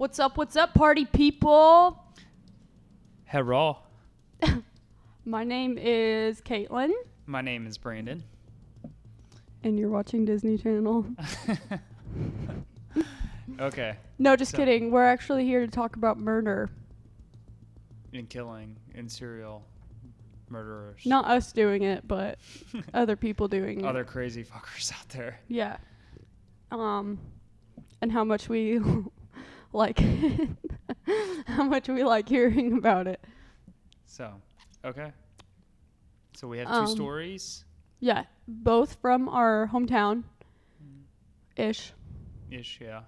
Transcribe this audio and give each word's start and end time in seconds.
What's 0.00 0.18
up? 0.18 0.38
What's 0.38 0.56
up, 0.56 0.72
party 0.72 1.04
people? 1.04 2.02
Hello. 3.26 3.76
My 5.26 5.44
name 5.44 5.76
is 5.76 6.40
Kaitlin, 6.40 6.92
My 7.26 7.42
name 7.42 7.66
is 7.66 7.76
Brandon. 7.76 8.24
and 9.62 9.78
you're 9.78 9.90
watching 9.90 10.24
Disney 10.24 10.56
Channel. 10.56 11.04
okay. 13.60 13.96
No, 14.18 14.36
just 14.36 14.52
So- 14.52 14.56
kidding. 14.56 14.90
We're 14.90 15.04
actually 15.04 15.44
here 15.44 15.60
to 15.60 15.70
talk 15.70 15.96
about 15.96 16.18
murder. 16.18 16.70
And 18.14 18.26
killing 18.26 18.76
in 18.94 19.06
serial 19.06 19.66
murderers. 20.48 21.02
Not 21.04 21.26
us 21.26 21.52
doing 21.52 21.82
it, 21.82 22.08
but 22.08 22.38
other 22.94 23.16
people 23.16 23.48
doing 23.48 23.80
it. 23.80 23.86
Other 23.86 24.00
it. 24.00 24.06
crazy 24.06 24.44
fuckers 24.44 24.94
out 24.94 25.10
there. 25.10 25.40
Yeah. 25.46 25.76
Um, 26.70 27.18
and 28.00 28.10
how 28.10 28.24
much 28.24 28.48
we 28.48 28.80
like, 29.72 29.98
how 31.46 31.64
much 31.64 31.88
we 31.88 32.04
like 32.04 32.28
hearing 32.28 32.72
about 32.78 33.06
it. 33.06 33.20
So, 34.06 34.32
okay. 34.84 35.12
So 36.34 36.48
we 36.48 36.58
have 36.58 36.68
two 36.68 36.74
Um, 36.74 36.86
stories 36.86 37.64
Yeah, 38.00 38.24
both 38.48 38.94
from 39.00 39.28
our 39.28 39.68
hometown, 39.72 40.24
ish. 41.56 41.92
ish, 42.50 42.80
yeah. 42.80 43.02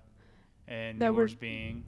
And 0.68 1.00
that 1.00 1.12
yours 1.14 1.34
being 1.34 1.84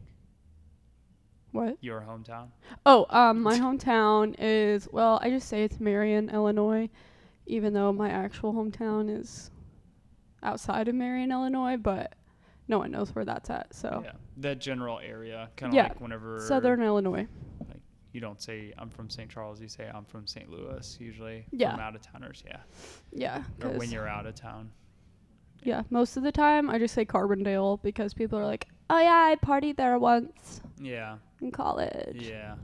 What? 1.53 1.77
your 1.81 2.01
hometown. 2.01 2.49
Oh, 2.85 3.07
um, 3.11 3.43
my 3.43 3.59
hometown 3.59 4.35
is 4.39 4.89
well, 4.91 5.19
I 5.23 5.31
just 5.31 5.49
say 5.49 5.63
it's 5.65 5.79
Marion, 5.81 6.31
Illinois, 6.31 6.89
even 7.47 7.73
though 7.75 7.93
my 7.93 8.11
actual 8.11 8.53
hometown 8.55 9.09
is 9.15 9.51
outside 10.43 10.89
of 10.89 10.95
Marion, 10.95 11.31
Illinois, 11.31 11.77
but 11.77 12.15
no 12.69 12.79
one 12.79 12.91
knows 12.91 13.15
where 13.15 13.25
that's 13.25 13.51
at. 13.51 13.75
So 13.75 14.03
Yeah. 14.05 14.13
That 14.39 14.59
general 14.61 14.99
area. 15.01 15.51
Kind 15.57 15.73
of 15.73 15.75
Yeah, 15.77 15.83
like 15.85 16.01
whenever 16.01 16.41
Southern 16.41 16.83
Illinois. 16.83 17.27
Like 17.69 17.81
you 18.13 18.21
don't 18.21 18.41
say 18.41 18.73
I'm 18.79 18.91
from 18.91 19.11
St. 19.11 19.31
Charles, 19.31 19.61
you 19.61 19.69
say 19.69 19.91
I'm 19.93 20.05
from 20.05 20.27
St. 20.27 20.49
Louis 20.51 20.97
usually. 21.01 21.47
Yeah. 21.51 21.73
From 21.73 21.81
out 21.81 21.95
of 21.95 22.03
towners, 22.03 22.43
yeah. 22.47 22.61
Yeah. 23.13 23.45
Or 23.63 23.69
when 23.71 23.81
'cause- 23.81 23.93
you're 23.93 24.09
out 24.09 24.27
of 24.27 24.35
town. 24.35 24.71
yeah, 25.63 25.83
most 25.91 26.17
of 26.17 26.23
the 26.23 26.33
time 26.33 26.69
I 26.71 26.79
just 26.79 26.95
say 26.95 27.05
Carbondale 27.05 27.81
because 27.83 28.13
people 28.15 28.39
are 28.39 28.45
like, 28.47 28.69
"Oh 28.91 28.99
yeah, 28.99 29.31
I 29.33 29.37
partied 29.37 29.77
there 29.77 29.99
once 29.99 30.61
Yeah. 30.79 31.19
in 31.41 31.51
college." 31.51 32.23
Yeah. 32.29 32.57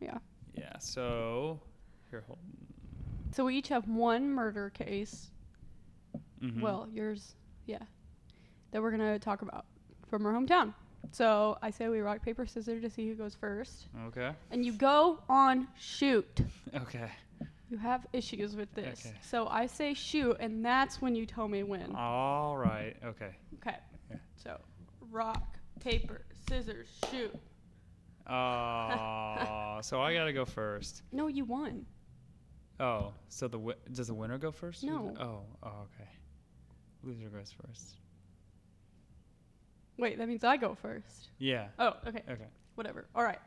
Yeah. 0.00 0.18
Yeah. 0.54 0.78
So 0.78 1.60
here 2.10 2.22
hold 2.26 2.38
So 3.30 3.44
we 3.46 3.56
each 3.56 3.68
have 3.68 3.88
one 3.88 4.28
murder 4.30 4.70
case. 4.70 5.30
mhm. 6.40 6.60
Well, 6.60 6.88
yours, 6.92 7.34
yeah, 7.66 7.82
that 8.74 8.82
we're 8.82 8.90
gonna 8.90 9.20
talk 9.20 9.42
about 9.42 9.66
from 10.10 10.26
our 10.26 10.32
hometown. 10.32 10.74
So 11.12 11.56
I 11.62 11.70
say 11.70 11.86
we 11.88 12.00
rock 12.00 12.22
paper 12.22 12.44
scissors 12.44 12.82
to 12.82 12.90
see 12.90 13.06
who 13.08 13.14
goes 13.14 13.36
first. 13.36 13.86
Okay. 14.08 14.32
and 14.50 14.64
you 14.66 14.72
go 14.72 15.20
on 15.28 15.68
shoot. 15.78 16.40
Okay. 16.74 17.08
You 17.70 17.78
have 17.78 18.04
issues 18.12 18.56
with 18.56 18.72
this. 18.74 19.06
Okay. 19.06 19.16
So 19.22 19.46
I 19.46 19.66
say 19.66 19.94
shoot, 19.94 20.36
and 20.40 20.64
that's 20.64 21.00
when 21.00 21.14
you 21.14 21.24
tell 21.24 21.46
me 21.48 21.62
when. 21.62 21.94
All 21.94 22.56
right. 22.56 22.94
Okay. 23.04 23.30
Okay. 23.60 23.76
Yeah. 24.10 24.16
So 24.34 24.58
rock, 25.12 25.56
paper, 25.80 26.22
scissors, 26.48 26.88
shoot. 27.10 27.32
Uh, 28.26 29.80
so 29.82 30.00
I 30.00 30.14
gotta 30.14 30.32
go 30.32 30.44
first. 30.44 31.02
No, 31.12 31.28
you 31.28 31.44
won. 31.44 31.86
Oh, 32.80 33.12
so 33.28 33.46
the 33.46 33.56
wi- 33.58 33.78
does 33.92 34.08
the 34.08 34.14
winner 34.14 34.36
go 34.38 34.50
first? 34.50 34.82
No. 34.82 35.14
oh. 35.20 35.42
Oh. 35.62 35.86
Okay. 35.94 36.10
Loser 37.04 37.28
goes 37.28 37.52
first. 37.52 37.94
Wait, 39.96 40.18
that 40.18 40.28
means 40.28 40.44
I 40.44 40.56
go 40.56 40.74
first. 40.74 41.28
Yeah. 41.38 41.66
Oh, 41.78 41.94
okay. 42.06 42.22
Okay. 42.28 42.46
Whatever. 42.74 43.06
All 43.14 43.22
right. 43.22 43.38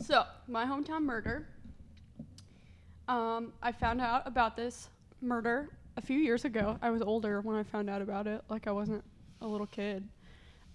So, 0.00 0.24
my 0.46 0.64
hometown 0.64 1.02
murder. 1.02 1.46
Um, 3.08 3.52
I 3.62 3.72
found 3.72 4.00
out 4.00 4.26
about 4.26 4.56
this 4.56 4.88
murder 5.20 5.68
a 5.96 6.00
few 6.00 6.18
years 6.18 6.44
ago. 6.44 6.78
I 6.82 6.90
was 6.90 7.02
older 7.02 7.40
when 7.40 7.56
I 7.56 7.62
found 7.62 7.88
out 7.88 8.02
about 8.02 8.26
it. 8.26 8.42
Like 8.48 8.66
I 8.66 8.72
wasn't 8.72 9.04
a 9.40 9.46
little 9.46 9.66
kid. 9.66 10.06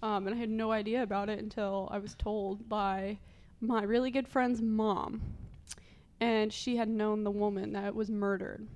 Um, 0.02 0.26
and 0.26 0.34
I 0.34 0.38
had 0.38 0.50
no 0.50 0.70
idea 0.70 1.02
about 1.02 1.28
it 1.28 1.38
until 1.40 1.88
I 1.90 1.98
was 1.98 2.14
told 2.14 2.68
by 2.68 3.18
my 3.60 3.82
really 3.82 4.10
good 4.10 4.28
friend's 4.28 4.62
mom. 4.62 5.20
And 6.20 6.52
she 6.52 6.76
had 6.76 6.88
known 6.88 7.24
the 7.24 7.30
woman 7.30 7.72
that 7.72 7.94
was 7.94 8.10
murdered. 8.10 8.66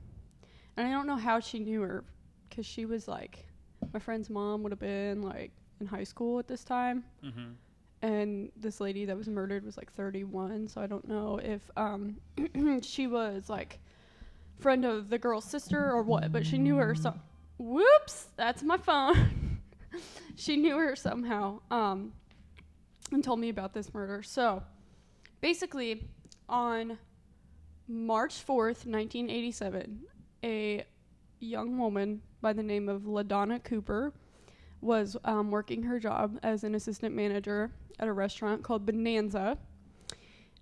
And 0.76 0.86
I 0.86 0.90
don't 0.90 1.06
know 1.06 1.16
how 1.16 1.40
she 1.40 1.58
knew 1.58 1.82
her 1.82 2.04
because 2.48 2.66
she 2.66 2.86
was 2.86 3.06
like, 3.06 3.46
my 3.92 3.98
friend's 3.98 4.30
mom 4.30 4.62
would 4.62 4.72
have 4.72 4.78
been 4.78 5.22
like 5.22 5.50
in 5.82 5.87
high 5.88 6.04
school 6.04 6.38
at 6.38 6.47
this 6.48 6.65
time. 6.65 7.04
Mhm. 7.22 7.54
and 8.04 8.50
this 8.56 8.81
lady 8.81 9.04
that 9.04 9.16
was 9.16 9.28
murdered 9.28 9.65
was 9.65 9.76
like 9.76 9.93
31 9.93 10.66
so 10.66 10.81
i 10.81 10.88
don't 10.88 11.06
know 11.06 11.38
if 11.38 11.62
um 11.76 12.16
she 12.82 13.06
was 13.06 13.48
like 13.48 13.78
friend 14.59 14.84
of 14.84 15.09
the 15.09 15.19
girl's 15.19 15.44
sister 15.44 15.81
or 15.93 16.03
what 16.03 16.32
but 16.32 16.44
she 16.44 16.59
knew 16.59 16.76
her 16.76 16.94
so 16.97 17.15
whoops 17.59 18.26
that's 18.37 18.62
my 18.62 18.76
phone. 18.76 19.15
She 20.37 20.56
knew 20.56 20.76
her 20.78 20.97
somehow 20.97 21.60
um 21.70 22.12
and 23.12 23.22
told 23.22 23.38
me 23.38 23.50
about 23.50 23.75
this 23.75 23.93
murder. 23.93 24.22
So 24.22 24.62
basically 25.43 26.09
on 26.49 26.99
march 27.87 28.34
4th 28.44 28.87
1987 28.87 30.00
a 30.43 30.84
young 31.41 31.78
woman 31.78 32.22
by 32.41 32.53
the 32.53 32.62
name 32.62 32.88
of 32.88 33.03
ladonna 33.06 33.62
cooper 33.62 34.12
was 34.82 35.16
um, 35.25 35.50
working 35.50 35.82
her 35.84 35.98
job 35.98 36.38
as 36.43 36.65
an 36.65 36.75
assistant 36.75 37.15
manager 37.15 37.70
at 37.98 38.09
a 38.09 38.12
restaurant 38.12 38.62
called 38.62 38.84
Bonanza. 38.84 39.56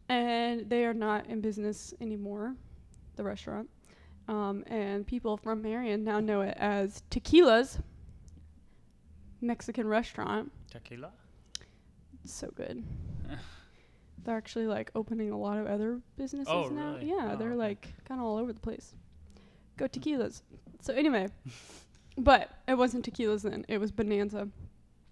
And 0.09 0.69
they 0.69 0.85
are 0.85 0.95
not 0.95 1.27
in 1.27 1.41
business 1.41 1.95
anymore, 2.01 2.55
the 3.17 3.25
restaurant. 3.25 3.69
Um, 4.29 4.63
and 4.67 5.07
people 5.07 5.37
from 5.37 5.63
Marion 5.63 6.05
now 6.05 6.21
know 6.21 6.43
it 6.43 6.55
as 6.59 7.03
Tequila's 7.11 7.79
Mexican 9.41 9.87
restaurant. 9.89 10.53
Tequila. 10.71 11.11
So 12.25 12.51
good. 12.55 12.85
They're 14.25 14.37
actually 14.37 14.67
like 14.67 14.91
opening 14.95 15.31
a 15.31 15.39
lot 15.39 15.57
of 15.57 15.67
other 15.67 16.01
businesses 16.17 16.53
Oh, 16.53 16.69
now. 16.69 16.95
really? 16.95 17.09
Yeah, 17.09 17.31
Oh, 17.33 17.37
they're 17.37 17.49
okay. 17.53 17.57
like 17.57 17.89
kind 18.05 18.21
of 18.21 18.27
all 18.27 18.37
over 18.37 18.53
the 18.53 18.61
place. 18.61 18.95
Go 19.79 19.87
tequilas. 19.89 20.43
So 20.83 20.93
anyway, 20.93 21.29
but 22.21 22.51
it 22.69 22.75
wasn't 22.75 23.05
tequilas 23.05 23.43
then. 23.43 23.65
It 23.69 23.79
was 23.79 23.91
Bonanza, 23.91 24.49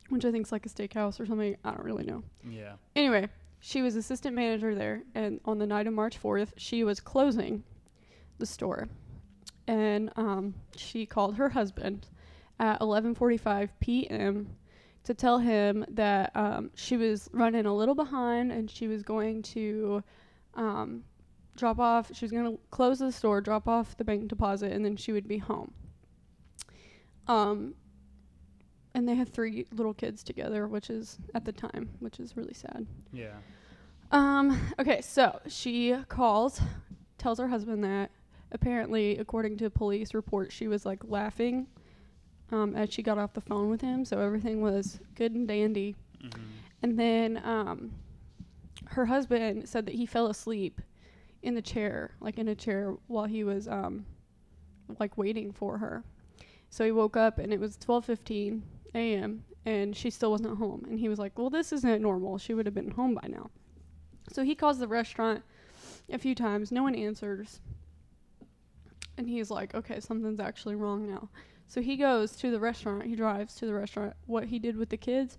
which 0.08 0.24
I 0.24 0.30
think 0.30 0.46
is 0.46 0.52
like 0.52 0.66
a 0.66 0.68
steakhouse 0.68 1.18
or 1.18 1.26
something. 1.26 1.56
I 1.64 1.70
don't 1.70 1.84
really 1.84 2.04
know. 2.04 2.22
Yeah. 2.48 2.74
Anyway, 2.94 3.28
she 3.60 3.82
was 3.82 3.96
assistant 3.96 4.36
manager 4.36 4.74
there, 4.74 5.02
and 5.14 5.40
on 5.44 5.58
the 5.58 5.66
night 5.66 5.86
of 5.86 5.94
March 5.94 6.20
4th, 6.20 6.50
she 6.56 6.84
was 6.84 7.00
closing 7.00 7.64
the 8.38 8.46
store, 8.46 8.88
and 9.66 10.10
um, 10.16 10.54
she 10.76 11.06
called 11.06 11.34
her 11.36 11.48
husband 11.48 12.08
at 12.60 12.80
11:45 12.80 13.70
p.m. 13.80 14.56
to 15.04 15.14
tell 15.14 15.38
him 15.38 15.84
that 15.88 16.30
um, 16.34 16.70
she 16.74 16.96
was 16.96 17.28
running 17.32 17.66
a 17.66 17.74
little 17.74 17.94
behind, 17.94 18.52
and 18.52 18.70
she 18.70 18.86
was 18.86 19.02
going 19.02 19.42
to 19.42 20.02
um, 20.54 21.04
drop 21.56 21.78
off. 21.78 22.10
She 22.14 22.24
was 22.24 22.32
going 22.32 22.44
to 22.44 22.58
close 22.70 22.98
the 22.98 23.12
store, 23.12 23.40
drop 23.40 23.66
off 23.66 23.96
the 23.96 24.04
bank 24.04 24.28
deposit, 24.28 24.72
and 24.72 24.84
then 24.84 24.96
she 24.96 25.12
would 25.12 25.26
be 25.26 25.38
home. 25.38 25.72
Um, 27.28 27.74
and 28.94 29.08
they 29.08 29.14
had 29.14 29.32
three 29.32 29.66
little 29.72 29.94
kids 29.94 30.24
together, 30.24 30.66
which 30.66 30.90
is 30.90 31.18
at 31.34 31.44
the 31.44 31.52
time, 31.52 31.90
which 32.00 32.18
is 32.18 32.36
really 32.36 32.54
sad. 32.54 32.86
Yeah. 33.12 33.34
Um, 34.10 34.58
okay, 34.78 35.00
so 35.02 35.38
she 35.46 35.94
calls, 36.08 36.60
tells 37.18 37.38
her 37.38 37.48
husband 37.48 37.84
that 37.84 38.10
apparently, 38.52 39.18
according 39.18 39.58
to 39.58 39.70
police 39.70 40.14
reports, 40.14 40.54
she 40.54 40.66
was 40.68 40.86
like 40.86 41.00
laughing 41.04 41.66
um, 42.50 42.74
as 42.74 42.92
she 42.92 43.02
got 43.02 43.18
off 43.18 43.34
the 43.34 43.40
phone 43.40 43.68
with 43.68 43.82
him, 43.82 44.04
so 44.04 44.18
everything 44.18 44.62
was 44.62 44.98
good 45.14 45.32
and 45.32 45.46
dandy. 45.46 45.94
Mhm. 46.22 46.40
And 46.82 46.98
then 46.98 47.40
um, 47.44 47.92
her 48.86 49.04
husband 49.04 49.68
said 49.68 49.84
that 49.86 49.94
he 49.94 50.06
fell 50.06 50.28
asleep 50.28 50.80
in 51.42 51.54
the 51.54 51.62
chair, 51.62 52.12
like 52.20 52.38
in 52.38 52.48
a 52.48 52.54
chair, 52.54 52.94
while 53.06 53.26
he 53.26 53.44
was 53.44 53.68
um, 53.68 54.06
like 54.98 55.18
waiting 55.18 55.52
for 55.52 55.78
her. 55.78 56.02
So 56.70 56.84
he 56.84 56.92
woke 56.92 57.16
up 57.16 57.38
and 57.38 57.52
it 57.52 57.60
was 57.60 57.76
12:15 57.76 58.62
a.m. 58.94 59.44
and 59.64 59.96
she 59.96 60.10
still 60.10 60.30
wasn't 60.30 60.58
home. 60.58 60.84
And 60.88 60.98
he 60.98 61.08
was 61.08 61.18
like, 61.18 61.38
"Well, 61.38 61.50
this 61.50 61.72
isn't 61.72 62.02
normal. 62.02 62.38
She 62.38 62.54
would 62.54 62.66
have 62.66 62.74
been 62.74 62.90
home 62.90 63.14
by 63.14 63.28
now." 63.28 63.50
So 64.32 64.42
he 64.42 64.54
calls 64.54 64.78
the 64.78 64.88
restaurant 64.88 65.42
a 66.10 66.18
few 66.18 66.34
times. 66.34 66.70
No 66.70 66.82
one 66.82 66.94
answers. 66.94 67.60
And 69.16 69.28
he's 69.28 69.50
like, 69.50 69.74
"Okay, 69.74 70.00
something's 70.00 70.40
actually 70.40 70.76
wrong 70.76 71.08
now." 71.10 71.28
So 71.66 71.82
he 71.82 71.96
goes 71.96 72.32
to 72.36 72.50
the 72.50 72.60
restaurant. 72.60 73.04
He 73.04 73.14
drives 73.14 73.54
to 73.56 73.66
the 73.66 73.74
restaurant. 73.74 74.14
What 74.26 74.44
he 74.44 74.58
did 74.58 74.76
with 74.76 74.88
the 74.88 74.96
kids, 74.96 75.36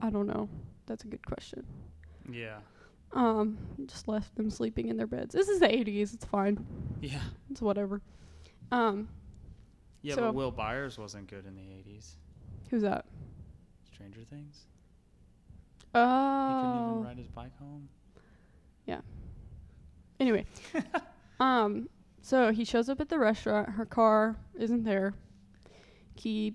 I 0.00 0.10
don't 0.10 0.26
know. 0.26 0.48
That's 0.86 1.04
a 1.04 1.06
good 1.06 1.24
question. 1.26 1.64
Yeah. 2.30 2.58
Um, 3.12 3.58
just 3.86 4.06
left 4.08 4.34
them 4.36 4.50
sleeping 4.50 4.88
in 4.88 4.96
their 4.96 5.06
beds. 5.06 5.34
This 5.34 5.48
is 5.48 5.60
the 5.60 5.68
80s. 5.68 6.14
It's 6.14 6.24
fine. 6.24 6.64
Yeah. 7.00 7.22
It's 7.50 7.62
whatever. 7.62 8.02
Um, 8.70 9.08
Yeah, 10.02 10.14
So- 10.16 10.22
but 10.22 10.34
Will 10.34 10.50
Byers 10.50 10.98
wasn't 10.98 11.28
good 11.28 11.46
in 11.46 11.54
the 11.56 11.62
80s. 11.62 12.16
who's 12.70 12.82
that? 12.82 13.06
Stranger 13.92 14.22
Things? 14.24 14.66
Oh. 15.94 16.00
He 16.00 16.62
couldn't 16.62 16.90
even 16.90 17.04
ride 17.04 17.18
his 17.18 17.28
bike 17.28 17.56
home. 17.58 17.88
Yeah. 18.86 19.00
Anyway, 20.18 20.46
um, 21.40 21.88
so 22.22 22.50
he 22.52 22.64
shows 22.64 22.88
up 22.88 23.00
at 23.00 23.08
the 23.08 23.18
restaurant. 23.18 23.68
Her 23.70 23.84
car 23.84 24.36
isn't 24.58 24.84
there. 24.84 25.14
He 26.14 26.54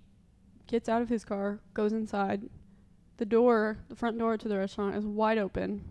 gets 0.67 0.89
out 0.89 1.01
of 1.01 1.09
his 1.09 1.23
car, 1.23 1.59
goes 1.73 1.93
inside. 1.93 2.50
The 3.17 3.25
door, 3.25 3.77
the 3.89 3.95
front 3.95 4.17
door 4.17 4.38
to 4.38 4.47
the 4.47 4.57
restaurant, 4.57 4.95
is 4.95 5.05
wide 5.05 5.38
open, 5.38 5.83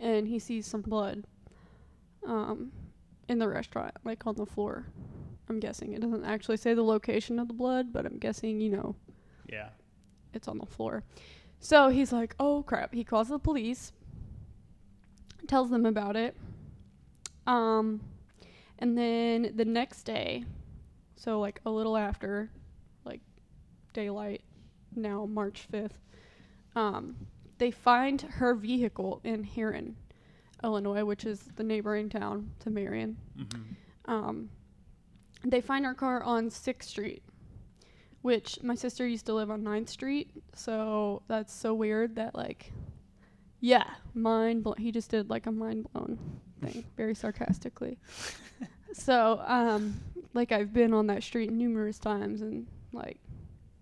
and 0.00 0.26
he 0.26 0.38
sees 0.38 0.66
some 0.66 0.80
blood, 0.82 1.24
um, 2.26 2.72
in 3.28 3.38
the 3.38 3.48
restaurant, 3.48 3.94
like 4.04 4.26
on 4.26 4.34
the 4.36 4.46
floor. 4.46 4.86
I'm 5.52 5.60
guessing 5.60 5.92
it 5.92 6.00
doesn't 6.00 6.24
actually 6.24 6.56
say 6.56 6.72
the 6.74 6.82
location 6.82 7.38
of 7.38 7.46
the 7.48 7.54
blood, 7.54 7.92
but 7.92 8.06
I'm 8.06 8.18
guessing 8.18 8.60
you 8.60 8.70
know 8.70 8.96
Yeah. 9.48 9.68
it's 10.32 10.48
on 10.48 10.58
the 10.58 10.66
floor. 10.66 11.04
So 11.60 11.88
he's 11.90 12.12
like, 12.12 12.34
oh 12.40 12.62
crap. 12.62 12.92
He 12.94 13.04
calls 13.04 13.28
the 13.28 13.38
police, 13.38 13.92
tells 15.46 15.70
them 15.70 15.84
about 15.86 16.16
it. 16.16 16.36
Um, 17.46 18.00
and 18.78 18.96
then 18.96 19.52
the 19.54 19.64
next 19.64 20.04
day, 20.04 20.44
so 21.16 21.38
like 21.40 21.60
a 21.66 21.70
little 21.70 21.96
after, 21.96 22.50
like 23.04 23.20
daylight, 23.92 24.42
now 24.96 25.26
March 25.26 25.66
5th, 25.72 25.92
um, 26.74 27.14
they 27.58 27.70
find 27.70 28.22
her 28.22 28.54
vehicle 28.54 29.20
in 29.22 29.44
Herrin, 29.44 29.94
Illinois, 30.64 31.04
which 31.04 31.24
is 31.26 31.40
the 31.56 31.62
neighboring 31.62 32.08
town 32.08 32.50
to 32.60 32.70
Marion. 32.70 33.16
Mm-hmm. 33.38 34.10
Um, 34.10 34.48
they 35.44 35.60
find 35.60 35.84
her 35.84 35.94
car 35.94 36.22
on 36.22 36.50
6th 36.50 36.84
Street, 36.84 37.22
which 38.22 38.58
my 38.62 38.74
sister 38.74 39.06
used 39.06 39.26
to 39.26 39.34
live 39.34 39.50
on 39.50 39.62
9th 39.62 39.88
Street. 39.88 40.30
So 40.54 41.22
that's 41.28 41.52
so 41.52 41.74
weird 41.74 42.16
that, 42.16 42.34
like, 42.34 42.72
yeah, 43.60 43.84
mind 44.14 44.64
blown. 44.64 44.76
He 44.78 44.92
just 44.92 45.10
did 45.10 45.30
like 45.30 45.46
a 45.46 45.52
mind 45.52 45.86
blown 45.92 46.18
thing, 46.62 46.84
very 46.96 47.14
sarcastically. 47.14 47.98
so, 48.92 49.42
um, 49.46 50.00
like, 50.34 50.52
I've 50.52 50.72
been 50.72 50.92
on 50.94 51.06
that 51.08 51.22
street 51.22 51.50
numerous 51.50 51.98
times 51.98 52.42
and, 52.42 52.66
like, 52.92 53.18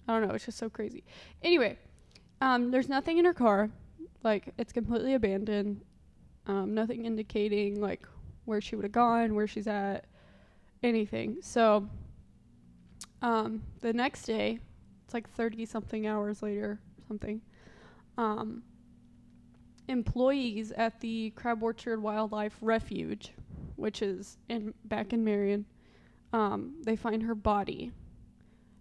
I 0.09 0.19
don't 0.19 0.29
know, 0.29 0.35
it's 0.35 0.45
just 0.45 0.59
so 0.59 0.69
crazy. 0.69 1.05
Anyway, 1.43 1.79
um, 2.41 2.71
there's 2.71 2.89
nothing 2.89 3.19
in 3.19 3.25
her 3.25 3.35
car. 3.35 3.71
Like, 4.23 4.53
it's 4.59 4.73
completely 4.73 5.15
abandoned. 5.15 5.83
Um, 6.47 6.75
nothing 6.75 7.05
indicating, 7.05 7.81
like, 7.81 8.07
where 8.45 8.61
she 8.61 8.77
would 8.77 8.85
have 8.85 8.93
gone, 8.93 9.35
where 9.35 9.47
she's 9.47 9.67
at, 9.67 10.07
anything. 10.83 11.39
So, 11.43 11.89
um, 13.23 13.63
the 13.81 13.93
next 13.93 14.25
day, 14.25 14.59
it's 15.05 15.15
like 15.15 15.29
30 15.31 15.67
something 15.67 16.07
hours 16.07 16.43
later, 16.43 16.81
something. 17.09 17.41
Um, 18.17 18.63
employees 19.89 20.73
at 20.73 21.01
the 21.01 21.31
Crab 21.31 21.63
Orchard 21.63 22.03
Wildlife 22.03 22.57
Refuge, 22.61 23.33
which 23.77 24.03
is 24.03 24.39
in 24.49 24.73
back 24.85 25.13
in 25.13 25.25
Marion, 25.25 25.67
um, 26.33 26.77
they 26.85 26.97
find 26.97 27.23
her 27.23 27.35
body 27.35 27.93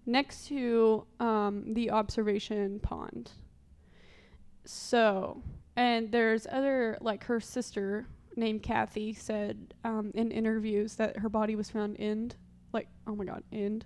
next 0.05 0.47
to 0.47 1.05
um, 1.19 1.73
the 1.73 1.91
observation 1.91 2.79
pond. 2.79 3.31
So, 4.65 5.41
and 5.75 6.11
there's 6.11 6.45
other 6.51 6.97
like 7.01 7.23
her 7.25 7.39
sister 7.39 8.07
named 8.39 8.63
Kathy 8.63 9.13
said 9.13 9.73
um, 9.83 10.11
in 10.15 10.31
interviews 10.31 10.95
that 10.95 11.17
her 11.17 11.29
body 11.29 11.55
was 11.55 11.69
found 11.69 11.95
in, 11.97 12.31
like 12.73 12.87
oh 13.07 13.15
my 13.15 13.25
god, 13.25 13.43
in, 13.51 13.83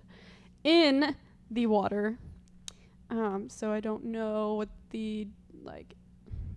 in 0.62 1.14
the 1.50 1.66
water. 1.66 2.18
Um, 3.10 3.48
so 3.48 3.70
I 3.70 3.80
don't 3.80 4.04
know 4.06 4.54
what 4.54 4.68
the 4.90 5.28
like 5.62 5.94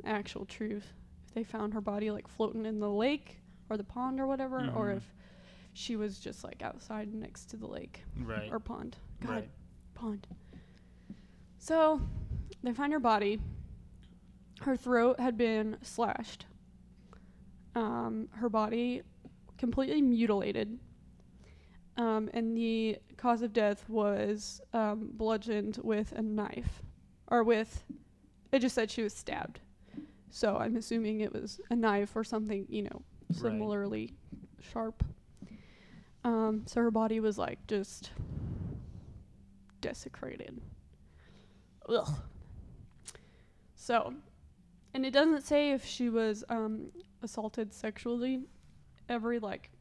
actual 0.06 0.46
truth 0.46 0.94
if 1.28 1.34
they 1.34 1.44
found 1.44 1.74
her 1.74 1.82
body 1.82 2.10
like 2.12 2.28
floating 2.28 2.66
in 2.66 2.80
the 2.80 2.90
lake 2.90 3.40
or 3.70 3.76
the 3.78 3.84
pond 3.84 4.20
or 4.20 4.28
whatever, 4.28 4.72
or 4.76 4.88
Mhm. 4.88 4.98
if 4.98 5.14
she 5.74 5.96
was 5.96 6.20
just 6.20 6.44
like 6.44 6.62
outside 6.64 7.14
next 7.14 7.46
to 7.52 7.58
the 7.58 7.68
lake 7.68 8.04
Right. 8.18 8.50
or 8.52 8.60
pond. 8.60 8.98
God, 9.22 9.30
Right. 9.30 9.50
pond. 9.94 10.28
So 11.60 12.00
they 12.64 12.74
find 12.74 12.94
her 12.94 13.00
body. 13.00 13.40
Her 14.62 14.76
throat 14.76 15.20
had 15.20 15.38
been 15.38 15.78
slashed. 15.82 16.46
Um, 17.78 18.28
her 18.32 18.50
body 18.50 19.04
completely 19.58 20.02
mutilated. 20.02 20.80
Um, 21.96 22.30
and 22.34 22.56
the 22.58 22.98
cause 23.18 23.42
of 23.42 23.54
death 23.54 23.88
was 23.88 24.62
um, 24.74 25.10
bludgeoned 25.14 25.80
with 25.84 26.12
a 26.14 26.22
knife. 26.22 26.82
Or 27.30 27.44
with, 27.44 27.84
it 28.52 28.60
just 28.60 28.74
said 28.76 28.90
she 28.90 29.04
was 29.04 29.14
stabbed. 29.14 29.60
So 30.30 30.58
I'm 30.58 30.76
assuming 30.76 31.22
it 31.22 31.34
was 31.34 31.60
a 31.70 31.76
knife 31.76 32.16
or 32.16 32.24
something, 32.24 32.66
you 32.70 32.84
know, 32.84 33.02
Right. 33.30 33.42
similarly 33.42 34.14
sharp. 34.62 35.04
Um, 36.24 36.64
so 36.66 36.82
her 36.82 36.92
body 36.92 37.20
was 37.20 37.38
like 37.38 37.60
just 37.68 38.12
desecrated. 39.82 40.60
Ugh. 41.90 42.10
So, 43.76 44.14
and 44.94 45.06
it 45.06 45.12
doesn't 45.12 45.42
say 45.46 45.72
if 45.72 45.86
she 45.86 46.10
was 46.10 46.44
um, 46.50 46.92
assaulted 47.24 47.74
sexually. 47.74 48.42
Every 49.10 49.40
like 49.40 49.72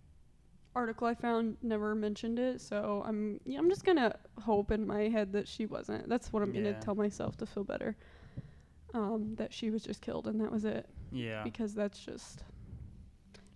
article 0.74 1.06
I 1.06 1.14
found 1.14 1.56
never 1.62 1.94
mentioned 1.94 2.38
it. 2.38 2.60
So 2.60 3.02
I'm 3.06 3.40
yeah, 3.44 3.58
I'm 3.58 3.68
just 3.68 3.84
gonna 3.84 4.14
hope 4.42 4.70
in 4.70 4.86
my 4.86 5.08
head 5.08 5.32
that 5.32 5.48
she 5.48 5.66
wasn't. 5.66 6.08
That's 6.08 6.32
what 6.32 6.42
I'm 6.42 6.54
Yeah. 6.54 6.62
gonna 6.62 6.80
tell 6.80 6.94
myself 6.94 7.36
to 7.38 7.46
feel 7.46 7.64
better. 7.64 7.96
Um, 8.94 9.34
that 9.36 9.52
she 9.52 9.70
was 9.70 9.82
just 9.82 10.00
killed 10.00 10.26
and 10.26 10.40
that 10.40 10.50
was 10.52 10.64
it. 10.64 10.88
Yeah. 11.12 11.42
Because 11.44 11.74
that's 11.74 11.98
just 11.98 12.44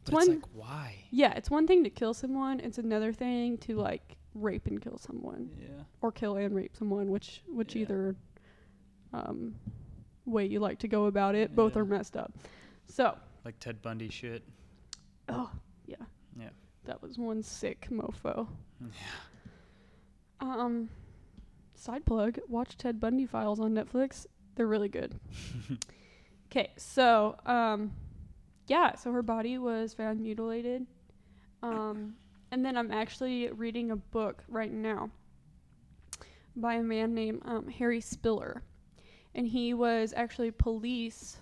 But 0.04 0.14
one- 0.14 0.22
it's 0.22 0.42
like 0.42 0.54
why? 0.54 0.94
yeah, 1.10 1.32
it's 1.34 1.50
one 1.50 1.66
thing 1.66 1.84
to 1.84 1.90
kill 1.90 2.14
someone. 2.14 2.60
It's 2.60 2.78
another 2.78 3.12
thing 3.12 3.58
to 3.58 3.76
like 3.76 4.16
rape 4.34 4.66
and 4.66 4.80
kill 4.80 4.96
someone, 4.98 5.50
Yeah. 5.60 5.82
or 6.02 6.12
kill 6.12 6.36
and 6.36 6.54
rape 6.54 6.76
someone, 6.76 7.10
which 7.10 7.42
which 7.48 7.74
Yeah. 7.76 7.82
either 7.82 8.16
um, 9.12 9.56
way 10.24 10.46
you 10.46 10.60
like 10.60 10.78
to 10.78 10.88
go 10.88 11.06
about 11.06 11.34
it. 11.34 11.54
Both 11.56 11.76
are 11.76 11.84
messed 11.84 12.16
up. 12.16 12.32
So, 12.86 13.16
Like 13.44 13.58
Ted 13.58 13.80
Bundy 13.82 14.08
shit. 14.08 14.42
oh 15.28 15.50
yeah, 15.86 15.96
Yeah. 16.38 16.50
that 16.84 17.00
was 17.02 17.18
one 17.18 17.42
sick 17.42 17.88
mofo. 17.90 18.46
Yeah. 18.80 18.88
Um, 20.40 20.88
side 21.74 22.04
plug: 22.04 22.38
watch 22.48 22.76
Ted 22.76 23.00
Bundy 23.00 23.26
Files 23.26 23.60
on 23.60 23.72
Netflix. 23.72 24.26
They're 24.54 24.66
really 24.66 24.88
good. 24.88 25.18
Okay, 26.52 26.72
so 26.76 27.36
um, 27.46 27.92
yeah, 28.66 28.96
so 28.96 29.12
her 29.12 29.22
body 29.22 29.56
was 29.58 29.94
found 29.94 30.18
mutilated. 30.20 30.84
Um, 31.62 32.14
and 32.50 32.66
then 32.66 32.76
I'm 32.76 32.90
actually 32.90 33.48
reading 33.52 33.92
a 33.92 33.96
book 33.96 34.42
right 34.48 34.72
now 34.72 35.10
by 36.56 36.74
a 36.74 36.82
man 36.82 37.14
named 37.14 37.42
um, 37.44 37.68
Harry 37.68 38.00
Spiller, 38.00 38.64
and 39.36 39.46
he 39.46 39.74
was 39.74 40.12
actually 40.16 40.48
a 40.48 40.52
police 40.52 41.36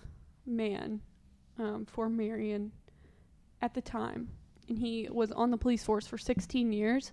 man 0.45 1.01
um, 1.59 1.85
for 1.85 2.09
Marion 2.09 2.71
at 3.61 3.73
the 3.73 3.81
time, 3.81 4.29
and 4.67 4.79
he 4.79 5.07
was 5.11 5.31
on 5.31 5.51
the 5.51 5.57
police 5.57 5.83
force 5.83 6.07
for 6.07 6.17
16 6.17 6.71
years. 6.71 7.11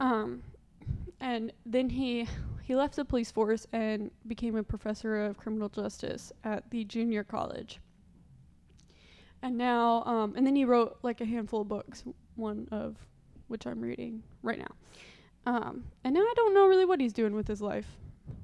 Um, 0.00 0.42
and 1.20 1.52
then 1.64 1.88
he 1.88 2.26
he 2.62 2.74
left 2.74 2.96
the 2.96 3.04
police 3.04 3.30
force 3.30 3.66
and 3.72 4.10
became 4.26 4.56
a 4.56 4.62
professor 4.62 5.24
of 5.24 5.36
criminal 5.36 5.68
justice 5.68 6.32
at 6.42 6.68
the 6.70 6.84
junior 6.84 7.22
college. 7.22 7.78
And 9.40 9.56
now, 9.56 10.02
um, 10.02 10.34
and 10.36 10.44
then 10.44 10.56
he 10.56 10.64
wrote 10.64 10.98
like 11.02 11.20
a 11.20 11.24
handful 11.24 11.60
of 11.60 11.68
books, 11.68 12.02
one 12.34 12.66
of 12.72 12.96
which 13.46 13.66
I'm 13.66 13.80
reading 13.80 14.24
right 14.42 14.58
now. 14.58 14.74
Um, 15.46 15.84
and 16.02 16.12
now 16.14 16.22
I 16.22 16.32
don't 16.34 16.54
know 16.54 16.66
really 16.66 16.84
what 16.84 17.00
he's 17.00 17.12
doing 17.12 17.34
with 17.34 17.46
his 17.46 17.62
life. 17.62 17.86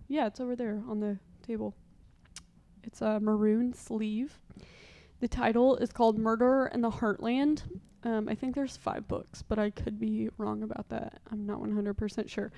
Yeah, 0.06 0.28
it's 0.28 0.38
over 0.38 0.54
there 0.54 0.80
on 0.88 1.00
the 1.00 1.18
table. 1.44 1.74
It's 2.84 3.00
a 3.00 3.18
maroon 3.18 3.72
sleeve. 3.72 4.38
The 5.22 5.28
title 5.28 5.76
is 5.76 5.92
called 5.92 6.18
Murder 6.18 6.68
in 6.74 6.80
the 6.80 6.90
Heartland. 6.90 7.62
Um, 8.02 8.28
I 8.28 8.34
think 8.34 8.56
there's 8.56 8.76
five 8.76 9.06
books, 9.06 9.40
but 9.40 9.56
I 9.56 9.70
could 9.70 10.00
be 10.00 10.28
wrong 10.36 10.64
about 10.64 10.88
that. 10.88 11.20
I'm 11.30 11.46
not 11.46 11.60
100% 11.60 12.28
sure. 12.28 12.50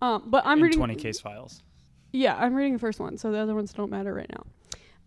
Um, 0.00 0.22
but 0.28 0.46
I'm 0.46 0.58
In 0.58 0.62
reading 0.62 0.78
20 0.78 0.94
case 0.94 1.18
files. 1.18 1.64
yeah, 2.12 2.36
I'm 2.36 2.54
reading 2.54 2.74
the 2.74 2.78
first 2.78 3.00
one, 3.00 3.18
so 3.18 3.32
the 3.32 3.38
other 3.38 3.56
ones 3.56 3.72
don't 3.72 3.90
matter 3.90 4.14
right 4.14 4.30
now. 4.30 4.46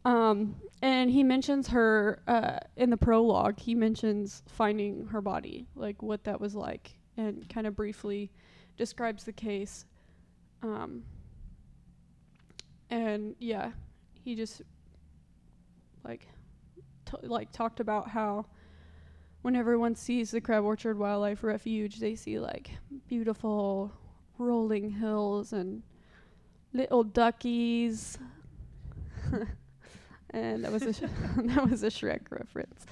Um, 0.03 0.57
and 0.81 1.09
he 1.09 1.23
mentions 1.23 1.69
her 1.69 2.19
uh, 2.27 2.57
in 2.75 2.89
the 2.89 2.97
prologue. 2.97 3.57
He 3.57 3.73
mentions 3.73 4.43
finding 4.45 5.05
her 5.05 5.21
body, 5.21 5.65
like 5.75 6.03
what 6.03 6.25
that 6.25 6.41
was 6.41 6.55
like, 6.55 6.91
and 7.15 7.47
kind 7.47 7.67
of 7.67 7.73
briefly 7.73 8.33
describes 8.75 9.23
the 9.23 9.31
case. 9.31 9.85
Um, 10.61 11.03
and 12.89 13.33
yeah, 13.39 13.71
he 14.25 14.35
just 14.35 14.61
like 16.03 16.27
t- 17.09 17.27
like 17.27 17.51
talked 17.51 17.79
about 17.79 18.09
how 18.09 18.45
when 19.41 19.55
everyone 19.55 19.95
sees 19.95 20.31
the 20.31 20.41
Crab 20.41 20.63
Orchard 20.63 20.97
Wildlife 20.97 21.43
Refuge, 21.43 21.99
they 21.99 22.15
see 22.15 22.39
like 22.39 22.71
beautiful 23.07 23.91
rolling 24.37 24.91
hills 24.91 25.53
and 25.53 25.83
little 26.73 27.03
duckies. 27.03 28.17
and 30.31 30.63
that 30.63 30.71
was 30.71 30.83
a 30.83 30.93
Sh- 30.93 31.01
that 31.37 31.69
was 31.69 31.83
a 31.83 31.87
Shrek 31.87 32.29
reference. 32.29 32.85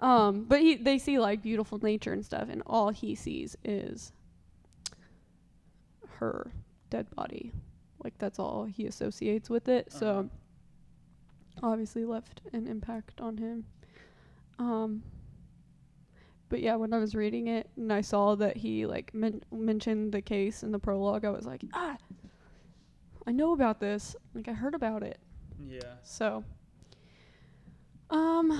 Um, 0.00 0.44
but 0.44 0.60
he 0.60 0.76
they 0.76 0.98
see 0.98 1.18
like 1.18 1.42
beautiful 1.42 1.78
nature 1.78 2.12
and 2.12 2.24
stuff, 2.24 2.48
and 2.50 2.62
all 2.66 2.90
he 2.90 3.14
sees 3.14 3.56
is 3.64 4.12
her 6.18 6.50
dead 6.90 7.06
body. 7.14 7.52
Like 8.02 8.18
that's 8.18 8.38
all 8.38 8.64
he 8.64 8.86
associates 8.86 9.48
with 9.48 9.68
it. 9.68 9.88
Uh-huh. 9.90 9.98
So 9.98 10.30
obviously 11.62 12.04
left 12.04 12.40
an 12.52 12.66
impact 12.66 13.20
on 13.20 13.36
him. 13.38 13.64
Um, 14.58 15.02
but 16.48 16.60
yeah, 16.60 16.76
when 16.76 16.92
I 16.92 16.98
was 16.98 17.14
reading 17.14 17.48
it 17.48 17.68
and 17.76 17.92
I 17.92 18.02
saw 18.02 18.34
that 18.36 18.58
he 18.58 18.84
like 18.86 19.14
men- 19.14 19.42
mentioned 19.50 20.12
the 20.12 20.20
case 20.20 20.62
in 20.62 20.70
the 20.70 20.78
prologue, 20.78 21.24
I 21.24 21.30
was 21.30 21.46
like, 21.46 21.64
ah, 21.72 21.96
I 23.26 23.32
know 23.32 23.52
about 23.52 23.80
this. 23.80 24.14
Like 24.34 24.48
I 24.48 24.52
heard 24.52 24.74
about 24.74 25.02
it. 25.02 25.18
Yeah. 25.66 25.94
So, 26.02 26.44
um, 28.10 28.52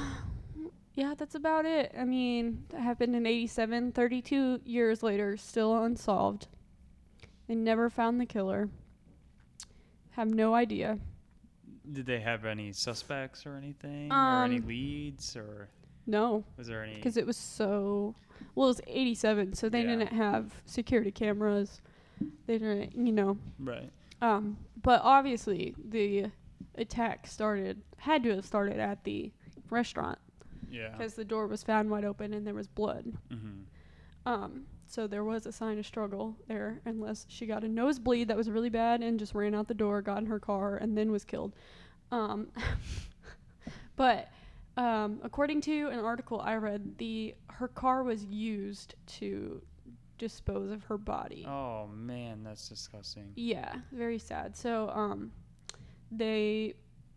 yeah, 0.94 1.14
that's 1.16 1.34
about 1.34 1.64
it. 1.64 1.94
I 1.98 2.04
mean, 2.04 2.64
that 2.70 2.80
happened 2.80 3.16
in 3.16 3.26
87, 3.26 3.92
32 3.92 4.60
years 4.64 5.02
later, 5.02 5.36
still 5.36 5.82
unsolved. 5.82 6.48
They 7.48 7.54
never 7.54 7.90
found 7.90 8.20
the 8.20 8.26
killer. 8.26 8.68
Have 10.12 10.28
no 10.28 10.54
idea. 10.54 10.98
Did 11.90 12.06
they 12.06 12.20
have 12.20 12.44
any 12.44 12.72
suspects 12.72 13.44
or 13.46 13.56
anything, 13.56 14.12
or 14.12 14.44
any 14.44 14.58
Um, 14.58 14.66
leads, 14.66 15.36
or 15.36 15.68
No, 16.06 16.44
was 16.56 16.68
there 16.68 16.82
any? 16.84 16.94
because 16.94 17.16
it 17.16 17.26
was 17.26 17.36
so. 17.36 18.14
Well, 18.54 18.66
it 18.66 18.70
was 18.70 18.80
87, 18.86 19.54
so 19.54 19.68
they 19.68 19.82
Yeah. 19.82 19.96
didn't 19.96 20.12
have 20.12 20.62
security 20.66 21.10
cameras. 21.12 21.80
They 22.46 22.58
didn't, 22.58 22.94
you 23.06 23.12
know. 23.12 23.38
right. 23.58 23.90
Um, 24.20 24.58
but 24.82 25.00
obviously, 25.02 25.74
the 25.78 26.30
attack 26.76 27.26
started, 27.26 27.82
had 27.98 28.22
to 28.24 28.30
have 28.36 28.44
started 28.46 28.78
at 28.78 29.02
the 29.04 29.32
restaurant 29.70 30.18
Yeah. 30.70 30.90
because 30.90 31.14
the 31.14 31.24
door 31.24 31.46
was 31.48 31.62
found 31.64 31.90
wide 31.90 32.04
open 32.04 32.32
and 32.32 32.46
there 32.46 32.54
was 32.54 32.68
blood. 32.68 33.12
Mm-hmm. 33.30 33.62
Um, 34.26 34.66
so 34.92 35.06
there 35.06 35.24
was 35.24 35.46
a 35.46 35.52
sign 35.52 35.78
of 35.78 35.86
struggle 35.86 36.36
there, 36.48 36.82
unless 36.84 37.24
she 37.26 37.46
got 37.46 37.64
a 37.64 37.68
nosebleed 37.68 38.28
that 38.28 38.36
was 38.36 38.50
really 38.50 38.68
bad 38.68 39.00
and 39.00 39.18
just 39.18 39.34
ran 39.34 39.54
out 39.54 39.66
the 39.66 39.72
door, 39.72 40.02
got 40.02 40.18
in 40.18 40.26
her 40.26 40.38
car, 40.38 40.76
and 40.76 40.98
then 40.98 41.10
was 41.10 41.24
killed. 41.24 41.54
Um, 42.10 42.48
but 43.96 44.28
um, 44.76 45.18
according 45.22 45.62
to 45.62 45.88
an 45.88 45.98
article 45.98 46.42
I 46.42 46.56
read, 46.56 46.98
the 46.98 47.34
her 47.46 47.68
car 47.68 48.02
was 48.02 48.26
used 48.26 48.94
to 49.18 49.62
dispose 50.18 50.70
of 50.70 50.84
her 50.84 50.98
body. 50.98 51.46
Oh 51.48 51.88
man, 51.88 52.44
that's 52.44 52.68
disgusting. 52.68 53.32
Yeah, 53.34 53.74
very 53.92 54.18
sad. 54.18 54.54
So 54.54 54.90
um, 54.90 55.32
they, 56.10 56.74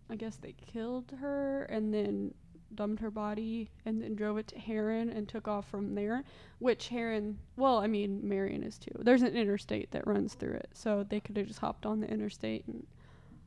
I 0.09 0.15
guess 0.15 0.37
they 0.37 0.53
killed 0.53 1.13
her 1.19 1.63
and 1.63 1.93
then 1.93 2.33
dumped 2.75 3.01
her 3.01 3.11
body 3.11 3.69
and 3.85 4.01
then 4.01 4.15
drove 4.15 4.37
it 4.37 4.47
to 4.49 4.55
Herrin 4.59 5.09
and 5.09 5.27
took 5.27 5.47
off 5.47 5.67
from 5.69 5.95
there. 5.95 6.23
Which 6.59 6.89
Herrin, 6.89 7.37
well, 7.57 7.77
I 7.79 7.87
mean 7.87 8.27
Marion 8.27 8.63
is 8.63 8.77
too. 8.77 8.91
There's 8.99 9.21
an 9.21 9.35
interstate 9.35 9.91
that 9.91 10.05
runs 10.07 10.33
through 10.33 10.53
it, 10.55 10.69
so 10.73 11.03
they 11.03 11.19
could 11.19 11.37
have 11.37 11.47
just 11.47 11.59
hopped 11.59 11.85
on 11.85 11.99
the 11.99 12.09
interstate. 12.09 12.65
And 12.67 12.85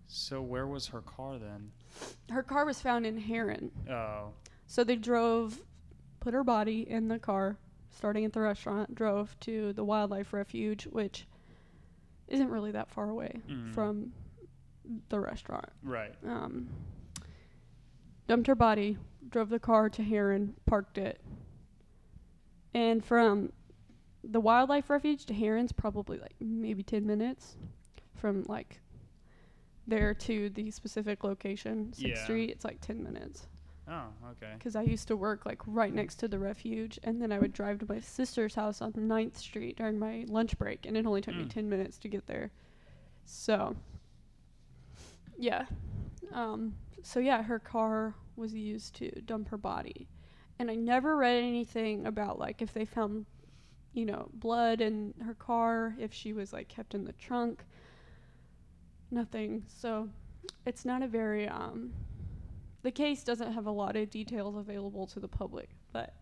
So 0.06 0.40
where 0.42 0.66
was 0.66 0.86
her 0.88 1.00
car 1.02 1.38
then? 1.38 1.72
her 2.30 2.42
car 2.42 2.64
was 2.64 2.80
found 2.80 3.06
in 3.06 3.18
Herrin, 3.18 3.70
Oh. 3.90 4.32
so 4.66 4.84
they 4.84 4.96
drove, 4.96 5.60
put 6.20 6.34
her 6.34 6.44
body 6.44 6.88
in 6.88 7.08
the 7.08 7.18
car, 7.18 7.56
starting 7.90 8.24
at 8.24 8.32
the 8.32 8.40
restaurant, 8.40 8.94
drove 8.94 9.38
to 9.40 9.72
the 9.72 9.84
wildlife 9.84 10.32
refuge, 10.32 10.84
which 10.86 11.26
isn't 12.28 12.50
really 12.50 12.70
that 12.72 12.90
far 12.90 13.08
away 13.08 13.40
Mm. 13.48 13.72
from 13.74 14.12
the 15.08 15.18
restaurant. 15.20 15.68
Right. 15.82 16.14
um, 16.24 16.68
dumped 18.26 18.46
her 18.46 18.54
body, 18.54 18.98
drove 19.30 19.48
the 19.50 19.58
car 19.58 19.88
to 19.90 20.02
Herrin, 20.02 20.54
parked 20.66 20.98
it. 20.98 21.20
And 22.74 23.04
from 23.04 23.52
the 24.22 24.40
wildlife 24.40 24.90
refuge 24.90 25.26
to 25.26 25.34
Herrin's 25.34 25.72
probably 25.72 26.18
like 26.18 26.34
maybe 26.40 26.82
10 26.82 27.06
minutes 27.06 27.56
from 28.14 28.44
like 28.48 28.80
there 29.86 30.12
to 30.12 30.50
the 30.50 30.70
specific 30.70 31.24
location, 31.24 31.92
6th 31.92 31.98
Yeah. 32.08 32.24
Street. 32.24 32.50
It's 32.50 32.64
like 32.64 32.80
10 32.80 33.02
minutes. 33.02 33.46
Oh, 33.90 34.08
okay. 34.32 34.52
Because 34.58 34.76
I 34.76 34.82
used 34.82 35.08
to 35.08 35.16
work 35.16 35.46
like 35.46 35.62
right 35.66 35.94
next 35.94 36.16
to 36.16 36.28
the 36.28 36.38
refuge, 36.38 36.98
and 37.04 37.22
then 37.22 37.32
I 37.32 37.38
would 37.38 37.54
drive 37.54 37.78
to 37.78 37.86
my 37.88 38.00
sister's 38.00 38.54
house 38.54 38.82
on 38.82 38.92
9th 38.92 39.38
Street 39.38 39.78
during 39.78 39.98
my 39.98 40.26
lunch 40.28 40.58
break, 40.58 40.84
and 40.84 40.94
it 40.94 41.06
only 41.06 41.22
took 41.22 41.34
me 41.34 41.44
Mm. 41.44 41.50
10 41.50 41.68
minutes 41.70 41.96
to 41.98 42.08
get 42.08 42.26
there. 42.26 42.50
So, 43.24 43.76
yeah. 45.38 45.64
Um, 46.32 46.74
so, 47.02 47.20
yeah, 47.20 47.42
her 47.42 47.58
car 47.58 48.14
was 48.36 48.54
used 48.54 48.94
to 48.96 49.10
dump 49.22 49.48
her 49.48 49.56
body. 49.56 50.08
And 50.58 50.70
I 50.70 50.74
never 50.74 51.16
read 51.16 51.42
anything 51.42 52.06
about 52.06 52.38
like 52.38 52.62
if 52.62 52.72
they 52.72 52.84
found, 52.84 53.26
you 53.92 54.04
know, 54.04 54.28
blood 54.32 54.80
in 54.80 55.14
her 55.24 55.34
car, 55.34 55.94
if 55.98 56.12
she 56.12 56.32
was 56.32 56.52
like 56.52 56.68
kept 56.68 56.94
in 56.94 57.04
the 57.04 57.12
trunk. 57.12 57.64
Nothing. 59.10 59.64
So, 59.68 60.08
it's 60.66 60.84
not 60.84 61.02
a 61.02 61.06
very 61.06 61.48
um 61.48 61.92
the 62.82 62.90
case 62.90 63.24
doesn't 63.24 63.52
have 63.52 63.66
a 63.66 63.70
lot 63.70 63.96
of 63.96 64.10
details 64.10 64.56
available 64.56 65.06
to 65.08 65.20
the 65.20 65.28
public, 65.28 65.68
but 65.92 66.14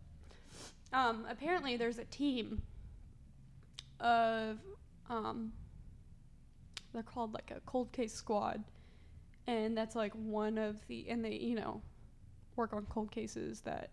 um, 0.93 1.27
apparently 1.29 1.77
there's 1.77 1.99
a 1.99 2.05
team 2.05 2.63
of 4.01 4.59
um, 5.11 5.53
they're 6.93 7.03
called 7.03 7.35
like 7.35 7.53
a 7.55 7.61
cold 7.67 7.93
case 7.93 8.15
squad, 8.15 8.65
and 9.47 9.77
that's 9.77 9.95
like 9.97 10.13
one 10.15 10.59
of 10.59 10.87
the 10.89 11.09
and 11.09 11.25
they 11.25 11.35
you 11.35 11.55
know 11.55 11.83
work 12.57 12.73
on 12.73 12.87
cold 12.87 13.11
cases 13.11 13.61
that 13.63 13.91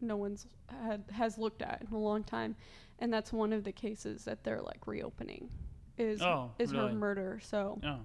no 0.00 0.16
one's 0.16 0.46
had 0.68 1.04
has 1.12 1.38
looked 1.38 1.62
at 1.62 1.82
in 1.88 1.94
a 1.94 1.98
long 1.98 2.24
time, 2.24 2.56
and 2.98 3.12
that's 3.12 3.32
one 3.32 3.52
of 3.52 3.64
the 3.64 3.72
cases 3.72 4.24
that 4.24 4.44
they're 4.44 4.60
like 4.62 4.86
reopening 4.86 5.50
is 5.96 6.20
Oh, 6.22 6.50
is 6.58 6.72
really? 6.72 6.92
her 6.92 6.94
murder. 6.94 7.40
So 7.42 7.80
Oh. 7.84 8.00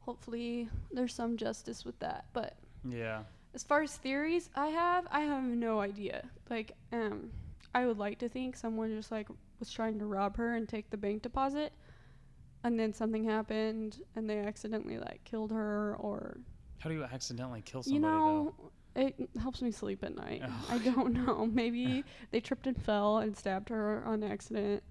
hopefully 0.00 0.68
there's 0.92 1.14
some 1.14 1.36
justice 1.36 1.84
with 1.84 1.98
that, 1.98 2.26
but 2.32 2.56
Yeah. 2.88 3.24
as 3.54 3.64
far 3.64 3.82
as 3.82 3.96
theories 3.96 4.50
I 4.54 4.68
have, 4.68 5.06
I 5.10 5.20
have 5.20 5.42
no 5.42 5.80
idea. 5.80 6.30
Like, 6.48 6.72
um, 6.92 7.30
I 7.74 7.86
would 7.86 7.98
like 7.98 8.18
to 8.20 8.28
think 8.28 8.56
someone 8.56 8.94
just 8.94 9.10
like 9.10 9.28
was 9.58 9.70
trying 9.70 9.98
to 9.98 10.06
rob 10.06 10.36
her 10.36 10.54
and 10.54 10.68
take 10.68 10.90
the 10.90 10.96
bank 10.96 11.22
deposit, 11.22 11.72
and 12.64 12.78
then 12.78 12.92
something 12.92 13.24
happened 13.24 14.00
and 14.14 14.28
they 14.28 14.38
accidentally 14.38 14.98
like 14.98 15.20
killed 15.24 15.50
her, 15.52 15.96
or 15.98 16.38
How 16.78 16.90
do 16.90 16.96
you 16.96 17.04
accidentally 17.04 17.62
kill 17.62 17.82
somebody 17.82 17.94
you 17.94 18.00
know, 18.00 18.54
it 18.94 19.28
helps 19.40 19.60
me 19.62 19.70
sleep 19.70 20.02
at 20.02 20.14
night. 20.16 20.42
Oh. 20.44 20.66
I 20.70 20.78
don't 20.78 21.12
know. 21.12 21.46
Maybe 21.52 22.02
they 22.30 22.40
tripped 22.40 22.66
and 22.66 22.80
fell 22.82 23.18
and 23.18 23.36
stabbed 23.36 23.68
her 23.68 24.02
on 24.06 24.22
accident. 24.22 24.82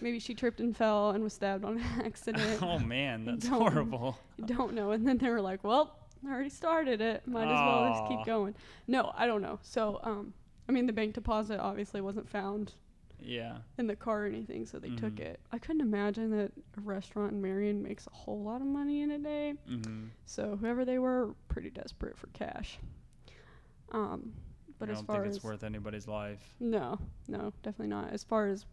Maybe 0.00 0.18
she 0.18 0.34
tripped 0.34 0.60
and 0.60 0.76
fell 0.76 1.10
and 1.10 1.24
was 1.24 1.32
stabbed 1.32 1.64
on 1.64 1.80
accident. 2.04 2.62
oh 2.62 2.78
man, 2.78 3.24
that's 3.24 3.48
Don't- 3.48 3.60
horrible. 3.60 4.18
don't 4.44 4.74
know. 4.74 4.90
And 4.92 5.06
then 5.06 5.18
they 5.18 5.28
were 5.30 5.40
like, 5.40 5.64
well, 5.64 5.96
I 6.26 6.30
already 6.32 6.50
started 6.50 7.00
it. 7.00 7.26
Might 7.26 7.44
as 7.44 7.58
well 7.58 7.92
just 7.94 8.08
keep 8.08 8.26
going. 8.26 8.54
No, 8.86 9.12
I 9.16 9.26
don't 9.26 9.42
know. 9.42 9.58
So, 9.62 10.00
um, 10.02 10.34
I 10.68 10.72
mean, 10.72 10.86
the 10.86 10.92
bank 10.92 11.14
deposit 11.14 11.58
obviously 11.60 12.00
wasn't 12.00 12.28
found 12.28 12.74
Yeah. 13.20 13.58
in 13.78 13.86
the 13.86 13.96
car 13.96 14.24
or 14.24 14.26
anything, 14.26 14.66
so 14.66 14.78
they 14.78 14.90
took 14.90 15.14
Mhm. 15.16 15.20
it. 15.20 15.40
I 15.50 15.58
couldn't 15.58 15.80
imagine 15.80 16.30
that 16.30 16.52
a 16.76 16.80
restaurant 16.80 17.32
in 17.32 17.42
Marion 17.42 17.82
makes 17.82 18.06
a 18.06 18.10
whole 18.10 18.42
lot 18.42 18.60
of 18.60 18.66
money 18.66 19.00
in 19.02 19.10
a 19.10 19.18
day. 19.18 19.54
Mm-hmm. 19.68 20.06
So 20.26 20.56
whoever 20.56 20.84
they 20.84 20.98
were, 20.98 21.34
pretty 21.48 21.70
desperate 21.70 22.16
for 22.16 22.28
cash. 22.28 22.78
Um, 23.92 24.34
but 24.78 24.88
I 24.88 24.92
as 24.92 24.98
don't 24.98 25.06
far 25.06 25.16
think 25.16 25.30
as 25.30 25.36
it's 25.36 25.44
worth 25.44 25.64
anybody's 25.64 26.06
life. 26.06 26.54
no, 26.60 26.98
no, 27.28 27.52
definitely 27.62 27.88
not. 27.88 28.12
As 28.12 28.22
far 28.24 28.46
as 28.48 28.66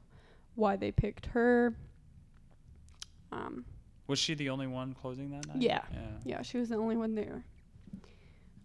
why 0.56 0.76
they 0.76 0.92
picked 0.92 1.28
her, 1.28 1.76
um, 3.32 3.66
Was 4.08 4.20
she 4.20 4.34
the 4.36 4.50
only 4.50 4.68
one 4.68 4.94
closing 4.94 5.30
that 5.32 5.48
night? 5.48 5.58
Yeah. 5.62 5.82
Yeah. 5.92 6.00
Yeah, 6.26 6.42
she 6.42 6.58
was 6.58 6.70
the 6.70 6.76
only 6.76 6.98
one 6.98 7.16
there. 7.16 7.46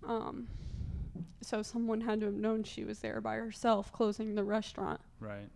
Um, 0.02 0.48
so 1.40 1.62
someone 1.62 2.00
had 2.02 2.20
to 2.20 2.26
have 2.26 2.34
known 2.34 2.64
she 2.64 2.84
was 2.84 2.98
there 3.00 3.20
by 3.20 3.36
herself, 3.36 3.92
closing 3.92 4.34
the 4.34 4.44
restaurant. 4.44 5.00
Right. 5.20 5.48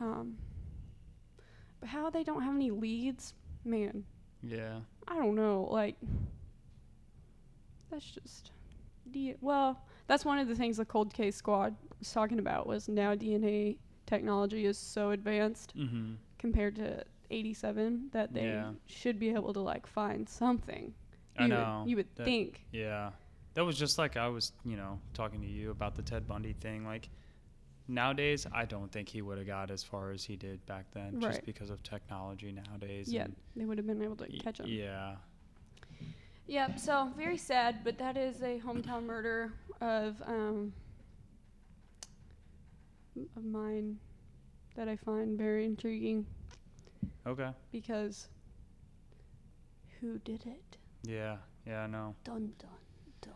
Um, 0.00 0.36
but 1.80 1.88
how 1.88 2.10
they 2.10 2.24
don't 2.24 2.42
have 2.42 2.54
any 2.54 2.70
leads, 2.70 3.34
man, 3.64 4.04
Yeah. 4.42 4.80
I 5.08 5.16
don't 5.16 5.34
know. 5.34 5.68
Like, 5.70 5.96
that's 7.90 8.04
just, 8.10 8.50
D- 9.10 9.34
well, 9.40 9.80
that's 10.06 10.24
one 10.24 10.38
of 10.38 10.48
the 10.48 10.54
things 10.54 10.76
the 10.78 10.84
cold 10.84 11.12
case 11.14 11.36
squad 11.36 11.76
was 11.98 12.10
talking 12.12 12.38
about 12.38 12.66
was 12.66 12.88
now 12.88 13.14
DNA 13.14 13.76
technology 14.06 14.66
is 14.66 14.78
so 14.78 15.10
advanced 15.10 15.76
Mm-hmm. 15.76 16.14
compared 16.38 16.76
to 16.76 17.04
87 17.30 18.08
that 18.12 18.32
they 18.34 18.44
Yeah. 18.46 18.72
should 18.86 19.18
be 19.18 19.30
able 19.30 19.52
to 19.54 19.60
like 19.60 19.86
find 19.86 20.28
something. 20.28 20.92
I 21.38 21.42
You 21.44 21.48
know. 21.48 21.80
Would, 21.82 21.90
you 21.90 21.96
would 21.96 22.14
That- 22.16 22.24
think. 22.24 22.64
Yeah. 22.72 23.10
That 23.54 23.64
was 23.64 23.78
just 23.78 23.98
like 23.98 24.16
I 24.16 24.28
was, 24.28 24.52
you 24.64 24.76
know, 24.76 24.98
talking 25.14 25.40
to 25.40 25.46
you 25.46 25.70
about 25.70 25.94
the 25.94 26.02
Ted 26.02 26.26
Bundy 26.26 26.54
thing. 26.54 26.84
Like 26.84 27.08
nowadays, 27.88 28.46
I 28.52 28.64
don't 28.64 28.90
think 28.90 29.08
he 29.08 29.22
would 29.22 29.38
have 29.38 29.46
got 29.46 29.70
as 29.70 29.82
far 29.82 30.10
as 30.10 30.24
he 30.24 30.36
did 30.36 30.64
back 30.66 30.86
then 30.92 31.20
just 31.20 31.44
because 31.44 31.70
of 31.70 31.82
technology 31.82 32.52
nowadays. 32.52 33.12
Yeah, 33.12 33.26
they 33.56 33.64
would 33.64 33.78
have 33.78 33.86
been 33.86 34.02
able 34.02 34.16
to 34.16 34.24
y- 34.30 34.38
catch 34.42 34.60
him. 34.60 34.66
Yeah. 34.68 35.16
Yep. 36.46 36.78
So 36.78 37.10
very 37.16 37.38
sad, 37.38 37.80
but 37.84 37.96
that 37.98 38.16
is 38.16 38.42
a 38.42 38.60
hometown 38.60 39.04
murder 39.04 39.52
of 39.80 40.20
um 40.26 40.72
of 43.36 43.44
mine 43.44 43.98
that 44.74 44.88
I 44.88 44.96
find 44.96 45.38
very 45.38 45.64
intriguing 45.64 46.26
Okay. 47.26 47.50
because 47.70 48.28
who 50.00 50.18
did 50.18 50.44
it? 50.46 50.76
Yeah. 51.04 51.36
Yeah. 51.66 51.84
I 51.84 51.86
know. 51.86 52.14
Dun 52.24 52.52
dun 52.58 52.68
dun. 53.22 53.32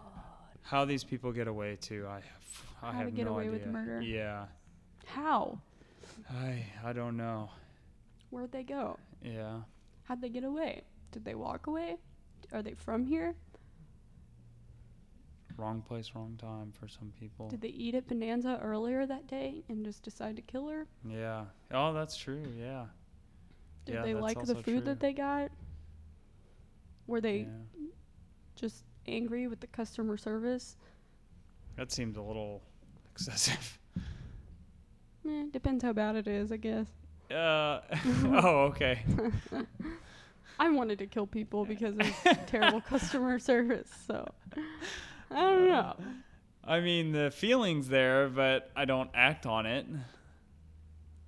How 0.62 0.84
these 0.84 1.04
people 1.04 1.32
get 1.32 1.48
away 1.48 1.76
too? 1.80 2.06
I 2.08 2.16
have. 2.16 2.67
I 2.82 2.92
How 2.92 2.98
to 3.02 3.04
have 3.04 3.14
get 3.14 3.26
no 3.26 3.34
away 3.34 3.48
idea. 3.48 3.52
with 3.52 3.66
murder. 3.66 4.00
Yeah. 4.00 4.46
How? 5.06 5.58
I 6.30 6.64
I 6.84 6.92
don't 6.92 7.16
know. 7.16 7.50
Where'd 8.30 8.52
they 8.52 8.62
go? 8.62 8.98
Yeah. 9.22 9.60
How'd 10.04 10.20
they 10.20 10.28
get 10.28 10.44
away? 10.44 10.82
Did 11.12 11.24
they 11.24 11.34
walk 11.34 11.66
away? 11.66 11.96
Are 12.52 12.62
they 12.62 12.74
from 12.74 13.04
here? 13.06 13.34
Wrong 15.56 15.82
place, 15.82 16.12
wrong 16.14 16.36
time 16.40 16.72
for 16.78 16.86
some 16.86 17.12
people. 17.18 17.48
Did 17.48 17.62
they 17.62 17.68
eat 17.68 17.94
at 17.96 18.06
Bonanza 18.06 18.60
earlier 18.62 19.06
that 19.06 19.26
day 19.26 19.64
and 19.68 19.84
just 19.84 20.04
decide 20.04 20.36
to 20.36 20.42
kill 20.42 20.68
her? 20.68 20.86
Yeah. 21.04 21.46
Oh, 21.72 21.92
that's 21.92 22.16
true. 22.16 22.44
Yeah. 22.56 22.86
Did 23.84 23.96
Yeah, 23.96 24.02
they 24.02 24.14
like 24.14 24.40
the 24.44 24.54
food 24.54 24.64
true. 24.64 24.80
that 24.82 25.00
they 25.00 25.12
got? 25.12 25.50
Were 27.08 27.20
they 27.20 27.38
yeah. 27.38 27.86
just 28.54 28.84
angry 29.06 29.48
with 29.48 29.58
the 29.60 29.66
customer 29.66 30.16
service? 30.16 30.76
That 31.76 31.90
seems 31.90 32.16
a 32.16 32.22
little 32.22 32.62
excessive. 33.18 33.78
Eh, 35.28 35.46
depends 35.50 35.82
how 35.82 35.92
bad 35.92 36.14
it 36.14 36.28
is, 36.28 36.52
I 36.52 36.56
guess. 36.56 36.86
Uh. 37.30 37.80
oh, 38.26 38.70
okay. 38.70 39.04
I 40.60 40.70
wanted 40.70 40.98
to 41.00 41.06
kill 41.06 41.26
people 41.26 41.64
because 41.64 41.96
of 41.98 42.06
terrible 42.46 42.80
customer 42.80 43.38
service, 43.38 43.88
so 44.06 44.26
I 45.30 45.40
don't 45.40 45.68
know. 45.68 45.96
I 46.64 46.80
mean, 46.80 47.12
the 47.12 47.30
feeling's 47.30 47.88
there, 47.88 48.28
but 48.28 48.70
I 48.74 48.84
don't 48.84 49.10
act 49.14 49.46
on 49.46 49.66
it. 49.66 49.86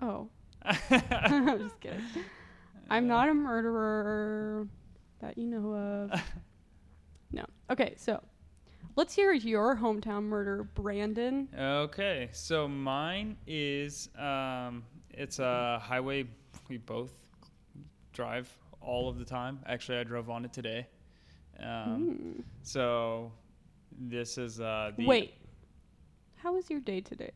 Oh, 0.00 0.28
I'm 0.62 1.58
just 1.58 1.80
kidding. 1.80 2.02
I'm 2.88 3.06
not 3.06 3.28
a 3.28 3.34
murderer 3.34 4.66
that 5.20 5.38
you 5.38 5.46
know 5.46 5.74
of. 6.10 6.20
No. 7.30 7.44
Okay, 7.70 7.94
so 7.96 8.20
let's 8.96 9.14
hear 9.14 9.32
your 9.32 9.76
hometown 9.76 10.24
murder, 10.24 10.64
Brandon. 10.74 11.48
Okay, 11.58 12.28
so 12.32 12.66
mine 12.68 13.36
is 13.46 14.08
um, 14.18 14.84
it's 15.10 15.38
a 15.38 15.78
highway 15.82 16.24
we 16.68 16.76
both 16.78 17.12
drive 18.12 18.48
all 18.80 19.08
of 19.08 19.18
the 19.18 19.24
time. 19.24 19.60
Actually, 19.66 19.98
I 19.98 20.04
drove 20.04 20.30
on 20.30 20.44
it 20.44 20.52
today. 20.52 20.86
Um, 21.58 21.96
Hmm. 22.36 22.40
So 22.62 23.32
this 23.98 24.38
is 24.38 24.60
uh, 24.60 24.92
the 24.96 25.06
Wait. 25.06 25.34
How 26.36 26.54
was 26.54 26.70
your 26.70 26.80
day 26.80 27.00
today? 27.00 27.32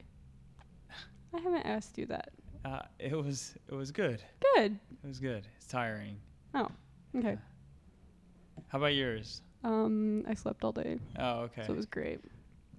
I 1.34 1.40
haven't 1.40 1.66
asked 1.66 1.98
you 1.98 2.06
that. 2.06 2.30
Uh, 2.64 2.80
it 2.98 3.14
was 3.14 3.54
it 3.68 3.74
was 3.74 3.90
good. 3.90 4.22
Good. 4.54 4.78
It 5.02 5.06
was 5.06 5.18
good. 5.18 5.46
It's 5.56 5.66
tiring. 5.66 6.16
Oh, 6.54 6.68
okay. 7.18 7.36
How 8.68 8.78
about 8.78 8.94
yours? 8.94 9.42
Um, 9.64 10.24
I 10.28 10.34
slept 10.34 10.62
all 10.64 10.72
day, 10.72 10.98
Oh, 11.18 11.40
okay. 11.46 11.62
so 11.66 11.72
it 11.72 11.76
was 11.76 11.86
great. 11.86 12.20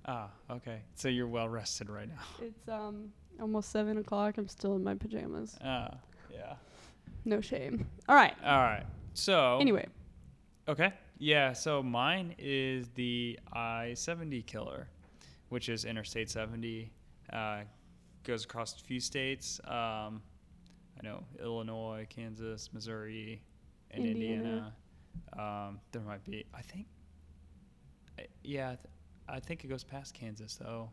ah, 0.05 0.29
okay. 0.51 0.81
So 0.95 1.07
you're 1.09 1.27
well 1.27 1.49
rested 1.49 1.89
right 1.89 2.07
now. 2.07 2.21
It's 2.45 2.67
um 2.69 3.11
almost 3.41 3.71
seven 3.71 3.97
o'clock. 3.97 4.37
I'm 4.37 4.47
still 4.47 4.75
in 4.75 4.83
my 4.83 4.95
pajamas. 4.95 5.57
Ah, 5.63 5.97
yeah. 6.31 6.55
No 7.25 7.41
shame. 7.41 7.87
All 8.07 8.15
right. 8.15 8.35
All 8.43 8.59
right. 8.59 8.85
So 9.15 9.57
Anyway, 9.59 9.87
Okay. 10.67 10.93
Yeah. 11.17 11.53
So 11.53 11.81
mine 11.81 12.35
is 12.37 12.89
the 12.95 13.39
I 13.51 13.93
70 13.95 14.43
killer, 14.43 14.87
which 15.49 15.69
is 15.69 15.85
Interstate 15.85 16.29
70. 16.29 16.91
Uh, 17.33 17.61
goes 18.23 18.43
across 18.45 18.79
a 18.79 18.83
few 18.83 18.99
states. 18.99 19.59
Um, 19.65 20.21
I 20.99 21.03
know 21.03 21.23
Illinois, 21.39 22.05
Kansas, 22.09 22.71
Missouri, 22.73 23.41
and 23.91 24.05
Indiana. 24.05 24.35
Indiana. 24.43 24.73
Um, 25.37 25.79
there 25.91 26.01
might 26.01 26.23
be, 26.23 26.45
I 26.53 26.61
think, 26.61 26.87
yeah, 28.43 28.67
I 28.71 28.75
th- 28.75 28.79
I 29.27 29.39
think 29.39 29.63
it 29.65 29.67
goes 29.67 29.83
past 29.83 30.13
Kansas 30.13 30.55
though. 30.55 30.89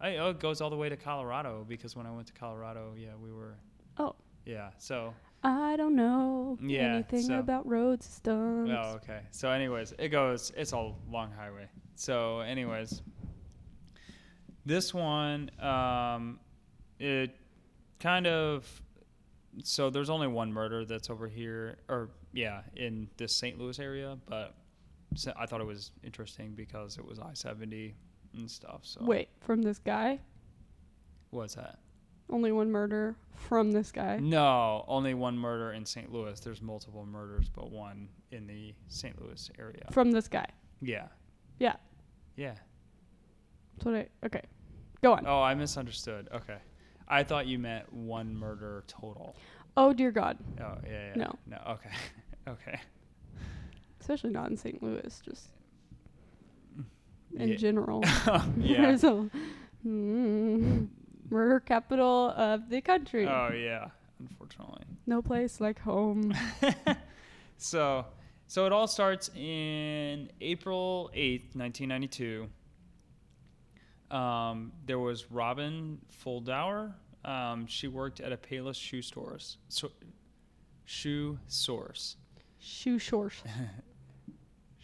I, 0.00 0.16
oh, 0.18 0.30
it 0.30 0.40
goes 0.40 0.60
all 0.60 0.70
the 0.70 0.76
way 0.76 0.88
to 0.88 0.96
Colorado 0.96 1.64
because 1.66 1.96
when 1.96 2.06
I 2.06 2.10
went 2.10 2.26
to 2.28 2.32
Colorado, 2.34 2.94
yeah, 2.96 3.10
we 3.20 3.32
were. 3.32 3.54
Oh. 3.98 4.14
Yeah. 4.44 4.70
So. 4.78 5.14
I 5.42 5.76
don't 5.76 5.94
know 5.94 6.56
Yeah, 6.62 6.94
anything 6.94 7.22
so- 7.22 7.38
about 7.38 7.66
road 7.68 8.02
systems. 8.02 8.70
Oh, 8.72 8.94
okay. 8.96 9.20
So, 9.30 9.50
anyways, 9.50 9.92
it 9.98 10.08
goes. 10.08 10.52
It's 10.56 10.72
a 10.72 10.92
long 11.10 11.32
highway. 11.36 11.68
So, 11.96 12.40
anyways, 12.40 13.02
this 14.66 14.92
one, 14.94 15.50
um, 15.60 16.40
it 16.98 17.36
kind 18.00 18.26
of. 18.26 18.66
So 19.62 19.88
there's 19.90 20.10
only 20.10 20.26
one 20.26 20.52
murder 20.52 20.84
that's 20.84 21.10
over 21.10 21.28
here, 21.28 21.76
or 21.88 22.10
yeah, 22.34 22.62
in 22.76 23.08
this 23.16 23.34
St. 23.34 23.58
Louis 23.58 23.78
area. 23.78 24.18
But 24.26 24.54
I 25.36 25.46
thought 25.46 25.60
it 25.60 25.66
was 25.66 25.92
interesting 26.02 26.52
because 26.54 26.98
it 26.98 27.04
was 27.06 27.18
I-70 27.18 27.94
and 28.34 28.50
stuff. 28.50 28.80
So 28.82 29.00
Wait, 29.02 29.28
from 29.40 29.62
this 29.62 29.78
guy? 29.78 30.18
what's 31.30 31.54
that? 31.54 31.78
Only 32.30 32.52
one 32.52 32.70
murder 32.70 33.16
from 33.34 33.72
this 33.72 33.92
guy. 33.92 34.18
No, 34.18 34.84
only 34.88 35.14
one 35.14 35.36
murder 35.36 35.72
in 35.72 35.84
St. 35.84 36.10
Louis. 36.12 36.38
There's 36.40 36.62
multiple 36.62 37.04
murders, 37.04 37.48
but 37.48 37.70
one 37.70 38.08
in 38.30 38.46
the 38.46 38.74
St. 38.88 39.20
Louis 39.20 39.50
area. 39.58 39.86
From 39.90 40.10
this 40.10 40.26
guy. 40.28 40.46
Yeah. 40.80 41.08
Yeah. 41.58 41.76
Yeah. 42.36 42.54
That's 43.76 43.84
what 43.84 43.94
I. 43.94 44.08
Okay. 44.24 44.42
Go 45.02 45.12
on. 45.12 45.26
Oh, 45.26 45.42
I 45.42 45.54
misunderstood. 45.54 46.28
Okay. 46.34 46.56
I 47.06 47.22
thought 47.24 47.46
you 47.46 47.58
meant 47.58 47.92
one 47.92 48.34
murder 48.34 48.84
total. 48.86 49.36
Oh 49.76 49.92
dear 49.92 50.10
God. 50.10 50.38
Oh, 50.60 50.78
yeah, 50.86 51.08
yeah. 51.08 51.14
No. 51.16 51.34
No. 51.46 51.58
Okay. 51.72 51.90
okay. 52.48 52.80
Especially 54.00 54.30
not 54.30 54.50
in 54.50 54.56
St. 54.56 54.82
Louis. 54.82 55.22
Just 55.24 55.48
in 57.36 57.48
Yeah. 57.48 57.56
general. 57.56 58.02
yeah. 58.58 58.90
A 59.84 59.86
mm, 59.86 60.88
murder 61.30 61.60
capital 61.60 62.30
of 62.30 62.68
the 62.70 62.80
country. 62.80 63.26
Oh, 63.26 63.50
yeah. 63.52 63.88
Unfortunately. 64.20 64.84
No 65.06 65.20
place 65.20 65.60
like 65.60 65.78
home. 65.78 66.34
so, 67.58 68.06
so 68.46 68.64
it 68.66 68.72
all 68.72 68.86
starts 68.86 69.30
in 69.36 70.30
April 70.40 71.10
8th, 71.14 71.54
1992. 71.54 72.48
Um, 74.10 74.72
there 74.86 74.98
was 74.98 75.30
Robin 75.30 75.98
Fuldauer. 76.24 76.94
Um, 77.24 77.66
she 77.66 77.88
worked 77.88 78.20
at 78.20 78.32
a 78.32 78.36
Payless 78.36 78.76
shoe 78.76 79.02
stores. 79.02 79.58
So, 79.68 79.90
shoe 80.84 81.38
source. 81.48 82.16
Shoe 82.64 82.98
shorts. 82.98 83.42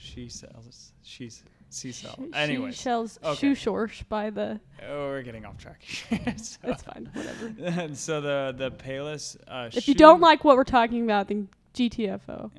She 0.02 0.30
sells. 0.30 0.92
She's 1.02 1.44
she 1.70 1.92
sells. 1.92 2.16
She- 2.16 2.30
Anyways, 2.32 2.74
She 2.74 2.80
sells 2.84 3.18
okay. 3.22 3.38
shoe 3.38 3.54
shorts 3.54 4.02
by 4.04 4.30
the. 4.30 4.58
oh, 4.88 5.08
we're 5.08 5.20
getting 5.22 5.44
off 5.44 5.58
track. 5.58 5.82
so, 6.38 6.56
It's 6.64 6.82
fine. 6.82 7.10
Whatever. 7.12 7.94
so 7.94 8.22
the 8.22 8.54
the 8.56 8.70
Payless. 8.70 9.36
Uh, 9.46 9.68
If 9.74 9.88
you 9.88 9.94
don't 9.94 10.20
like 10.22 10.42
what 10.42 10.56
we're 10.56 10.64
talking 10.64 11.02
about, 11.04 11.28
then 11.28 11.50
GTFO. 11.74 12.50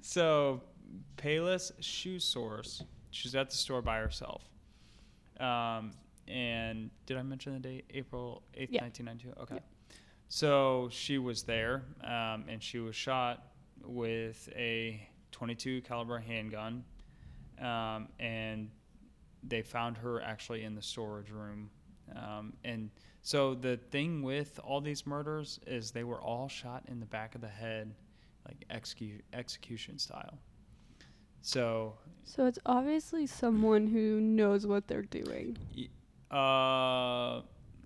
so 0.00 0.62
Payless 1.18 1.72
Shoe 1.80 2.18
Source. 2.18 2.82
She's 3.10 3.34
at 3.34 3.50
the 3.50 3.56
store 3.56 3.82
by 3.82 3.98
herself. 3.98 4.42
Um, 5.38 5.90
and 6.26 6.90
did 7.04 7.18
I 7.18 7.22
mention 7.22 7.52
the 7.52 7.60
date? 7.60 7.84
April 7.92 8.42
eighth, 8.54 8.70
Yeah. 8.72 8.80
nineteen 8.80 9.04
ninety 9.06 9.24
two. 9.24 9.34
Okay. 9.42 9.56
Yeah. 9.56 9.94
So 10.28 10.88
she 10.90 11.18
was 11.18 11.42
there, 11.42 11.82
um, 12.02 12.46
and 12.48 12.62
she 12.62 12.78
was 12.78 12.96
shot 12.96 13.46
with 13.86 14.48
a 14.54 15.08
twenty 15.32 15.54
two 15.54 15.80
caliber 15.82 16.18
handgun, 16.18 16.84
um, 17.60 18.08
and 18.18 18.70
they 19.42 19.62
found 19.62 19.96
her 19.98 20.22
actually 20.22 20.64
in 20.64 20.74
the 20.74 20.82
storage 20.82 21.30
room. 21.30 21.70
Um, 22.14 22.52
and 22.64 22.90
so 23.22 23.54
the 23.54 23.76
thing 23.90 24.22
with 24.22 24.60
all 24.62 24.80
these 24.80 25.06
murders 25.06 25.58
is 25.66 25.90
they 25.90 26.04
were 26.04 26.20
all 26.20 26.48
shot 26.48 26.84
in 26.88 27.00
the 27.00 27.06
back 27.06 27.34
of 27.34 27.40
the 27.40 27.48
head, 27.48 27.94
like 28.46 28.64
execu- 28.70 29.22
execution 29.32 29.98
style. 29.98 30.38
So, 31.40 31.94
So 32.24 32.46
it's 32.46 32.58
obviously 32.64 33.26
someone 33.26 33.86
who 33.86 34.20
knows 34.20 34.66
what 34.66 34.86
they're 34.88 35.02
doing. 35.02 35.56
uh, 36.30 37.42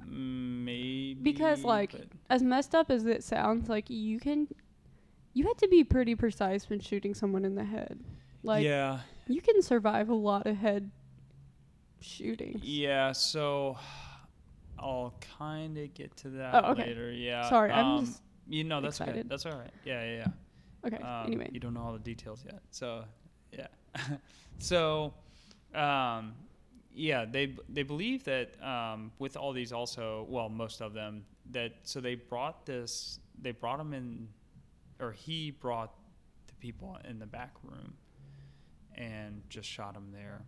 maybe 0.06 1.20
Because, 1.22 1.64
like, 1.64 1.94
As 2.30 2.42
messed 2.42 2.74
up 2.74 2.90
as 2.90 3.04
it 3.06 3.24
sounds, 3.24 3.68
like 3.68 3.90
you 3.90 4.20
can, 4.20 4.48
you 5.34 5.46
had 5.46 5.58
to 5.58 5.68
be 5.68 5.84
pretty 5.84 6.14
precise 6.14 6.68
when 6.68 6.80
shooting 6.80 7.14
someone 7.14 7.44
in 7.44 7.54
the 7.54 7.64
head. 7.64 7.98
Like 8.42 8.64
yeah, 8.64 9.00
you 9.26 9.40
can 9.40 9.62
survive 9.62 10.08
a 10.08 10.14
lot 10.14 10.46
of 10.46 10.56
head 10.56 10.90
shootings. 12.00 12.62
yeah. 12.64 13.12
So 13.12 13.76
I'll 14.78 15.14
kind 15.38 15.76
of 15.78 15.92
get 15.94 16.16
to 16.18 16.30
that 16.30 16.54
Oh, 16.64 16.70
okay. 16.72 16.86
later. 16.86 17.10
Yeah. 17.12 17.48
Sorry, 17.48 17.70
I'm 17.70 17.86
um, 17.86 18.04
just 18.06 18.22
you 18.48 18.64
know 18.64 18.80
that's 18.80 19.00
okay. 19.00 19.22
That's 19.26 19.44
all 19.46 19.52
right. 19.58 19.70
Yeah, 19.84 20.04
yeah, 20.04 20.16
yeah. 20.16 20.26
Okay. 20.86 21.02
Um, 21.02 21.26
anyway, 21.26 21.50
you 21.52 21.60
don't 21.60 21.74
know 21.74 21.82
all 21.82 21.92
the 21.92 21.98
details 21.98 22.44
yet, 22.44 22.60
so 22.70 23.04
Yeah. 23.52 23.66
so, 24.58 25.12
um, 25.74 26.34
yeah, 26.94 27.24
they 27.24 27.54
they 27.68 27.82
believe 27.82 28.24
that 28.24 28.60
um, 28.62 29.10
with 29.18 29.36
all 29.36 29.52
these 29.52 29.72
also, 29.72 30.26
well, 30.28 30.48
most 30.48 30.80
of 30.80 30.92
them 30.94 31.24
that 31.50 31.72
so 31.82 32.00
they 32.00 32.14
brought 32.14 32.64
this, 32.66 33.18
they 33.40 33.50
brought 33.52 33.78
them 33.78 33.92
in, 33.94 34.28
or 35.00 35.12
he 35.12 35.50
brought 35.50 35.94
the 36.46 36.54
people 36.54 36.98
in 37.08 37.18
the 37.18 37.26
back 37.26 37.54
room, 37.62 37.94
and 38.94 39.42
just 39.48 39.68
shot 39.68 39.94
him 39.94 40.10
there, 40.12 40.42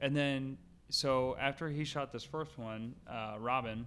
and 0.00 0.16
then 0.16 0.58
so 0.88 1.36
after 1.40 1.68
he 1.68 1.84
shot 1.84 2.12
this 2.12 2.24
first 2.24 2.58
one, 2.58 2.94
uh, 3.08 3.36
Robin. 3.38 3.86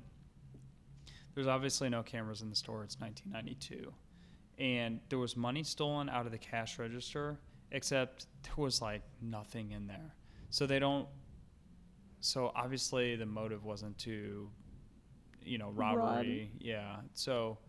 There's 1.33 1.47
obviously 1.47 1.89
no 1.89 2.01
cameras 2.01 2.41
in 2.41 2.49
the 2.49 2.55
store. 2.55 2.85
It's 2.85 2.97
1992, 2.97 3.91
and 4.57 5.01
there 5.09 5.19
was 5.19 5.35
money 5.35 5.63
stolen 5.63 6.07
out 6.07 6.25
of 6.25 6.31
the 6.31 6.37
cash 6.37 6.79
register 6.79 7.37
except 7.71 8.27
there 8.43 8.53
was 8.57 8.81
like 8.81 9.01
nothing 9.21 9.71
in 9.71 9.87
there. 9.87 10.15
So 10.49 10.65
they 10.65 10.79
don't. 10.79 11.07
So 12.21 12.51
obviously 12.55 13.15
the 13.15 13.25
motive 13.25 13.63
wasn't 13.65 13.97
to, 13.99 14.49
you 15.43 15.57
know, 15.57 15.69
robbery. 15.71 16.51
Yeah. 16.59 16.97
So. 17.13 17.59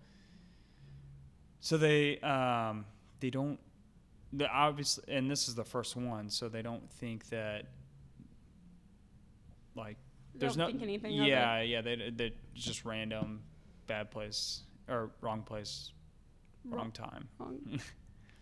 So 1.66 1.76
they 1.76 2.20
um 2.20 2.85
they 3.18 3.29
don't. 3.29 3.59
The 4.33 4.48
obviously, 4.48 5.02
and 5.09 5.29
this 5.29 5.48
is 5.48 5.57
the 5.57 5.64
first 5.64 5.96
one, 5.96 6.31
so 6.31 6.48
they 6.48 6.62
don't 6.62 6.88
think 6.88 7.29
that. 7.31 7.64
Like, 9.74 9.96
there's 10.33 10.55
Don't 10.55 10.66
no. 10.66 10.70
think 10.70 10.83
anything 10.85 11.18
of 11.18 11.26
it. 11.26 11.29
yeah, 11.29 11.62
yeah. 11.62 11.81
They 11.81 12.12
they 12.14 12.35
just 12.55 12.85
random, 12.85 13.42
bad 13.88 14.12
place 14.12 14.62
or 14.88 15.11
wrong 15.20 15.42
place, 15.42 15.90
wrong 16.64 16.83
Wrong, 16.83 16.92
time, 16.92 17.29
wrong, 17.40 17.81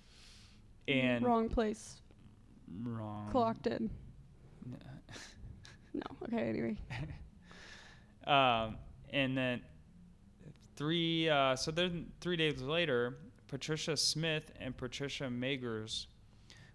and 0.89 1.25
wrong 1.25 1.49
place. 1.49 2.03
wrong 2.83 3.31
Clocked 3.31 3.69
in. 3.69 3.89
No. 5.95 6.03
Okay. 6.25 6.49
Anyway. 6.49 6.77
um, 8.27 8.77
and 9.11 9.35
then 9.39 9.63
three. 10.77 11.29
Uh, 11.29 11.57
so 11.57 11.71
then 11.71 12.07
three 12.21 12.37
days 12.37 12.61
later, 12.61 13.17
Patricia 13.49 13.97
Smith 13.97 14.51
and 14.61 14.77
Patricia 14.77 15.25
Magers 15.25 16.07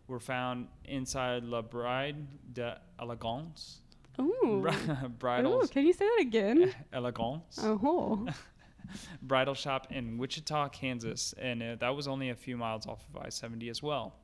were 0.08 0.20
found 0.20 0.68
inside 0.86 1.44
La 1.44 1.62
Bride 1.62 2.54
de 2.54 2.80
Elegance. 3.00 3.82
Ooh. 4.20 4.34
Ooh. 4.46 5.10
Bridal 5.20 5.68
Can 5.68 5.86
you 5.86 5.94
say 5.94 6.06
that 6.06 6.22
again? 6.22 6.74
Elegance. 6.94 7.60
Oh. 7.62 8.28
Bridal 9.22 9.54
shop 9.54 9.88
in 9.92 10.18
Wichita, 10.18 10.70
Kansas, 10.70 11.34
and 11.38 11.62
uh, 11.62 11.76
that 11.76 11.96
was 11.96 12.08
only 12.08 12.30
a 12.30 12.36
few 12.36 12.58
miles 12.58 12.88
off 12.88 13.06
of 13.14 13.22
I-70 13.22 13.70
as 13.70 13.84
well. 13.84 14.16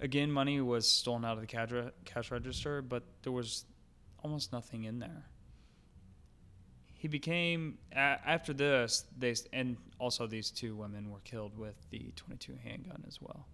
Again, 0.00 0.30
money 0.30 0.60
was 0.60 0.88
stolen 0.88 1.24
out 1.24 1.38
of 1.38 1.40
the 1.40 1.90
cash 2.04 2.30
register, 2.30 2.82
but 2.82 3.02
there 3.22 3.32
was 3.32 3.64
almost 4.22 4.52
nothing 4.52 4.84
in 4.84 4.98
there. 4.98 5.24
He 6.98 7.08
became 7.08 7.78
a- 7.92 7.96
after 8.26 8.52
this. 8.52 9.04
They 9.18 9.34
and 9.52 9.76
also 9.98 10.26
these 10.26 10.50
two 10.50 10.74
women 10.76 11.10
were 11.10 11.20
killed 11.24 11.56
with 11.58 11.74
the 11.90 12.12
22 12.16 12.54
handgun 12.64 13.04
as 13.06 13.20
well. 13.20 13.46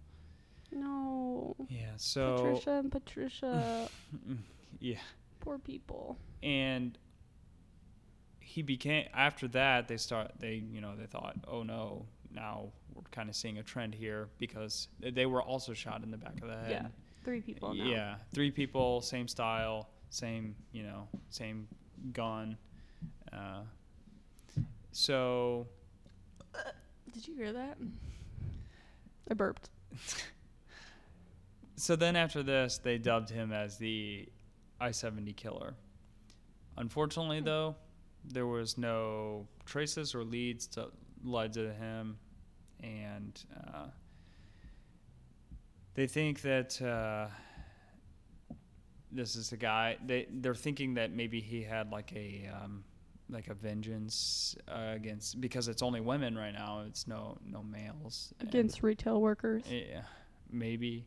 No. 0.71 1.55
Yeah. 1.69 1.91
So 1.97 2.37
Patricia 2.37 2.71
and 2.71 2.91
Patricia. 2.91 3.89
yeah. 4.79 4.99
Poor 5.39 5.57
people. 5.59 6.17
and 6.41 6.97
he 8.39 8.61
became 8.61 9.07
after 9.15 9.47
that 9.47 9.87
they 9.87 9.97
start 9.97 10.31
they 10.39 10.61
you 10.71 10.79
know 10.79 10.95
they 10.95 11.05
thought 11.07 11.35
oh 11.47 11.63
no 11.63 12.05
now 12.31 12.67
we're 12.93 13.01
kind 13.09 13.27
of 13.29 13.35
seeing 13.35 13.57
a 13.57 13.63
trend 13.63 13.95
here 13.95 14.27
because 14.37 14.89
they 14.99 15.25
were 15.25 15.41
also 15.41 15.73
shot 15.73 16.03
in 16.03 16.11
the 16.11 16.17
back 16.17 16.39
of 16.41 16.47
the 16.47 16.55
head 16.55 16.69
Yeah. 16.69 16.87
Three 17.23 17.41
people 17.41 17.73
now. 17.73 17.83
yeah 17.83 18.15
three 18.33 18.51
people 18.51 19.01
same 19.01 19.27
style 19.27 19.89
same 20.11 20.55
you 20.71 20.83
know 20.83 21.07
same 21.29 21.67
gun 22.11 22.57
uh, 23.31 23.61
so 24.91 25.67
Did 27.13 27.27
you 27.27 27.35
hear 27.35 27.53
that? 27.53 27.77
I 29.29 29.33
burped. 29.33 29.69
so 31.75 31.95
then 31.95 32.15
after 32.15 32.43
this 32.43 32.77
they 32.77 32.97
dubbed 32.97 33.29
him 33.29 33.51
as 33.51 33.77
the 33.77 34.27
i-70 34.79 35.35
killer 35.35 35.75
unfortunately 36.77 37.39
though 37.39 37.75
there 38.25 38.47
was 38.47 38.77
no 38.77 39.47
traces 39.65 40.15
or 40.15 40.23
leads 40.23 40.67
to 40.67 40.87
led 41.23 41.53
to 41.53 41.71
him 41.73 42.17
and 42.81 43.43
uh, 43.67 43.85
they 45.93 46.07
think 46.07 46.41
that 46.41 46.81
uh, 46.81 47.27
this 49.11 49.35
is 49.35 49.51
a 49.51 49.57
guy 49.57 49.97
they 50.05 50.27
they're 50.29 50.55
thinking 50.55 50.95
that 50.95 51.11
maybe 51.11 51.39
he 51.39 51.61
had 51.61 51.91
like 51.91 52.11
a 52.15 52.49
um, 52.61 52.83
like 53.29 53.47
a 53.47 53.53
vengeance 53.53 54.55
uh, 54.67 54.91
against 54.93 55.39
because 55.41 55.67
it's 55.67 55.81
only 55.81 56.01
women 56.01 56.37
right 56.37 56.53
now 56.53 56.83
it's 56.87 57.07
no 57.07 57.37
no 57.45 57.63
males 57.63 58.33
And- 58.39 58.49
Against 58.49 58.83
retail 58.83 59.21
workers. 59.21 59.63
yeah, 59.69 60.01
maybe. 60.51 61.05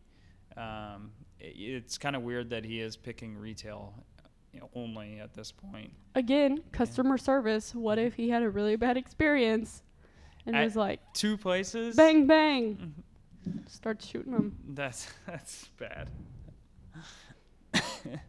Um, 0.57 1.13
it, 1.39 1.55
it's 1.59 1.99
kind 1.99 2.17
of 2.17 2.23
weird 2.23 2.51
that 2.51 2.65
he 2.65 2.81
is 2.81 2.97
picking 2.97 3.37
retail 3.37 3.93
you 4.53 4.61
know, 4.61 4.71
only 4.75 5.21
at 5.21 5.35
this 5.35 5.53
point. 5.53 5.93
Again, 6.15 6.63
customer 6.73 7.19
service. 7.19 7.75
What 7.75 7.99
if 7.99 8.15
he 8.15 8.31
had 8.31 8.43
a 8.43 8.49
really 8.49 8.77
bad 8.77 8.97
experience 8.97 9.83
and 10.47 10.57
I- 10.57 10.65
was 10.65 10.77
like, 10.77 11.01
Two 11.13 11.37
places. 11.37 11.95
bang, 11.95 12.27
bang, 12.27 12.95
start 13.69 14.03
shooting 14.03 14.33
them? 14.33 14.57
That's 14.71 15.07
that's 15.27 15.69
bad. 15.79 16.09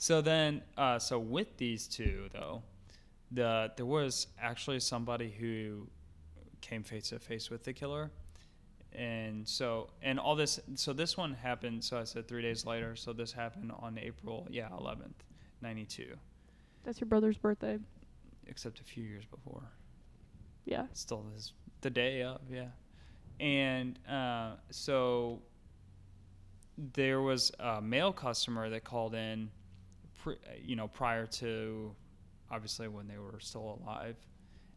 so 0.00 0.22
then, 0.22 0.62
uh, 0.78 0.98
so 0.98 1.18
with 1.18 1.58
these 1.58 1.86
two 1.86 2.28
though, 2.32 2.62
the 3.30 3.70
there 3.76 3.84
was 3.84 4.26
actually 4.40 4.80
somebody 4.80 5.30
who 5.30 5.86
came 6.62 6.82
face 6.82 7.10
to 7.10 7.18
face 7.18 7.50
with 7.50 7.64
the 7.64 7.74
killer, 7.74 8.10
and 8.92 9.46
so 9.46 9.90
and 10.02 10.18
all 10.18 10.34
this. 10.34 10.58
So 10.74 10.94
this 10.94 11.16
one 11.16 11.34
happened. 11.34 11.84
So 11.84 11.98
I 11.98 12.04
said 12.04 12.26
three 12.26 12.42
days 12.42 12.64
later. 12.64 12.96
So 12.96 13.12
this 13.12 13.30
happened 13.30 13.72
on 13.78 13.98
April, 13.98 14.48
yeah, 14.50 14.68
eleventh, 14.76 15.22
ninety 15.60 15.84
two. 15.84 16.16
That's 16.84 16.98
your 16.98 17.08
brother's 17.08 17.36
birthday. 17.36 17.78
Except 18.46 18.80
a 18.80 18.84
few 18.84 19.04
years 19.04 19.26
before. 19.26 19.62
Yeah. 20.64 20.86
still 20.92 21.26
is 21.36 21.52
the 21.82 21.90
day 21.90 22.22
of 22.22 22.40
yeah 22.50 22.68
and 23.40 23.98
uh, 24.06 24.52
so 24.70 25.40
there 26.76 27.20
was 27.22 27.50
a 27.58 27.80
male 27.80 28.12
customer 28.12 28.68
that 28.70 28.84
called 28.84 29.14
in 29.14 29.50
pr- 30.22 30.32
you 30.62 30.76
know 30.76 30.88
prior 30.88 31.26
to 31.26 31.94
obviously 32.50 32.88
when 32.88 33.06
they 33.06 33.18
were 33.18 33.38
still 33.40 33.80
alive 33.82 34.16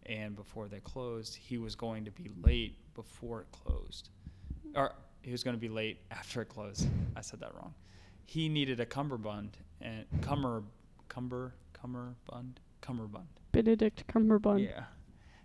and 0.05 0.35
before 0.35 0.67
they 0.67 0.79
closed 0.79 1.35
he 1.35 1.57
was 1.57 1.75
going 1.75 2.05
to 2.05 2.11
be 2.11 2.29
late 2.43 2.77
before 2.93 3.41
it 3.41 3.47
closed 3.51 4.09
or 4.75 4.93
he 5.21 5.31
was 5.31 5.43
going 5.43 5.55
to 5.55 5.59
be 5.61 5.69
late 5.69 5.99
after 6.11 6.41
it 6.41 6.49
closed 6.49 6.87
i 7.15 7.21
said 7.21 7.39
that 7.39 7.53
wrong 7.55 7.73
he 8.25 8.49
needed 8.49 8.79
a 8.79 8.85
cummerbund 8.85 9.57
and 9.81 10.05
cumber 10.21 10.63
cumber 11.09 11.53
cummerbund 11.73 12.59
cummerbund 12.81 13.27
Benedict 13.53 14.05
Cumberbund. 14.07 14.65
yeah. 14.65 14.85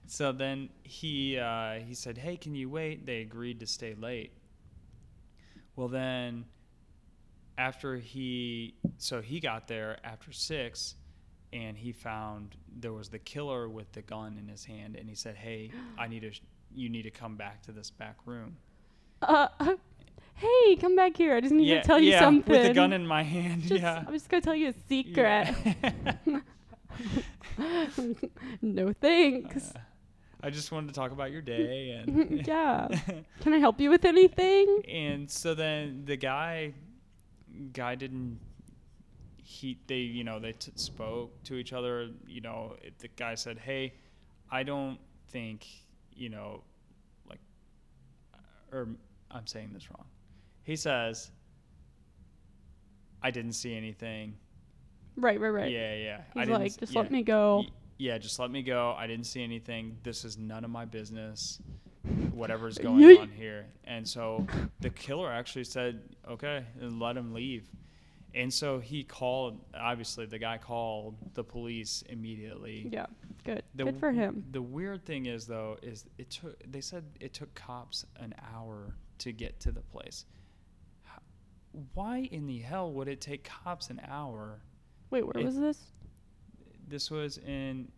So 0.06 0.32
then 0.32 0.70
he 0.82 1.38
uh, 1.38 1.80
he 1.80 1.94
said, 1.94 2.18
"Hey, 2.18 2.36
can 2.36 2.54
you 2.54 2.70
wait?" 2.70 3.04
They 3.04 3.20
agreed 3.20 3.60
to 3.60 3.66
stay 3.66 3.94
late. 3.94 4.32
Well, 5.76 5.88
then 5.88 6.46
after 7.58 7.96
he 7.96 8.74
so 8.96 9.20
he 9.20 9.40
got 9.40 9.68
there 9.68 9.98
after 10.04 10.32
six, 10.32 10.94
and 11.52 11.76
he 11.76 11.92
found 11.92 12.56
there 12.78 12.92
was 12.92 13.08
the 13.08 13.18
killer 13.18 13.68
with 13.68 13.92
the 13.92 14.02
gun 14.02 14.38
in 14.38 14.48
his 14.48 14.64
hand, 14.64 14.96
and 14.96 15.08
he 15.08 15.14
said, 15.14 15.36
"Hey, 15.36 15.72
I 15.98 16.06
need 16.06 16.20
to 16.20 16.30
you 16.74 16.88
need 16.88 17.02
to 17.02 17.10
come 17.10 17.36
back 17.36 17.62
to 17.62 17.72
this 17.72 17.90
back 17.90 18.16
room." 18.24 18.56
Uh, 19.20 19.48
hey, 20.34 20.76
come 20.76 20.94
back 20.94 21.16
here. 21.16 21.34
I 21.34 21.40
just 21.40 21.52
need 21.52 21.68
yeah, 21.68 21.80
to 21.80 21.86
tell 21.86 22.00
you 22.00 22.12
yeah, 22.12 22.20
something. 22.20 22.50
with 22.50 22.68
the 22.68 22.74
gun 22.74 22.92
in 22.92 23.06
my 23.06 23.24
hand. 23.24 23.62
Just- 23.62 23.82
yeah. 23.82 24.04
I'm 24.06 24.12
just 24.12 24.28
gonna 24.28 24.40
tell 24.40 24.54
you 24.54 24.68
a 24.68 24.74
secret. 24.88 25.54
Yeah. 26.26 26.40
no 28.62 28.92
thanks. 28.92 29.72
Uh, 29.74 29.80
I 30.40 30.50
just 30.50 30.70
wanted 30.70 30.88
to 30.88 30.94
talk 30.94 31.10
about 31.10 31.32
your 31.32 31.42
day 31.42 31.90
and 31.90 32.46
yeah. 32.46 32.86
Can 33.40 33.54
I 33.54 33.58
help 33.58 33.80
you 33.80 33.90
with 33.90 34.04
anything? 34.04 34.82
and 34.88 35.28
so 35.28 35.54
then 35.54 36.04
the 36.04 36.16
guy 36.16 36.74
guy 37.72 37.94
didn't 37.94 38.38
he 39.36 39.78
they 39.86 39.96
you 39.98 40.24
know 40.24 40.38
they 40.38 40.52
t- 40.52 40.72
spoke 40.74 41.42
to 41.44 41.54
each 41.54 41.72
other 41.72 42.10
you 42.26 42.40
know 42.40 42.74
it, 42.82 42.98
the 42.98 43.08
guy 43.08 43.34
said 43.34 43.58
hey 43.58 43.94
i 44.50 44.62
don't 44.62 44.98
think 45.28 45.66
you 46.12 46.28
know 46.28 46.62
like 47.28 47.40
uh, 48.34 48.76
or 48.76 48.88
i'm 49.30 49.46
saying 49.46 49.70
this 49.72 49.88
wrong 49.90 50.04
he 50.64 50.76
says 50.76 51.30
i 53.22 53.30
didn't 53.30 53.52
see 53.54 53.74
anything 53.74 54.34
Right, 55.16 55.40
right, 55.40 55.48
right. 55.48 55.70
yeah 55.72 55.94
yeah 55.94 56.20
I 56.36 56.40
He's 56.40 56.48
didn't 56.48 56.62
like, 56.62 56.78
just 56.78 56.92
yeah. 56.92 57.00
let 57.00 57.10
me 57.10 57.22
go. 57.24 57.64
Yeah, 57.98 58.18
just 58.18 58.38
let 58.38 58.52
me 58.52 58.62
go. 58.62 58.94
I 58.96 59.08
didn't 59.08 59.26
see 59.26 59.42
anything. 59.42 59.96
This 60.04 60.24
is 60.24 60.38
none 60.38 60.64
of 60.64 60.70
my 60.70 60.84
business. 60.84 61.60
Whatever's 62.32 62.78
going 62.86 63.00
Yeet. 63.00 63.20
on 63.20 63.30
here. 63.30 63.66
And 63.84 64.06
so 64.06 64.46
the 64.80 64.90
killer 64.90 65.30
actually 65.32 65.64
said, 65.64 66.00
okay, 66.28 66.64
and 66.80 67.00
let 67.00 67.16
him 67.16 67.32
leave. 67.32 67.68
And 68.34 68.52
so 68.52 68.78
he 68.78 69.04
called, 69.04 69.58
obviously, 69.74 70.26
the 70.26 70.38
guy 70.38 70.58
called 70.58 71.16
the 71.34 71.42
police 71.42 72.02
immediately. 72.08 72.88
Yeah, 72.92 73.06
good. 73.44 73.62
The, 73.74 73.84
good 73.84 73.98
for 73.98 74.12
him. 74.12 74.44
The 74.50 74.60
weird 74.62 75.04
thing 75.06 75.26
is, 75.26 75.46
though, 75.46 75.78
is 75.82 76.04
it 76.18 76.30
took, 76.30 76.62
they 76.70 76.82
said 76.82 77.04
it 77.20 77.32
took 77.32 77.52
cops 77.54 78.04
an 78.16 78.34
hour 78.54 78.94
to 79.18 79.32
get 79.32 79.58
to 79.60 79.72
the 79.72 79.80
place. 79.80 80.26
Why 81.94 82.28
in 82.30 82.46
the 82.46 82.58
hell 82.58 82.92
would 82.92 83.08
it 83.08 83.20
take 83.20 83.44
cops 83.44 83.90
an 83.90 84.00
hour? 84.08 84.60
Wait, 85.10 85.24
where 85.26 85.38
it- 85.38 85.44
was 85.44 85.58
this? 85.58 85.78
This 86.86 87.10
was 87.10 87.36
in 87.38 87.88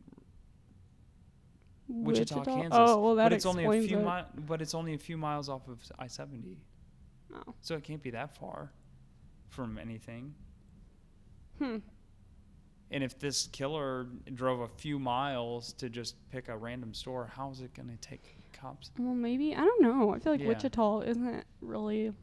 Wichita, 1.93 2.45
Kansas. 2.45 2.71
Oh, 2.73 3.01
well, 3.03 3.15
that 3.17 3.25
but 3.25 3.33
it's 3.33 3.47
only 3.47 3.65
a 3.65 3.83
few 3.87 3.99
it. 3.99 4.05
mi- 4.05 4.43
but 4.47 4.63
it's 4.63 4.75
only 4.75 4.95
a 4.95 4.99
few 4.99 5.17
miles 5.17 5.49
off 5.49 5.67
of 5.69 5.79
I 5.99 6.07
seventy, 6.07 6.57
Oh. 7.35 7.55
so 7.61 7.75
it 7.77 7.83
can't 7.85 8.03
be 8.03 8.11
that 8.11 8.37
far 8.37 8.73
from 9.49 9.77
anything. 9.79 10.35
Hmm. 11.59 11.79
And 12.93 13.05
if 13.05 13.19
this 13.19 13.47
killer 13.49 14.07
drove 14.35 14.61
a 14.61 14.69
few 14.69 14.99
miles 14.99 15.73
to 15.75 15.89
just 15.89 16.17
pick 16.31 16.49
a 16.49 16.57
random 16.57 16.93
store, 16.95 17.31
how 17.35 17.51
is 17.51 17.61
it 17.61 17.73
going 17.75 17.89
to 17.89 17.97
take 17.97 18.23
cops? 18.53 18.91
Well, 18.99 19.15
maybe 19.15 19.55
I 19.55 19.61
don't 19.61 19.83
know. 19.83 20.13
I 20.15 20.19
feel 20.19 20.33
like 20.33 20.41
Yeah. 20.41 20.49
Wichita 20.49 21.01
isn't 21.03 21.45
really 21.61 22.07
a 22.09 22.15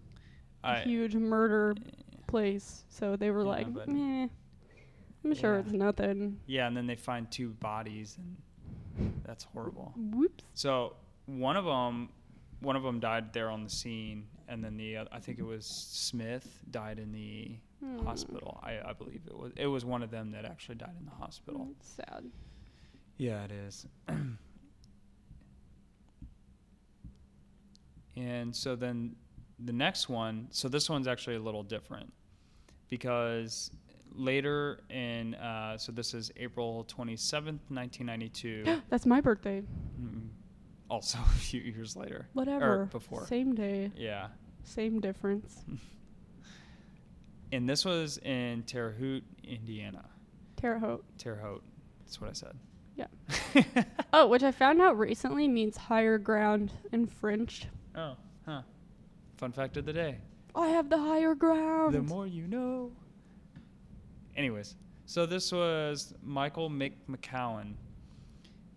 I, 0.63 0.80
huge 0.82 1.15
murder 1.15 1.75
place, 2.27 2.84
so 2.89 3.15
they 3.15 3.32
were 3.32 3.43
Yeah, 3.43 3.49
like, 3.49 3.88
meh. 3.88 4.27
I'm 5.23 5.34
sure 5.34 5.58
it's 5.60 5.71
nothing. 5.71 6.39
yeah, 6.47 6.67
and 6.67 6.75
then 6.75 6.88
they 6.88 6.95
find 6.95 7.30
two 7.32 7.49
bodies, 7.53 8.17
and 8.17 8.36
that's 9.25 9.43
horrible. 9.45 9.93
Whoops. 9.95 10.43
So 10.53 10.95
one 11.25 11.57
of 11.57 11.65
them, 11.65 12.10
one 12.62 12.75
of 12.75 12.83
them 12.83 12.99
died 12.99 13.33
there 13.33 13.49
on 13.49 13.63
the 13.63 13.69
scene, 13.69 14.27
and 14.47 14.63
then 14.63 14.77
the 14.77 14.97
oth- 14.97 15.07
I 15.12 15.19
think 15.19 15.39
it 15.39 15.45
was 15.45 15.65
Smith 15.65 16.63
died 16.71 16.99
in 16.99 17.12
the 17.12 17.57
Hmm. 17.79 17.99
hospital. 18.05 18.60
I, 18.63 18.79
I 18.83 18.93
believe 18.93 19.21
it 19.27 19.38
was 19.38 19.51
it 19.55 19.67
was 19.67 19.86
one 19.86 20.01
of 20.01 20.10
them 20.10 20.31
that 20.31 20.45
actually 20.45 20.75
died 20.75 20.95
in 20.99 21.05
the 21.05 21.12
hospital. 21.12 21.67
That's 21.77 21.88
sad. 21.89 22.25
Yeah, 23.17 23.43
it 23.45 23.51
is. 23.51 23.86
and 28.15 28.55
so 28.55 28.75
then 28.75 29.15
the 29.63 29.73
next 29.73 30.10
one, 30.10 30.47
so 30.51 30.67
this 30.67 30.89
one's 30.89 31.07
actually 31.07 31.36
a 31.36 31.39
little 31.39 31.63
different 31.63 32.12
because 32.89 33.71
later 34.15 34.80
in, 34.89 35.36
uh, 35.36 35.78
so 35.78 35.91
this 35.91 36.13
is 36.13 36.32
April 36.38 36.86
27th, 36.89 37.60
1992, 37.70 38.82
That's 38.89 39.06
my 39.06 39.22
birthday. 39.22 39.62
mm, 40.02 40.28
also 40.89 41.17
a 41.26 41.30
few 41.39 41.62
years 41.62 41.96
later. 41.96 42.28
Whatever. 42.34 42.86
before. 42.91 43.26
Same 43.28 43.54
day, 43.56 43.91
Yeah. 43.96 44.28
same 44.63 45.00
difference. 45.00 45.63
And 47.52 47.67
this 47.70 47.86
was 47.86 48.17
in 48.20 48.63
Terre 48.63 48.93
Haute, 49.00 49.24
Indiana. 49.43 50.04
Terre 50.58 50.80
Haute. 50.80 51.06
Terre 51.17 51.38
Haute. 51.41 51.63
That's 52.00 52.20
what 52.20 52.30
I 52.30 52.34
said. 52.34 52.58
Yeah. 52.98 53.08
Oh, 54.13 54.28
which 54.28 54.43
I 54.43 54.52
found 54.52 54.82
out 54.82 54.98
recently 54.98 55.48
means 55.48 55.78
higher 55.78 56.17
ground 56.17 56.72
in 56.91 57.06
French. 57.06 57.65
oh, 57.96 58.15
huh. 58.46 58.62
Fun 59.38 59.52
fact 59.52 59.78
of 59.78 59.86
the 59.86 59.93
day. 59.93 60.17
I 60.56 60.67
have 60.70 60.89
the 60.89 60.98
higher 60.98 61.36
ground. 61.36 61.93
The 61.93 62.02
more 62.02 62.26
you 62.28 62.48
know. 62.48 62.91
Anyways, 64.38 64.76
so 65.06 65.26
this 65.26 65.52
was 65.52 66.13
Michael 66.23 66.69
Mick 66.69 66.93
McCown, 67.10 67.73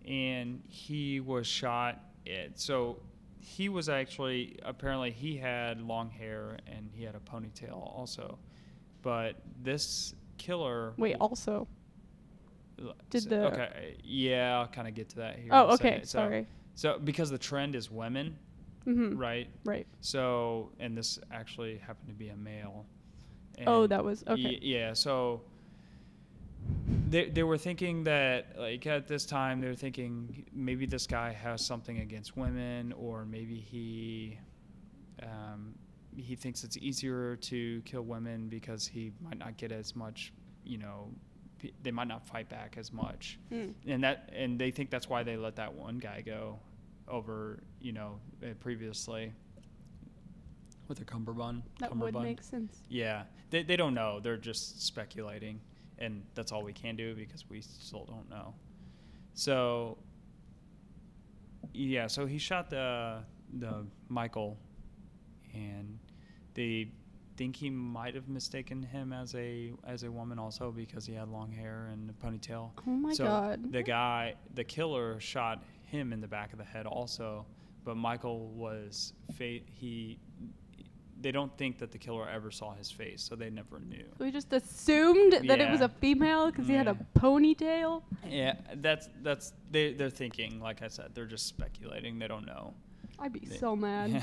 and 0.06 0.62
he 0.66 1.20
was 1.20 1.46
shot. 1.46 2.00
At, 2.26 2.58
so 2.58 2.98
he 3.40 3.68
was 3.68 3.88
actually 3.88 4.58
apparently 4.64 5.10
he 5.10 5.36
had 5.36 5.80
long 5.80 6.10
hair 6.10 6.58
and 6.66 6.88
he 6.94 7.04
had 7.04 7.14
a 7.14 7.18
ponytail 7.20 7.72
also, 7.74 8.38
but 9.02 9.36
this 9.62 10.14
killer. 10.38 10.94
Wait, 10.96 11.16
also. 11.20 11.66
did 13.10 13.24
the- 13.24 13.46
okay? 13.52 13.96
Yeah, 14.02 14.58
I'll 14.60 14.68
kind 14.68 14.88
of 14.88 14.94
get 14.94 15.08
to 15.10 15.16
that 15.16 15.38
here. 15.38 15.48
Oh, 15.52 15.74
okay. 15.74 16.00
So- 16.04 16.18
Sorry. 16.18 16.46
So 16.74 16.98
because 17.02 17.28
the 17.30 17.38
trend 17.38 17.74
is 17.74 17.90
women, 17.90 18.38
Mm-hmm. 18.86 19.18
right? 19.18 19.48
Right. 19.64 19.86
So 20.00 20.70
and 20.80 20.96
this 20.96 21.18
actually 21.30 21.76
happened 21.76 22.08
to 22.08 22.14
be 22.14 22.30
a 22.30 22.36
male. 22.36 22.86
Oh, 23.66 23.86
that 23.86 24.02
was 24.02 24.24
okay. 24.26 24.42
Y- 24.42 24.58
yeah, 24.62 24.94
so 24.94 25.42
they 27.08 27.28
they 27.28 27.42
were 27.42 27.58
thinking 27.58 28.04
that 28.04 28.58
like 28.58 28.86
at 28.86 29.06
this 29.06 29.26
time 29.26 29.60
they 29.60 29.68
were 29.68 29.74
thinking 29.74 30.44
maybe 30.52 30.86
this 30.86 31.06
guy 31.06 31.32
has 31.32 31.64
something 31.64 31.98
against 31.98 32.36
women 32.36 32.92
or 32.92 33.24
maybe 33.24 33.56
he 33.56 34.38
um, 35.22 35.74
he 36.16 36.34
thinks 36.34 36.64
it's 36.64 36.76
easier 36.78 37.36
to 37.36 37.82
kill 37.82 38.02
women 38.02 38.48
because 38.48 38.86
he 38.86 39.12
might 39.20 39.38
not 39.38 39.56
get 39.56 39.72
as 39.72 39.94
much, 39.94 40.32
you 40.64 40.78
know, 40.78 41.10
p- 41.58 41.72
they 41.82 41.90
might 41.90 42.08
not 42.08 42.26
fight 42.26 42.48
back 42.48 42.76
as 42.78 42.92
much. 42.92 43.38
Mm. 43.52 43.74
And 43.86 44.04
that 44.04 44.30
and 44.34 44.58
they 44.58 44.70
think 44.70 44.90
that's 44.90 45.08
why 45.08 45.22
they 45.22 45.36
let 45.36 45.56
that 45.56 45.72
one 45.72 45.98
guy 45.98 46.22
go 46.22 46.58
over, 47.08 47.62
you 47.80 47.92
know, 47.92 48.18
uh, 48.42 48.54
previously 48.60 49.32
with 50.88 51.00
a 51.00 51.04
cummerbund. 51.04 51.62
That 51.78 51.96
would 51.96 52.14
make 52.14 52.42
sense. 52.42 52.78
Yeah, 52.88 53.24
they 53.50 53.62
they 53.62 53.76
don't 53.76 53.94
know. 53.94 54.20
They're 54.20 54.36
just 54.36 54.82
speculating, 54.82 55.60
and 56.00 56.22
that's 56.34 56.52
all 56.52 56.62
we 56.62 56.72
can 56.72 56.96
do 56.96 57.14
because 57.14 57.48
we 57.48 57.60
still 57.60 58.04
don't 58.04 58.28
know. 58.28 58.54
So, 59.34 59.98
yeah, 61.72 62.06
so 62.06 62.26
he 62.26 62.38
shot 62.38 62.70
the 62.70 63.22
the 63.52 63.86
Michael, 64.08 64.58
and 65.54 65.98
they 66.54 66.92
think 67.36 67.56
he 67.56 67.70
might 67.70 68.14
have 68.14 68.28
mistaken 68.28 68.82
him 68.82 69.12
as 69.12 69.34
a 69.34 69.72
as 69.86 70.02
a 70.02 70.10
woman 70.10 70.38
also 70.38 70.70
because 70.70 71.06
he 71.06 71.14
had 71.14 71.28
long 71.28 71.50
hair 71.50 71.88
and 71.92 72.10
a 72.10 72.12
ponytail. 72.12 72.70
Oh 72.86 72.90
my 72.90 73.12
so 73.12 73.24
god. 73.24 73.72
The 73.72 73.82
guy, 73.82 74.34
the 74.54 74.64
killer, 74.64 75.18
shot 75.20 75.62
him 75.84 76.12
in 76.12 76.20
the 76.20 76.28
back 76.28 76.52
of 76.52 76.58
the 76.58 76.64
head 76.64 76.86
also, 76.86 77.46
but 77.84 77.96
Michael 77.96 78.48
was 78.48 79.12
fa- 79.36 79.60
he. 79.66 80.18
They 81.20 81.32
don't 81.32 81.54
think 81.58 81.78
that 81.78 81.90
the 81.92 81.98
killer 81.98 82.28
ever 82.28 82.50
saw 82.50 82.72
his 82.74 82.90
face, 82.90 83.22
so 83.22 83.36
they 83.36 83.50
never 83.50 83.78
knew. 83.80 84.04
we 84.18 84.30
just 84.30 84.52
assumed 84.52 85.32
that 85.48 85.60
it 85.60 85.70
was 85.70 85.80
a 85.82 85.88
female 85.88 86.50
because 86.50 86.66
he 86.66 86.74
had 86.74 86.88
a 86.88 86.94
mm. 86.94 87.06
ponytail. 87.14 88.02
Yeah, 88.26 88.54
that's 88.76 89.08
that's 89.22 89.52
they 89.70 89.92
they're 89.92 90.10
thinking. 90.10 90.60
Like 90.60 90.82
I 90.82 90.88
said, 90.88 91.10
they're 91.14 91.26
just 91.26 91.46
speculating. 91.46 92.18
They 92.18 92.28
don't 92.28 92.46
know. 92.46 92.74
I'd 93.18 93.32
be 93.32 93.40
They- 93.40 93.56
so 93.56 93.76
mad. 93.76 94.10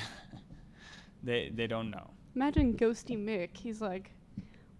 they 1.22 1.50
they 1.54 1.66
don't 1.66 1.90
know. 1.90 2.10
Imagine 2.34 2.74
Ghosty 2.74 3.16
Mick. 3.16 3.56
He's 3.56 3.80
like, 3.80 4.10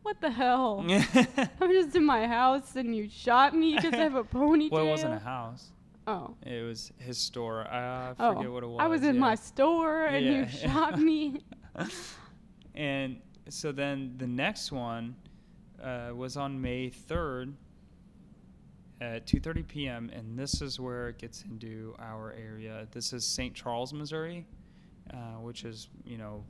"What 0.03 0.21
the 0.21 0.31
hell? 0.31 0.85
I'm 1.61 1.71
just 1.73 1.95
in 1.97 2.05
my 2.05 2.27
house 2.27 2.77
and 2.77 2.95
you 2.95 3.09
shot 3.09 3.55
me 3.55 3.75
because 3.77 3.95
I 3.95 3.99
have 3.99 4.15
a 4.15 4.25
ponytail." 4.25 4.71
well, 4.73 4.87
it 4.87 4.91
wasn't 4.91 5.15
a 5.15 5.19
house. 5.19 5.71
Oh. 6.07 6.35
It 6.47 6.65
was 6.65 6.91
his 6.99 7.19
store. 7.19 7.67
I 7.69 8.15
Oh, 8.19 8.35
forget 8.35 8.51
what 8.51 8.63
it 8.63 8.67
was. 8.67 8.79
I 8.81 8.87
was 8.87 9.03
in 9.03 9.17
yeah. 9.17 9.21
my 9.21 9.35
store 9.35 10.07
and 10.07 10.25
Yeah. 10.25 10.33
you 10.33 10.49
shot 10.49 10.99
me. 10.99 11.43
and 12.75 13.21
so 13.49 13.73
then 13.73 14.15
the 14.19 14.27
next 14.27 14.73
one 14.73 15.17
uh, 15.83 16.11
was 16.15 16.37
on 16.37 16.61
May 16.61 16.91
3rd 16.91 17.55
at 19.01 19.27
2:30 19.27 19.67
p.m. 19.69 20.11
and 20.13 20.39
this 20.39 20.61
is 20.61 20.81
where 20.81 21.09
it 21.09 21.19
gets 21.19 21.45
into 21.45 21.95
our 21.99 22.33
area. 22.33 22.87
This 22.91 23.13
is 23.13 23.25
St. 23.25 23.55
Charles, 23.55 23.93
Missouri, 23.93 24.47
uh, 25.13 25.41
which 25.41 25.65
is 25.65 25.89
you 26.05 26.19
know, 26.19 26.45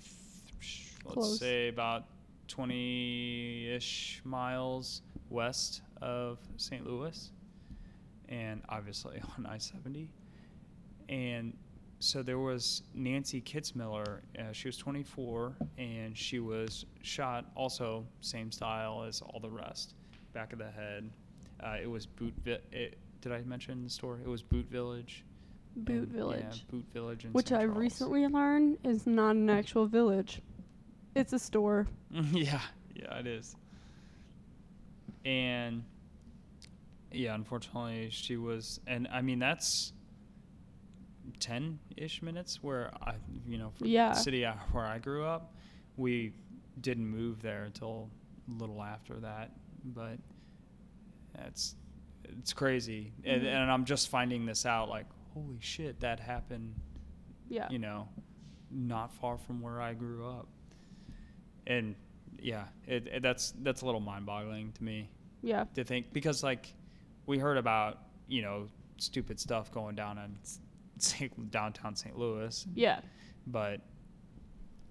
th- 0.00 0.94
let's 1.04 1.14
Close. 1.14 1.40
say 1.40 1.68
about 1.68 2.04
20-ish 2.48 4.22
miles 4.24 5.02
west 5.28 5.82
of 6.00 6.38
St. 6.56 6.86
Louis, 6.86 7.30
and 8.28 8.62
obviously 8.68 9.20
on 9.38 9.46
I-70, 9.46 10.08
and 11.08 11.56
so 12.00 12.22
there 12.22 12.38
was 12.38 12.82
Nancy 12.94 13.40
Kitzmiller. 13.40 14.20
Uh, 14.38 14.52
she 14.52 14.68
was 14.68 14.76
24, 14.76 15.54
and 15.78 16.16
she 16.16 16.38
was 16.38 16.86
shot 17.02 17.46
also 17.54 18.06
same 18.20 18.52
style 18.52 19.02
as 19.02 19.20
all 19.20 19.40
the 19.40 19.50
rest, 19.50 19.94
back 20.32 20.52
of 20.52 20.58
the 20.58 20.70
head. 20.70 21.10
Uh, 21.62 21.76
it 21.82 21.90
was 21.90 22.06
Boot. 22.06 22.32
Vi- 22.44 22.58
it, 22.72 22.98
did 23.20 23.32
I 23.32 23.40
mention 23.42 23.82
the 23.82 23.90
store? 23.90 24.20
It 24.24 24.28
was 24.28 24.42
Boot 24.42 24.66
Village. 24.70 25.24
Boot 25.76 26.04
and- 26.04 26.12
Village. 26.12 26.44
Yeah, 26.48 26.70
Boot 26.70 26.84
Village. 26.92 27.26
Which. 27.32 27.52
I 27.52 27.62
recently 27.62 28.26
learned 28.26 28.78
is 28.84 29.06
not 29.06 29.36
an 29.36 29.50
actual 29.50 29.86
village. 29.86 30.40
It's 31.16 31.32
a 31.32 31.38
store. 31.38 31.86
yeah, 32.32 32.60
yeah, 32.94 33.18
it 33.18 33.26
is. 33.26 33.56
And 35.24 35.82
yeah, 37.12 37.34
unfortunately, 37.34 38.08
she 38.10 38.36
was, 38.36 38.80
and 38.86 39.08
I 39.12 39.20
mean 39.22 39.38
that's 39.40 39.92
ten-ish 41.38 42.22
minutes 42.22 42.62
where 42.62 42.90
I, 43.02 43.14
you 43.46 43.58
know, 43.58 43.70
from 43.70 43.86
Yeah. 43.88 44.10
the 44.10 44.14
city 44.20 44.44
where 44.72 44.84
I 44.86 44.98
grew 44.98 45.24
up, 45.24 45.54
we 45.96 46.32
didn't 46.80 47.06
move 47.06 47.42
there 47.42 47.64
until 47.64 48.10
a 48.48 48.52
little 48.60 48.82
after 48.82 49.14
that. 49.20 49.52
But 49.84 50.18
it's 51.46 51.74
it's 52.24 52.52
crazy, 52.52 53.12
and, 53.24 53.42
Mhm. 53.42 53.46
and 53.46 53.70
I'm 53.70 53.84
just 53.86 54.08
finding 54.08 54.44
this 54.44 54.66
out. 54.66 54.88
Like, 54.90 55.06
holy 55.32 55.58
shit, 55.60 56.00
that 56.00 56.20
happened 56.20 56.74
Yeah. 57.50 57.68
You 57.70 57.78
know, 57.78 58.08
not 58.70 59.10
far 59.14 59.38
from 59.38 59.62
where 59.62 59.80
I 59.80 59.94
grew 59.94 60.26
up. 60.26 60.46
And 61.66 61.94
yeah, 62.38 62.68
it, 62.86 63.06
it 63.06 63.22
that's 63.22 63.52
that's 63.62 63.80
a 63.82 63.86
little 63.86 64.00
mind-boggling 64.02 64.72
to 64.72 64.84
me 64.84 65.08
Yeah. 65.42 65.64
to 65.74 65.84
think 65.84 66.12
because 66.12 66.42
like 66.42 66.74
we 67.26 67.38
heard 67.38 67.56
about 67.56 68.02
you 68.26 68.42
know 68.42 68.68
stupid 68.98 69.40
stuff 69.40 69.70
going 69.72 69.94
down 69.94 70.18
S- 70.42 70.60
St. 71.02 71.50
downtown 71.50 71.94
St. 71.96 72.16
Louis, 72.18 72.66
Yeah. 72.74 73.00
but 73.46 73.80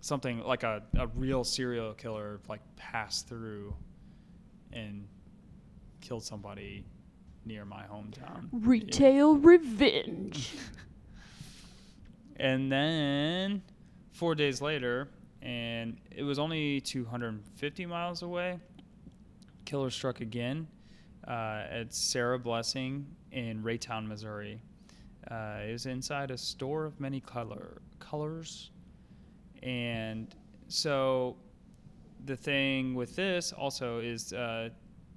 something 0.01 0.39
like 0.43 0.63
a, 0.63 0.81
a 0.97 1.07
real 1.07 1.43
serial 1.43 1.93
killer 1.93 2.39
like 2.47 2.61
passed 2.75 3.27
through 3.27 3.75
and 4.71 5.07
killed 6.01 6.23
somebody 6.23 6.85
near 7.45 7.65
my 7.65 7.83
hometown. 7.83 8.47
Retail 8.51 9.35
revenge. 9.37 10.53
And 12.39 12.71
then 12.71 13.63
four 14.11 14.35
days 14.35 14.61
later, 14.61 15.09
and 15.41 15.97
it 16.15 16.21
was 16.23 16.37
only 16.39 16.81
250 16.81 17.85
miles 17.87 18.21
away, 18.21 18.59
killer 19.65 19.89
struck 19.89 20.21
again 20.21 20.67
uh, 21.27 21.63
at 21.69 21.93
Sarah 21.93 22.37
Blessing 22.37 23.07
in 23.31 23.63
Raytown, 23.63 24.07
Missouri. 24.07 24.61
Uh, 25.29 25.59
it 25.67 25.71
was 25.71 25.85
inside 25.85 26.31
a 26.31 26.37
store 26.37 26.85
of 26.85 26.99
many 26.99 27.19
color 27.19 27.81
colors, 27.99 28.71
and 29.63 30.33
so 30.67 31.35
the 32.25 32.35
thing 32.35 32.95
with 32.95 33.15
this 33.15 33.51
also 33.53 33.99
is 33.99 34.33
uh, 34.33 34.69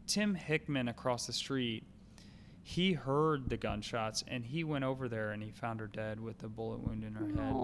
Tim 0.07 0.35
Hickman 0.35 0.89
across 0.89 1.27
the 1.27 1.33
street. 1.33 1.85
He 2.63 2.93
heard 2.93 3.49
the 3.49 3.57
gunshots 3.57 4.23
and 4.29 4.45
he 4.45 4.65
went 4.65 4.85
over 4.85 5.09
there 5.09 5.33
and 5.33 5.43
he 5.43 5.51
found 5.51 5.81
her 5.81 5.87
dead 5.87 6.21
with 6.21 6.43
a 6.45 6.49
bullet 6.49 6.79
wound 6.87 7.03
in 7.05 7.15
her 7.15 7.27
head. 7.43 7.57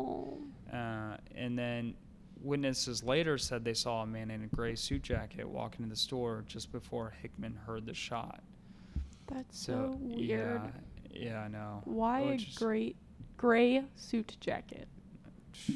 Uh, 0.72 1.16
and 1.34 1.56
then 1.56 1.94
witnesses 2.42 3.04
later 3.04 3.38
said 3.38 3.64
they 3.64 3.74
saw 3.74 4.02
a 4.02 4.06
man 4.06 4.30
in 4.30 4.42
a 4.42 4.46
gray 4.46 4.74
suit 4.74 5.02
jacket 5.02 5.48
walk 5.48 5.76
into 5.78 5.88
the 5.88 5.96
store 5.96 6.44
just 6.48 6.72
before 6.72 7.12
Hickman 7.22 7.56
heard 7.66 7.86
the 7.86 7.94
shot. 7.94 8.40
That's 9.28 9.58
so, 9.58 9.72
So, 9.72 9.98
weird. 10.00 10.20
yeah, 10.20 10.66
yeah, 11.20 11.40
I 11.42 11.48
know. 11.48 11.82
Why 11.84 12.20
a 12.20 12.26
Which 12.30 12.54
great 12.56 12.96
gray 13.36 13.84
suit 13.96 14.36
jacket? 14.40 14.88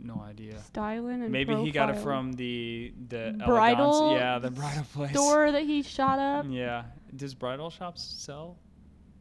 No 0.00 0.20
idea. 0.28 0.58
Styling 0.66 1.22
and 1.22 1.32
Maybe 1.32 1.54
he 1.56 1.70
got 1.70 1.88
it 1.88 1.96
from 1.96 2.32
the 2.34 2.92
the 3.08 3.34
Bridal 3.46 3.90
Elegance- 3.90 4.20
yeah, 4.20 4.38
the 4.38 4.50
bridal 4.50 4.84
place. 4.92 5.12
store 5.12 5.50
that 5.50 5.62
he 5.62 5.82
shot 5.82 6.18
up. 6.18 6.44
Yeah. 6.50 6.84
Does 7.16 7.32
bridal 7.34 7.70
shops 7.70 8.02
sell 8.02 8.58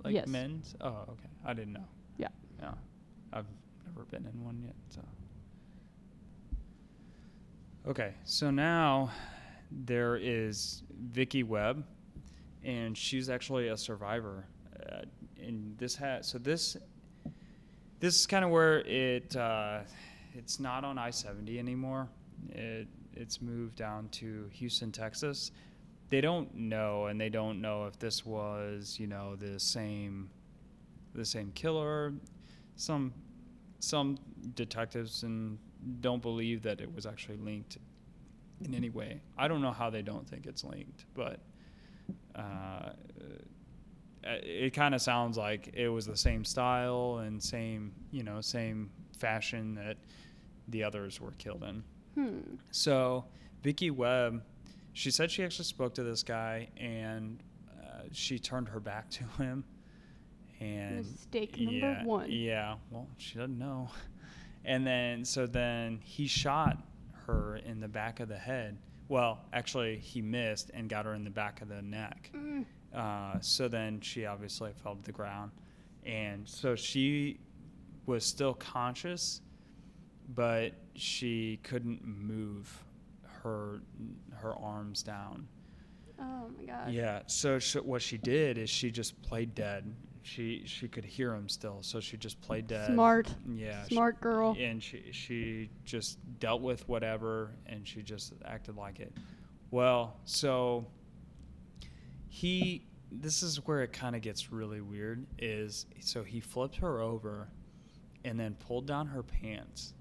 like 0.03 0.13
Yes. 0.13 0.27
men's? 0.27 0.75
Oh, 0.81 1.05
okay. 1.07 1.29
I 1.45 1.53
didn't 1.53 1.71
know. 1.71 1.87
Yeah. 2.17 2.27
Yeah. 2.59 2.73
I've 3.31 3.45
never 3.87 4.03
been 4.07 4.25
in 4.25 4.43
one 4.43 4.61
yet, 4.61 4.75
so. 4.89 4.99
Okay, 7.87 8.13
so 8.23 8.49
now 8.49 9.09
there 9.71 10.15
is 10.15 10.83
Vicky 11.11 11.43
Webb, 11.43 11.85
and 12.63 12.97
she's 12.97 13.29
actually 13.29 13.67
a 13.69 13.77
survivor. 13.77 14.45
Uh, 14.85 15.01
and 15.43 15.77
this 15.77 15.95
has 15.95 16.27
so 16.27 16.37
this 16.37 16.77
this 17.99 18.19
is 18.19 18.27
kind 18.27 18.43
of 18.43 18.51
where 18.51 18.79
it 18.79 19.35
uh, 19.35 19.79
it's 20.33 20.59
not 20.59 20.83
on 20.83 20.97
I 20.97 21.09
seventy 21.09 21.59
anymore. 21.59 22.07
It 22.49 22.87
it's 23.13 23.41
moved 23.41 23.75
down 23.75 24.09
to 24.09 24.49
Houston, 24.51 24.91
Texas. 24.91 25.51
They 26.09 26.21
don't 26.21 26.53
know, 26.53 27.07
and 27.07 27.19
they 27.19 27.29
don't 27.29 27.61
know 27.61 27.85
if 27.85 27.97
this 27.99 28.25
was 28.25 28.97
you 28.99 29.07
know 29.07 29.35
the 29.35 29.59
same 29.59 30.29
the 31.15 31.25
same 31.25 31.51
killer. 31.53 32.13
Some 32.75 33.13
some 33.79 34.17
detectives 34.55 35.23
and 35.23 35.57
don't 36.01 36.21
believe 36.21 36.63
that 36.63 36.79
it 36.81 36.93
was 36.93 37.05
actually 37.05 37.37
linked 37.37 37.77
in 38.63 38.73
any 38.73 38.89
way. 38.89 39.21
I 39.37 39.47
don't 39.47 39.61
know 39.61 39.71
how 39.71 39.89
they 39.89 40.01
don't 40.01 40.27
think 40.27 40.45
it's 40.45 40.63
linked, 40.63 41.05
but 41.13 41.39
uh, 42.35 42.91
it 44.23 44.73
kind 44.73 44.95
of 44.95 45.01
sounds 45.01 45.37
like 45.37 45.71
it 45.73 45.89
was 45.89 46.05
the 46.05 46.17
same 46.17 46.45
style 46.45 47.19
and 47.25 47.41
same 47.41 47.93
you 48.11 48.23
know 48.23 48.41
same 48.41 48.89
fashion 49.17 49.75
that 49.75 49.97
the 50.67 50.83
others 50.83 51.19
were 51.19 51.31
killed 51.37 51.63
in. 51.63 51.83
Hmm. 52.15 52.55
So 52.71 53.25
Vicky 53.61 53.91
Webb, 53.91 54.43
she 54.93 55.11
said 55.11 55.31
she 55.31 55.43
actually 55.43 55.65
spoke 55.65 55.93
to 55.95 56.03
this 56.03 56.23
guy 56.23 56.69
and 56.77 57.41
uh, 57.81 58.03
she 58.11 58.39
turned 58.39 58.69
her 58.69 58.79
back 58.79 59.09
to 59.11 59.23
him. 59.37 59.63
And 60.59 60.97
Mistake 60.97 61.59
number 61.59 61.73
yeah, 61.73 62.03
one. 62.05 62.31
Yeah, 62.31 62.75
well, 62.89 63.07
she 63.17 63.37
doesn't 63.37 63.57
know. 63.57 63.89
And 64.65 64.87
then 64.87 65.25
so 65.25 65.45
then 65.45 65.99
he 66.03 66.27
shot 66.27 66.77
her 67.27 67.57
in 67.65 67.79
the 67.79 67.87
back 67.87 68.19
of 68.19 68.29
the 68.29 68.37
head. 68.37 68.77
Well, 69.09 69.41
actually, 69.51 69.97
he 69.97 70.21
missed 70.21 70.71
and 70.73 70.87
got 70.87 71.05
her 71.05 71.13
in 71.13 71.23
the 71.23 71.29
back 71.29 71.61
of 71.61 71.67
the 71.67 71.81
neck. 71.81 72.31
Mm. 72.33 72.65
Uh, 72.93 73.39
so 73.41 73.67
then 73.67 73.99
she 74.01 74.25
obviously 74.25 74.71
fell 74.83 74.95
to 74.95 75.01
the 75.03 75.11
ground. 75.11 75.51
And 76.05 76.47
so 76.47 76.75
she 76.75 77.39
was 78.05 78.25
still 78.25 78.53
conscious, 78.53 79.41
but 80.35 80.73
she 80.95 81.59
couldn't 81.63 82.05
move 82.05 82.83
her 83.43 83.81
her 84.35 84.53
arms 84.55 85.01
down. 85.03 85.47
Oh 86.19 86.49
my 86.57 86.65
god. 86.65 86.91
Yeah. 86.93 87.21
So 87.27 87.59
sh 87.59 87.75
what 87.77 88.01
she 88.01 88.17
did 88.17 88.57
is 88.57 88.69
she 88.69 88.91
just 88.91 89.19
played 89.21 89.55
dead. 89.55 89.93
She 90.21 90.63
she 90.65 90.87
could 90.87 91.03
hear 91.03 91.33
him 91.33 91.49
still, 91.49 91.79
so 91.81 91.99
she 91.99 92.15
just 92.17 92.39
played 92.41 92.67
dead. 92.67 92.91
Smart. 92.93 93.33
Yeah. 93.55 93.83
she- 93.87 93.95
Smart 93.95 94.21
girl. 94.21 94.55
and 94.59 94.81
she 94.83 95.03
she 95.11 95.69
just 95.85 96.19
dealt 96.39 96.61
with 96.61 96.87
whatever 96.87 97.51
and 97.65 97.87
she 97.87 98.01
just 98.01 98.33
acted 98.45 98.75
like 98.77 98.99
it 98.99 99.11
well 99.71 100.17
so 100.25 100.85
he 102.33 102.83
this 103.11 103.43
is 103.43 103.57
where 103.67 103.83
it 103.83 103.93
kind 103.93 104.15
of 104.15 104.23
gets 104.23 104.51
really 104.51 104.81
weird 104.81 105.23
is 105.37 105.85
so 105.99 106.23
he 106.23 106.39
flipped 106.39 106.77
her 106.77 106.99
over 106.99 107.47
and 108.25 108.39
then 108.39 108.55
pulled 108.55 108.87
down 108.87 109.05
her 109.05 109.21
pants. 109.21 109.93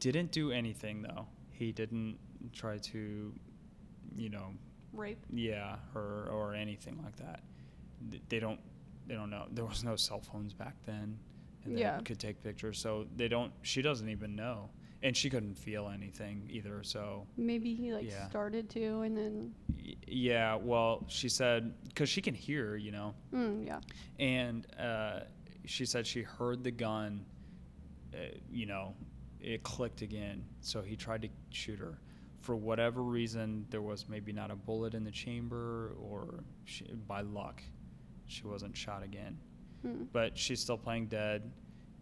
Didn't 0.00 0.32
do 0.32 0.50
anything 0.50 1.02
though. 1.02 1.26
He 1.52 1.70
didn't 1.70 2.18
try 2.52 2.78
to 2.78 3.32
you 4.16 4.28
know 4.30 4.52
Rape. 4.92 5.24
yeah 5.32 5.76
her 5.94 6.26
or 6.28 6.54
anything 6.54 7.00
like 7.04 7.14
that. 7.18 7.40
They 8.28 8.40
don't 8.40 8.58
they 9.06 9.14
don't 9.14 9.30
know. 9.30 9.46
There 9.52 9.64
was 9.64 9.84
no 9.84 9.94
cell 9.94 10.20
phones 10.20 10.52
back 10.52 10.74
then 10.86 11.16
and 11.64 11.76
they 11.76 11.82
Yeah. 11.82 12.00
could 12.00 12.18
take 12.18 12.42
pictures 12.42 12.80
so 12.80 13.06
they 13.16 13.28
don't 13.28 13.52
she 13.62 13.80
doesn't 13.80 14.08
even 14.08 14.34
know 14.34 14.70
and 15.02 15.16
she 15.16 15.30
couldn't 15.30 15.54
feel 15.56 15.88
anything 15.88 16.48
either 16.50 16.82
so 16.82 17.26
Maybe 17.36 17.74
he 17.74 17.92
like 17.92 18.08
Yeah. 18.10 18.28
started 18.28 18.68
to 18.70 19.00
and 19.02 19.16
then. 19.16 19.54
y- 19.76 19.94
yeah 20.06 20.54
well 20.56 21.04
she 21.08 21.28
said 21.28 21.72
because 21.86 22.08
she 22.08 22.20
can 22.20 22.34
hear 22.34 22.76
you 22.76 22.90
know 22.90 23.14
Mm, 23.32 23.66
yeah. 23.66 23.80
and 24.18 24.66
uh, 24.78 25.20
she 25.66 25.84
said 25.86 26.06
she 26.06 26.22
heard 26.22 26.64
the 26.64 26.70
gun 26.72 27.24
uh, 28.14 28.18
you 28.50 28.66
know 28.66 28.94
it 29.40 29.62
clicked 29.62 30.02
again 30.02 30.44
so 30.60 30.82
he 30.82 30.96
tried 30.96 31.22
to 31.22 31.28
shoot 31.50 31.78
her 31.78 31.98
for 32.40 32.56
whatever 32.56 33.02
reason 33.02 33.66
there 33.70 33.82
was 33.82 34.08
maybe 34.08 34.32
not 34.32 34.50
a 34.50 34.56
bullet 34.56 34.94
in 34.94 35.04
the 35.04 35.10
chamber 35.10 35.94
or 36.00 36.42
she, 36.64 36.84
by 37.06 37.20
luck 37.20 37.62
she 38.26 38.44
wasn't 38.46 38.76
shot 38.76 39.02
again 39.04 39.38
Hmm. 39.82 40.04
but 40.12 40.36
she's 40.36 40.58
still 40.60 40.76
playing 40.76 41.06
dead 41.06 41.52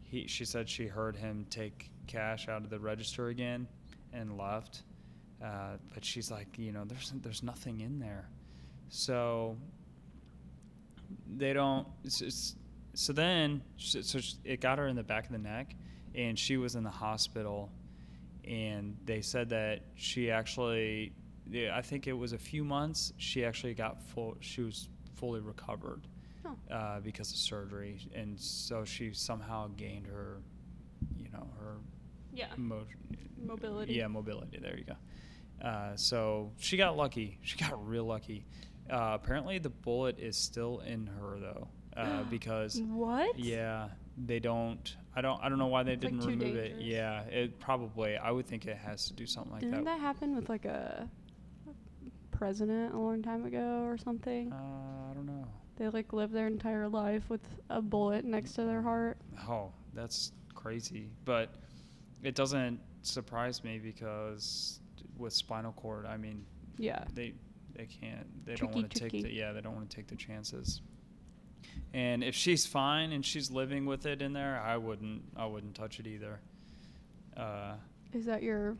he, 0.08 0.26
she 0.26 0.44
said 0.44 0.68
she 0.68 0.86
heard 0.86 1.16
him 1.16 1.46
take 1.50 1.90
cash 2.06 2.48
out 2.48 2.62
of 2.62 2.70
the 2.70 2.78
register 2.78 3.28
again 3.28 3.66
and 4.12 4.36
left. 4.38 4.82
Uh, 5.44 5.76
but 5.92 6.04
she's 6.04 6.30
like 6.30 6.58
you 6.58 6.72
know 6.72 6.84
there's 6.84 7.12
there's 7.22 7.42
nothing 7.42 7.80
in 7.80 7.98
there. 7.98 8.28
So 8.88 9.56
they 11.36 11.52
don't 11.52 11.86
it's, 12.04 12.22
it's, 12.22 12.56
so 12.94 13.12
then 13.12 13.62
so 13.76 14.18
it 14.44 14.60
got 14.60 14.78
her 14.78 14.86
in 14.86 14.96
the 14.96 15.02
back 15.02 15.26
of 15.26 15.32
the 15.32 15.38
neck 15.38 15.74
and 16.14 16.38
she 16.38 16.56
was 16.56 16.74
in 16.74 16.84
the 16.84 16.90
hospital. 16.90 17.70
And 18.48 18.96
they 19.04 19.22
said 19.22 19.50
that 19.50 19.80
she 19.96 20.30
actually 20.30 21.12
i 21.72 21.80
think 21.80 22.06
it 22.06 22.12
was 22.12 22.32
a 22.32 22.38
few 22.38 22.64
months 22.64 23.12
she 23.18 23.44
actually 23.44 23.74
got 23.74 24.02
full 24.02 24.36
she 24.40 24.62
was 24.62 24.88
fully 25.14 25.40
recovered 25.40 26.02
Oh. 26.46 26.74
uh, 26.74 27.00
because 27.00 27.30
of 27.32 27.36
surgery 27.38 28.08
and 28.14 28.38
so 28.40 28.84
she 28.84 29.12
somehow 29.12 29.68
gained 29.76 30.06
her 30.06 30.38
you 31.18 31.28
know 31.32 31.46
her 31.60 31.76
Yeah. 32.32 32.46
mo- 32.56 32.86
Mobility. 33.44 33.94
yeah 33.94 34.06
mobility 34.06 34.58
there 34.58 34.76
you 34.76 34.84
go 34.84 34.96
uh, 35.66 35.96
so 35.96 36.52
she 36.58 36.76
got 36.76 36.96
lucky 36.96 37.38
she 37.42 37.56
got 37.56 37.86
real 37.86 38.04
lucky 38.04 38.46
uh, 38.90 39.12
apparently 39.14 39.58
the 39.58 39.70
bullet 39.70 40.18
is 40.18 40.36
still 40.36 40.80
in 40.86 41.06
her 41.06 41.38
though 41.40 41.68
uh, 41.96 42.22
because 42.30 42.80
What? 42.80 43.38
yeah 43.38 43.88
they 44.26 44.38
don't 44.38 44.96
i 45.14 45.20
don't 45.20 45.42
i 45.42 45.48
don't 45.48 45.58
know 45.58 45.66
why 45.66 45.82
they 45.82 45.92
It's, 45.92 46.02
didn't 46.02 46.20
too 46.20 46.28
remove 46.28 46.54
dangerous. 46.54 46.72
it 46.80 46.84
yeah 46.84 47.20
it 47.24 47.58
probably 47.58 48.16
i 48.16 48.30
would 48.30 48.46
think 48.46 48.66
it 48.66 48.76
has 48.78 49.06
to 49.08 49.12
do 49.14 49.26
something 49.26 49.52
like 49.52 49.60
Didn't 49.60 49.84
that 49.84 49.96
that 49.96 50.00
happen 50.00 50.34
with 50.36 50.48
like 50.48 50.64
a 50.64 51.08
president 52.30 52.94
a 52.94 52.98
long 52.98 53.22
time 53.22 53.44
ago 53.46 53.82
or 53.84 53.96
something? 53.98 54.52
uh, 54.52 55.10
i 55.10 55.14
don't 55.14 55.26
know 55.26 55.46
they 55.76 55.88
like 55.88 56.12
live 56.12 56.30
their 56.32 56.46
entire 56.46 56.88
life 56.88 57.22
with 57.28 57.40
a 57.70 57.80
bullet 57.82 58.24
next 58.24 58.52
to 58.54 58.64
their 58.64 58.82
heart. 58.82 59.16
oh 59.48 59.70
that's 59.94 60.32
crazy. 60.54 61.08
But 61.24 61.50
it 62.22 62.34
doesn't 62.34 62.80
surprise 63.02 63.62
me 63.64 63.78
because 63.78 64.80
with 65.16 65.32
spinal 65.32 65.72
cord, 65.72 66.04
I 66.06 66.16
mean, 66.16 66.44
Yeah. 66.78 67.04
they 67.14 67.34
they 67.74 67.86
can't 67.86 68.26
they 68.46 68.54
Tricky, 68.54 68.72
don't 68.72 68.82
want 68.82 68.90
to 68.94 69.00
take 69.00 69.12
the 69.22 69.32
yeah 69.32 69.52
they 69.52 69.60
don't 69.60 69.74
want 69.74 69.88
to 69.88 69.96
take 69.96 70.06
the 70.08 70.16
chances. 70.16 70.80
And 71.94 72.22
if 72.24 72.34
she's 72.34 72.66
fine 72.66 73.12
and 73.12 73.24
she's 73.24 73.50
living 73.50 73.86
with 73.86 74.06
it 74.06 74.20
in 74.22 74.32
there, 74.32 74.60
I 74.60 74.76
wouldn't 74.76 75.22
I 75.36 75.46
wouldn't 75.46 75.74
touch 75.74 76.00
it 76.00 76.06
either. 76.06 76.40
Uh, 77.36 77.74
Is 78.14 78.24
that 78.26 78.42
your 78.42 78.76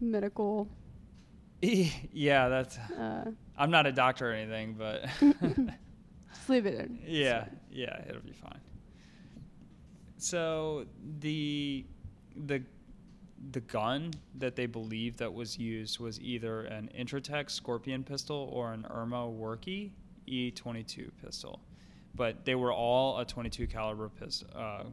medical? 0.00 0.68
yeah, 1.62 2.48
that's. 2.48 2.78
Uh, 2.78 3.30
I'm 3.58 3.70
not 3.70 3.86
a 3.86 3.92
doctor 3.92 4.30
or 4.30 4.32
anything, 4.32 4.74
but 4.78 5.06
just 6.48 6.64
leave 6.64 6.66
it 6.66 6.78
in. 6.78 6.98
Yeah, 7.06 7.46
yeah, 7.70 8.00
it'll 8.08 8.22
be 8.22 8.32
fine. 8.32 8.60
So 10.16 10.86
the 11.20 11.84
the 12.36 12.62
the 13.52 13.60
gun 13.60 14.12
that 14.36 14.56
they 14.56 14.66
believe 14.66 15.16
that 15.18 15.32
was 15.32 15.58
used 15.58 16.00
was 16.00 16.20
either 16.20 16.62
an 16.62 16.90
Intratec 16.98 17.50
Scorpion 17.50 18.02
pistol 18.02 18.50
or 18.52 18.72
an 18.72 18.84
Erma 18.90 19.26
Werke 19.26 19.90
E22 20.26 21.10
pistol, 21.24 21.60
but 22.14 22.44
they 22.44 22.56
were 22.56 22.72
all 22.72 23.18
a 23.18 23.24
22 23.24 23.66
caliber 23.68 24.08
pistol 24.08 24.48
uh, 24.56 24.84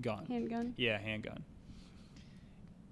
gun. 0.00 0.26
Handgun. 0.28 0.74
Yeah, 0.76 0.98
handgun. 0.98 1.44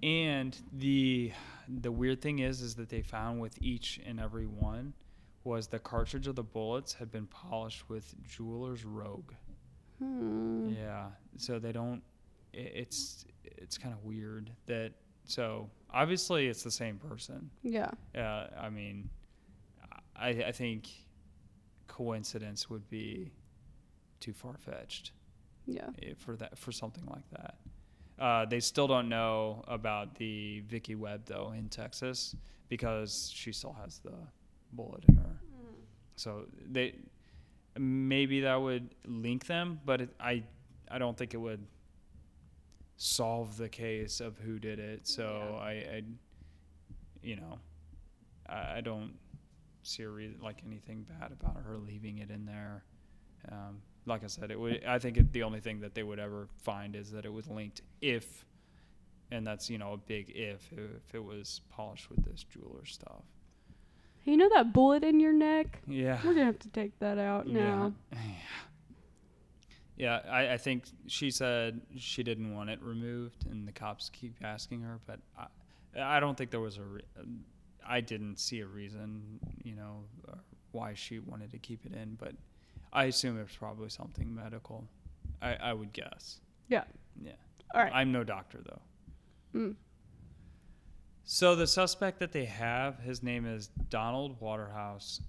And 0.01 0.57
the 0.73 1.31
the 1.67 1.91
weird 1.91 2.21
thing 2.21 2.39
is 2.39 2.61
is 2.61 2.75
that 2.75 2.89
they 2.89 3.01
found 3.01 3.41
with 3.41 3.61
each 3.61 3.99
and 4.05 4.19
every 4.19 4.45
one 4.45 4.93
was 5.47 5.67
the 5.67 5.79
cartridge 5.79 6.27
of 6.27 6.35
the 6.35 6.43
bullets 6.43 6.93
had 6.93 7.09
been 7.11 7.25
polished 7.27 7.89
with 7.89 8.13
jeweler's 8.27 8.83
rogue. 8.85 9.31
Hmm. 9.99 10.69
Yeah. 10.69 11.07
So 11.37 11.57
they 11.59 11.71
don't 11.71 12.01
i 12.53 12.57
it's 12.83 13.25
it's 13.43 13.77
kind 13.77 13.93
of 13.93 14.03
weird 14.03 14.51
that 14.67 14.91
so 15.25 15.69
obviously 15.91 16.47
it's 16.47 16.63
the 16.63 16.71
same 16.71 16.97
person. 16.97 17.49
Yeah. 17.63 17.91
Uh, 18.15 18.47
I 18.59 18.69
mean 18.69 19.09
I 20.15 20.29
I 20.29 20.51
think 20.51 20.87
coincidence 21.87 22.69
would 22.69 22.87
be 22.89 23.31
too 24.19 24.33
far 24.33 24.57
fetched 24.57 25.11
Yeah. 25.65 25.89
eh, 26.01 26.13
for 26.17 26.35
that 26.37 26.57
for 26.57 26.71
something 26.71 27.05
like 27.05 27.27
that. 27.31 27.55
Uh, 28.19 28.45
they 28.45 28.59
still 28.59 28.87
don't 28.87 29.09
know 29.09 29.63
about 29.67 30.15
the 30.15 30.61
Vicky 30.61 30.95
Webb 30.95 31.21
though 31.25 31.51
in 31.57 31.69
Texas 31.69 32.35
because 32.67 33.31
she 33.33 33.51
still 33.51 33.73
has 33.73 33.99
the 33.99 34.15
bullet 34.73 35.03
in 35.07 35.15
her. 35.17 35.39
So 36.15 36.45
they 36.69 36.95
maybe 37.77 38.41
that 38.41 38.55
would 38.55 38.89
link 39.05 39.45
them, 39.45 39.79
but 39.85 40.01
it, 40.01 40.09
I 40.19 40.43
I 40.89 40.97
don't 40.97 41.17
think 41.17 41.33
it 41.33 41.37
would 41.37 41.65
solve 42.97 43.57
the 43.57 43.69
case 43.69 44.19
of 44.19 44.37
who 44.39 44.59
did 44.59 44.79
it. 44.79 45.07
So 45.07 45.49
Yeah. 45.51 45.57
I, 45.57 45.71
I 45.71 46.03
you 47.21 47.35
know 47.35 47.59
I, 48.47 48.77
I 48.77 48.81
don't 48.81 49.13
see 49.83 50.03
a 50.03 50.09
reason 50.09 50.39
like 50.41 50.61
anything 50.65 51.05
bad 51.19 51.31
about 51.31 51.57
her 51.63 51.77
leaving 51.77 52.17
it 52.17 52.31
in 52.31 52.45
there. 52.45 52.83
Um, 53.51 53.81
like 54.05 54.23
I 54.23 54.27
said, 54.27 54.51
it 54.51 54.59
would. 54.59 54.83
I 54.85 54.99
think 54.99 55.17
it, 55.17 55.31
the 55.33 55.43
only 55.43 55.59
thing 55.59 55.81
that 55.81 55.93
they 55.93 56.03
would 56.03 56.19
ever 56.19 56.47
find 56.63 56.95
is 56.95 57.11
that 57.11 57.25
it 57.25 57.31
was 57.31 57.47
linked 57.47 57.81
if, 58.01 58.45
and 59.31 59.45
that's 59.45 59.69
you 59.69 59.77
know 59.77 59.93
a 59.93 59.97
big 59.97 60.31
if 60.33 60.71
if 60.71 61.13
it 61.13 61.23
was 61.23 61.61
polished 61.69 62.09
with 62.09 62.23
this 62.25 62.43
jeweler 62.43 62.85
stuff. 62.85 63.23
Hey, 64.27 64.31
you 64.33 64.37
know 64.37 64.49
that 64.49 64.73
bullet 64.73 65.05
in 65.05 65.21
your 65.21 65.31
neck? 65.31 65.79
Yeah. 65.87 66.19
We're 66.21 66.33
gonna 66.33 66.47
have 66.47 66.59
to 66.59 66.69
take 66.69 66.99
that 66.99 67.17
out 67.17 67.47
now. 67.47 67.93
Yeah. 68.11 68.19
Yeah, 69.95 70.19
I, 70.29 70.53
I 70.53 70.57
think 70.57 70.83
she 71.07 71.31
said 71.31 71.81
she 71.97 72.21
didn't 72.21 72.53
want 72.53 72.69
it 72.69 72.79
removed, 72.83 73.47
and 73.49 73.67
the 73.67 73.71
cops 73.71 74.11
keep 74.13 74.35
asking 74.43 74.81
her, 74.81 74.99
but 75.07 75.19
I, 75.35 75.47
I 76.17 76.19
don't 76.19 76.37
think 76.37 76.51
there 76.51 76.59
was 76.59 76.77
a. 76.77 76.83
Re- 76.83 77.01
I 77.83 78.01
didn't 78.01 78.37
see 78.37 78.59
a 78.59 78.67
reason, 78.67 79.39
you 79.63 79.75
know, 79.75 80.03
why 80.71 80.93
she 80.93 81.17
wanted 81.17 81.49
to 81.49 81.57
keep 81.57 81.83
it 81.83 81.93
in, 81.93 82.13
but 82.19 82.33
I 82.93 83.05
assume 83.05 83.39
it's 83.39 83.55
probably 83.55 83.89
something 83.89 84.35
medical. 84.35 84.87
I, 85.41 85.55
I 85.55 85.73
would 85.73 85.93
guess. 85.93 86.41
Yeah. 86.67 86.83
Yeah. 87.19 87.31
All 87.73 87.81
right. 87.81 87.91
I'm 87.91 88.11
no 88.11 88.23
doctor 88.23 88.59
though. 88.63 89.59
Mm. 89.59 89.75
So 91.29 91.57
the 91.57 91.67
suspect 91.67 92.19
that 92.19 92.31
they 92.31 92.45
have, 92.45 92.99
his 92.99 93.21
name 93.21 93.45
is 93.45 93.67
Donald 93.89 94.39
Waterhouse. 94.39 95.19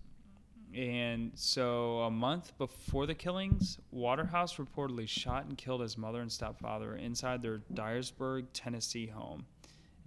And 0.72 1.32
so 1.34 2.03
a 2.03 2.11
month 2.11 2.57
before 2.57 3.05
the 3.05 3.16
killings, 3.16 3.78
Waterhouse 3.90 4.59
reportedly 4.59 5.09
shot 5.09 5.46
and 5.46 5.59
killed 5.59 5.80
his 5.80 5.99
mother 5.99 6.20
and 6.20 6.30
stepfather 6.30 6.94
inside 6.94 7.42
their 7.42 7.62
Dyersburg, 7.74 8.46
Tennessee 8.53 9.09
home. 9.09 9.44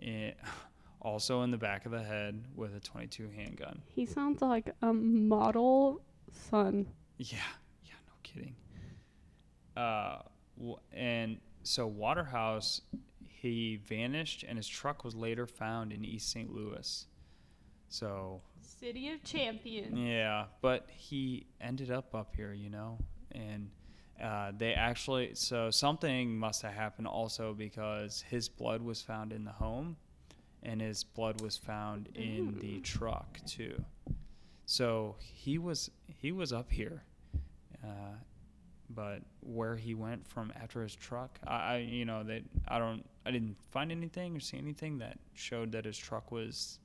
And 0.02 0.34
also 1.02 1.42
in 1.42 1.52
the 1.52 1.58
back 1.58 1.86
of 1.86 1.92
the 1.92 2.02
head 2.02 2.42
with 2.56 2.74
a 2.74 2.80
22 2.80 3.30
handgun. 3.36 3.82
He 3.94 4.06
sounds 4.06 4.42
like 4.42 4.74
a 4.82 4.94
model 4.94 6.02
son. 6.32 6.88
Yeah, 7.18 7.40
yeah, 7.84 7.96
no 8.08 8.14
kidding. 8.24 8.56
Uh, 9.76 10.20
w- 10.58 10.80
and 10.94 11.38
so 11.64 11.86
Waterhouse, 11.86 12.80
he 13.42 13.78
vanished, 13.88 14.46
and 14.48 14.56
his 14.56 14.68
truck 14.68 15.04
was 15.04 15.16
later 15.16 15.48
found 15.48 15.92
in 15.92 16.06
East 16.06 16.30
St. 16.30 16.54
Louis. 16.54 17.08
So 17.90 18.42
City 18.62 19.10
of 19.10 19.24
Champions. 19.24 19.98
yeah, 19.98 20.46
but 20.62 20.88
he 20.96 21.48
ended 21.60 21.90
up 21.90 22.14
up 22.14 22.36
here, 22.36 22.54
you 22.54 22.70
know, 22.70 23.00
and 23.32 23.72
uh, 24.22 24.52
they 24.56 24.74
actually 24.74 25.32
so 25.34 25.72
something 25.72 26.38
must 26.38 26.62
have 26.62 26.74
happened 26.74 27.08
also 27.08 27.56
because 27.56 28.24
his 28.30 28.48
blood 28.48 28.84
was 28.84 29.02
found 29.02 29.34
in 29.34 29.44
the 29.44 29.52
home, 29.52 29.98
and 30.62 30.80
his 30.80 31.04
blood 31.04 31.42
was 31.42 31.58
found 31.58 32.10
in 32.14 32.60
the 32.60 32.80
truck 32.82 33.40
too. 33.48 33.84
So 34.68 35.16
he 35.20 35.58
was 35.58 35.90
he 36.20 36.32
was 36.32 36.54
up 36.54 36.72
here, 36.72 37.02
uh, 37.84 38.18
but 38.96 39.22
where 39.42 39.76
he 39.76 39.94
went 39.94 40.28
from 40.28 40.52
after 40.62 40.82
his 40.82 40.96
truck, 40.96 41.40
I, 41.46 41.56
I 41.56 41.78
you 41.78 42.06
know 42.06 42.24
that 42.24 42.44
I 42.68 42.80
don't 42.80 43.04
I 43.26 43.32
didn't 43.32 43.58
find 43.72 43.92
anything 43.92 44.36
or 44.36 44.40
see 44.40 44.58
anything 44.58 44.98
that 45.00 45.18
showed 45.34 45.72
that 45.74 45.86
his 45.86 45.98
truck 45.98 46.32
was 46.32 46.80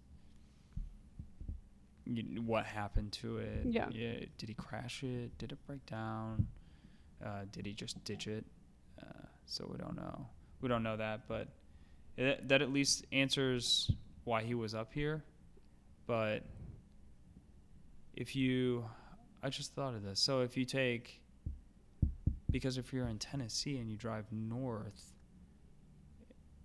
you- 2.05 2.43
what 2.43 2.67
happened 2.67 3.13
to 3.13 3.39
it. 3.39 3.67
Yeah. 3.67 3.89
Did 3.91 4.49
he 4.49 4.55
crash 4.55 5.03
it? 5.03 5.37
Did 5.39 5.53
it 5.53 5.59
break 5.67 5.85
down? 5.87 6.47
Uh, 7.25 7.43
did 7.51 7.67
he 7.67 7.73
just 7.73 8.03
ditch 8.05 8.27
it? 8.27 8.45
Uh, 9.01 9.27
so 9.47 9.69
we 9.71 9.79
don't 9.79 9.97
know. 9.97 10.27
We 10.61 10.69
don't 10.69 10.83
know 10.83 10.97
that, 10.97 11.27
but 11.29 11.49
it, 12.17 12.49
that 12.49 12.63
at 12.63 12.73
least 12.73 13.05
answers 13.13 13.91
why 14.25 14.43
he 14.43 14.55
was 14.55 14.75
up 14.75 14.93
here. 14.93 15.23
But 16.07 16.45
if 18.15 18.37
you, 18.37 18.85
I 19.43 19.49
just 19.51 19.75
thought 19.75 19.95
of 19.95 20.03
this. 20.03 20.21
So 20.21 20.41
if 20.43 20.57
you 20.57 20.65
take, 20.65 21.21
because 22.51 22.79
if 22.79 22.93
you're 22.93 23.09
in 23.09 23.19
Tennessee 23.19 23.79
and 23.79 23.91
you 23.91 23.97
drive 23.97 24.31
north, 24.33 25.13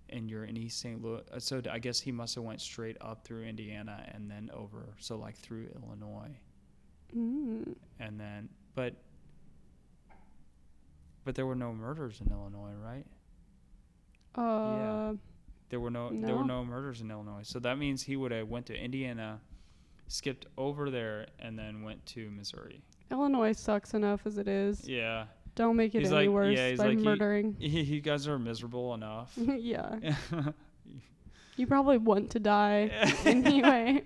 and 0.09 0.29
you're 0.29 0.43
in 0.43 0.57
East 0.57 0.79
St. 0.81 1.01
Louis. 1.01 1.21
uh, 1.31 1.39
So 1.39 1.61
I 1.71 1.79
guess 1.79 1.99
he 2.01 2.11
must 2.11 2.35
have 2.35 2.43
went 2.43 2.59
straight 2.59 2.97
up 2.99 3.23
through 3.23 3.43
Indiana 3.45 4.05
and 4.13 4.29
then 4.29 4.49
over, 4.53 4.93
so 4.99 5.17
like 5.17 5.35
through 5.37 5.69
Illinois, 5.75 6.35
Mm. 7.15 7.75
and 7.99 8.19
then 8.19 8.49
but 8.75 8.95
but 11.23 11.35
there 11.35 11.45
were 11.45 11.55
no 11.55 11.73
murders 11.73 12.19
in 12.21 12.31
Illinois, 12.31 12.73
right? 12.73 13.05
Uh, 14.35 15.15
There 15.69 15.79
were 15.79 15.91
no, 15.91 16.09
there 16.09 16.35
were 16.35 16.43
No. 16.43 16.63
no 16.63 16.65
murders 16.65 16.99
in 17.01 17.11
Illinois, 17.11 17.43
so 17.43 17.59
that 17.59 17.77
means 17.77 18.03
he 18.03 18.15
would 18.17 18.31
have 18.31 18.49
went 18.49 18.65
to 18.67 18.77
Indiana, 18.77 19.39
skipped 20.07 20.45
over 20.57 20.89
there, 20.89 21.27
and 21.39 21.57
then 21.57 21.83
went 21.83 22.05
to 22.07 22.29
Missouri. 22.31 22.81
Illinois 23.11 23.53
sucks 23.53 23.93
enough 23.93 24.25
as 24.25 24.37
it 24.37 24.47
is. 24.47 24.87
Yeah, 24.87 25.27
Don't 25.55 25.75
make 25.75 25.93
it 25.95 25.99
He's 25.99 26.11
any 26.11 26.27
like- 26.27 26.33
worse 26.33 26.57
yeah, 26.57 26.75
by 26.75 26.87
like, 26.87 26.97
you- 26.99 27.03
murdering. 27.03 27.55
you 27.59 28.01
guys 28.01 28.27
are 28.27 28.39
miserable 28.39 28.93
enough. 28.93 29.31
yeah. 29.37 29.95
You 31.57 31.67
probably 31.67 31.97
want 31.97 32.31
to 32.31 32.39
die 32.39 32.89
anyway. 33.25 34.01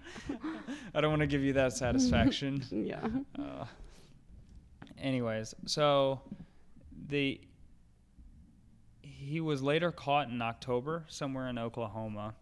I 0.93 0.99
don't 0.99 1.11
want 1.11 1.21
to 1.21 1.27
give 1.27 1.41
you 1.41 1.53
that 1.53 1.71
satisfaction. 1.73 2.61
Yeah. 2.69 3.07
Uh, 3.39 3.65
anyways, 4.99 5.53
so 5.65 6.19
the 7.07 7.39
he 9.01 9.39
was 9.39 9.61
later 9.61 9.91
caught 9.91 10.27
in 10.29 10.41
October 10.41 11.05
somewhere 11.07 11.47
in 11.47 11.57
Oklahoma, 11.57 12.33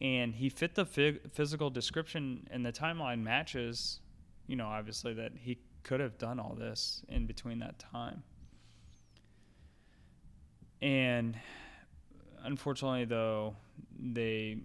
and 0.00 0.34
he 0.34 0.48
fit 0.50 0.74
the 0.74 0.84
phys- 0.84 1.20
physical 1.32 1.70
description, 1.70 2.46
and 2.50 2.66
the 2.66 2.72
timeline 2.72 3.22
matches. 3.22 4.00
You 4.46 4.56
know, 4.56 4.66
obviously 4.66 5.14
that 5.14 5.32
he 5.34 5.58
could 5.82 6.00
have 6.00 6.18
done 6.18 6.38
all 6.38 6.54
this 6.54 7.02
in 7.08 7.26
between 7.26 7.58
that 7.60 7.78
time, 7.78 8.22
and 10.82 11.38
unfortunately, 12.44 13.04
though, 13.04 13.56
they 13.98 14.58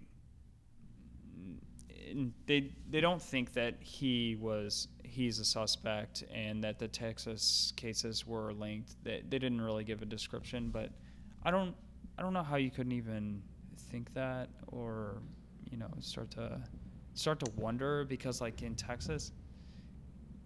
they 2.46 2.70
they 2.88 3.00
don't 3.00 3.22
think 3.22 3.52
that 3.52 3.76
he 3.80 4.36
was 4.36 4.88
he's 5.04 5.38
a 5.38 5.44
suspect 5.44 6.24
and 6.32 6.62
that 6.62 6.78
the 6.78 6.88
Texas 6.88 7.72
cases 7.76 8.26
were 8.26 8.52
linked. 8.52 8.96
They 9.04 9.22
they 9.28 9.38
didn't 9.38 9.60
really 9.60 9.84
give 9.84 10.02
a 10.02 10.06
description, 10.06 10.70
but 10.70 10.90
I 11.42 11.50
don't 11.50 11.74
I 12.18 12.22
don't 12.22 12.32
know 12.32 12.42
how 12.42 12.56
you 12.56 12.70
couldn't 12.70 12.92
even 12.92 13.42
think 13.90 14.12
that 14.14 14.50
or 14.68 15.22
you 15.70 15.78
know 15.78 15.88
start 16.00 16.30
to 16.32 16.60
start 17.14 17.40
to 17.40 17.50
wonder 17.56 18.04
because 18.04 18.40
like 18.40 18.62
in 18.62 18.74
Texas, 18.74 19.32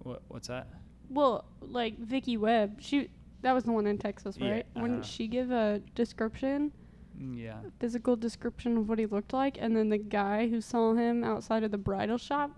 what 0.05 0.23
what's 0.29 0.49
that? 0.49 0.69
Well, 1.11 1.45
like 1.61 1.99
Vicky 1.99 2.37
Webb, 2.37 2.77
she 2.81 3.09
that 3.43 3.53
was 3.53 3.65
the 3.65 3.73
one 3.73 3.87
in 3.87 3.99
Texas, 3.99 4.37
Yeah, 4.39 4.51
right? 4.51 4.67
Wouldn't 4.75 5.01
uh-huh. 5.01 5.09
she 5.09 5.27
give 5.27 5.51
a 5.51 5.81
description, 5.95 6.73
Mm, 7.21 7.37
Yeah. 7.39 7.61
physical 7.79 8.17
description 8.17 8.77
of 8.79 8.89
what 8.89 8.99
he 8.99 9.07
looked 9.07 9.33
like, 9.33 9.57
and 9.61 9.77
then 9.77 9.89
the 9.91 9.99
guy 9.99 10.49
who 10.49 10.61
saw 10.61 10.95
him 10.95 11.23
outside 11.23 11.63
of 11.63 11.71
the 11.71 11.79
bridal 11.79 12.19
shop 12.19 12.51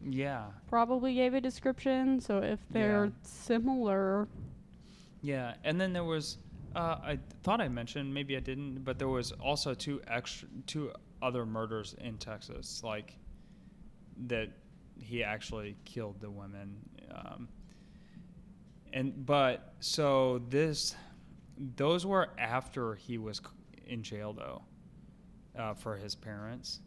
Yeah. 0.00 0.46
probably 0.68 1.14
gave 1.14 1.34
a 1.34 1.40
description. 1.40 2.20
So 2.20 2.38
if 2.38 2.60
they're 2.70 3.06
Yeah. 3.06 3.10
similar, 3.22 4.28
Yeah, 5.20 5.56
and 5.64 5.80
then 5.80 5.92
there 5.92 6.04
was, 6.04 6.38
uh, 6.76 6.98
I 7.02 7.18
thought 7.42 7.60
I 7.60 7.68
mentioned, 7.68 8.14
maybe 8.14 8.36
I 8.36 8.40
didn't, 8.40 8.84
but 8.84 8.98
there 9.00 9.08
was 9.08 9.32
also 9.32 9.74
two 9.74 10.00
extra, 10.06 10.48
two 10.66 10.92
other 11.20 11.44
murders 11.44 11.94
in 11.94 12.16
Texas, 12.18 12.82
like 12.84 13.18
that 14.28 14.50
he 14.98 15.22
actually 15.24 15.76
killed 15.84 16.20
the 16.20 16.30
women. 16.30 16.76
Um, 17.14 17.48
and 18.92 19.24
but 19.26 19.74
so 19.80 20.40
this, 20.48 20.94
those 21.76 22.04
were 22.06 22.28
after 22.38 22.94
he 22.94 23.18
was 23.18 23.40
in 23.86 24.02
jail 24.02 24.32
though, 24.32 24.62
uh, 25.58 25.74
for 25.74 25.96
his 25.96 26.14
parents. 26.14 26.80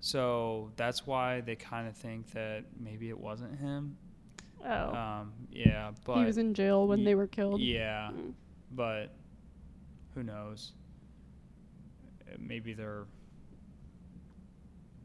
So 0.00 0.70
that's 0.76 1.06
why 1.06 1.40
they 1.42 1.56
kind 1.56 1.86
of 1.86 1.96
think 1.96 2.30
that 2.32 2.64
maybe 2.78 3.08
it 3.10 3.18
wasn't 3.18 3.58
him. 3.58 3.96
oh, 4.64 4.94
Um, 4.94 5.32
yeah, 5.50 5.90
but 6.04 6.18
he 6.18 6.24
was 6.24 6.38
in 6.38 6.54
jail 6.54 6.86
when 6.88 7.00
Ye- 7.00 7.04
they 7.04 7.14
were 7.14 7.26
killed. 7.26 7.60
yeah, 7.60 8.10
Mm. 8.12 8.32
but 8.72 9.12
who 10.14 10.22
knows? 10.22 10.72
Maybe 12.38 12.72
they're 12.72 13.04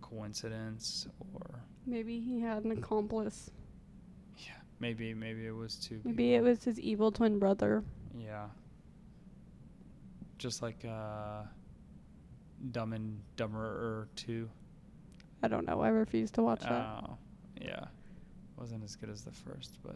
coincidence, 0.09 1.07
or 1.33 1.61
Maybe 1.87 2.19
he 2.19 2.39
had 2.39 2.63
an 2.63 2.71
accomplice. 2.71 3.51
yeah, 4.37 4.53
maybe 4.79 5.13
maybe 5.13 5.45
it 5.45 5.55
was 5.55 5.75
two. 5.75 5.99
Maybe 6.03 6.33
it 6.35 6.41
was 6.43 6.63
his 6.63 6.79
evil 6.79 7.11
twin 7.11 7.39
brother. 7.39 7.83
Yeah. 8.17 8.47
Just 10.37 10.61
like 10.61 10.83
uh, 10.85 11.43
Dumb 12.71 12.93
and 12.93 13.19
Dumber 13.35 13.63
or 13.63 14.07
two. 14.15 14.49
I 15.43 15.47
don't 15.47 15.65
know. 15.67 15.81
I 15.81 15.89
refuse 15.89 16.31
to 16.31 16.41
watch 16.43 16.61
that. 16.61 16.71
Oh, 17.03 17.17
yeah, 17.61 17.85
wasn't 18.57 18.83
as 18.83 18.95
good 18.95 19.09
as 19.09 19.23
the 19.23 19.31
first, 19.31 19.79
but. 19.83 19.95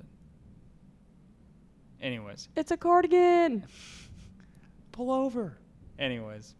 Anyways, 2.02 2.48
It's 2.56 2.72
a 2.72 2.78
cardigan. 2.78 3.66
pull 4.94 5.12
over. 5.12 5.58
Anyways, 5.98 6.56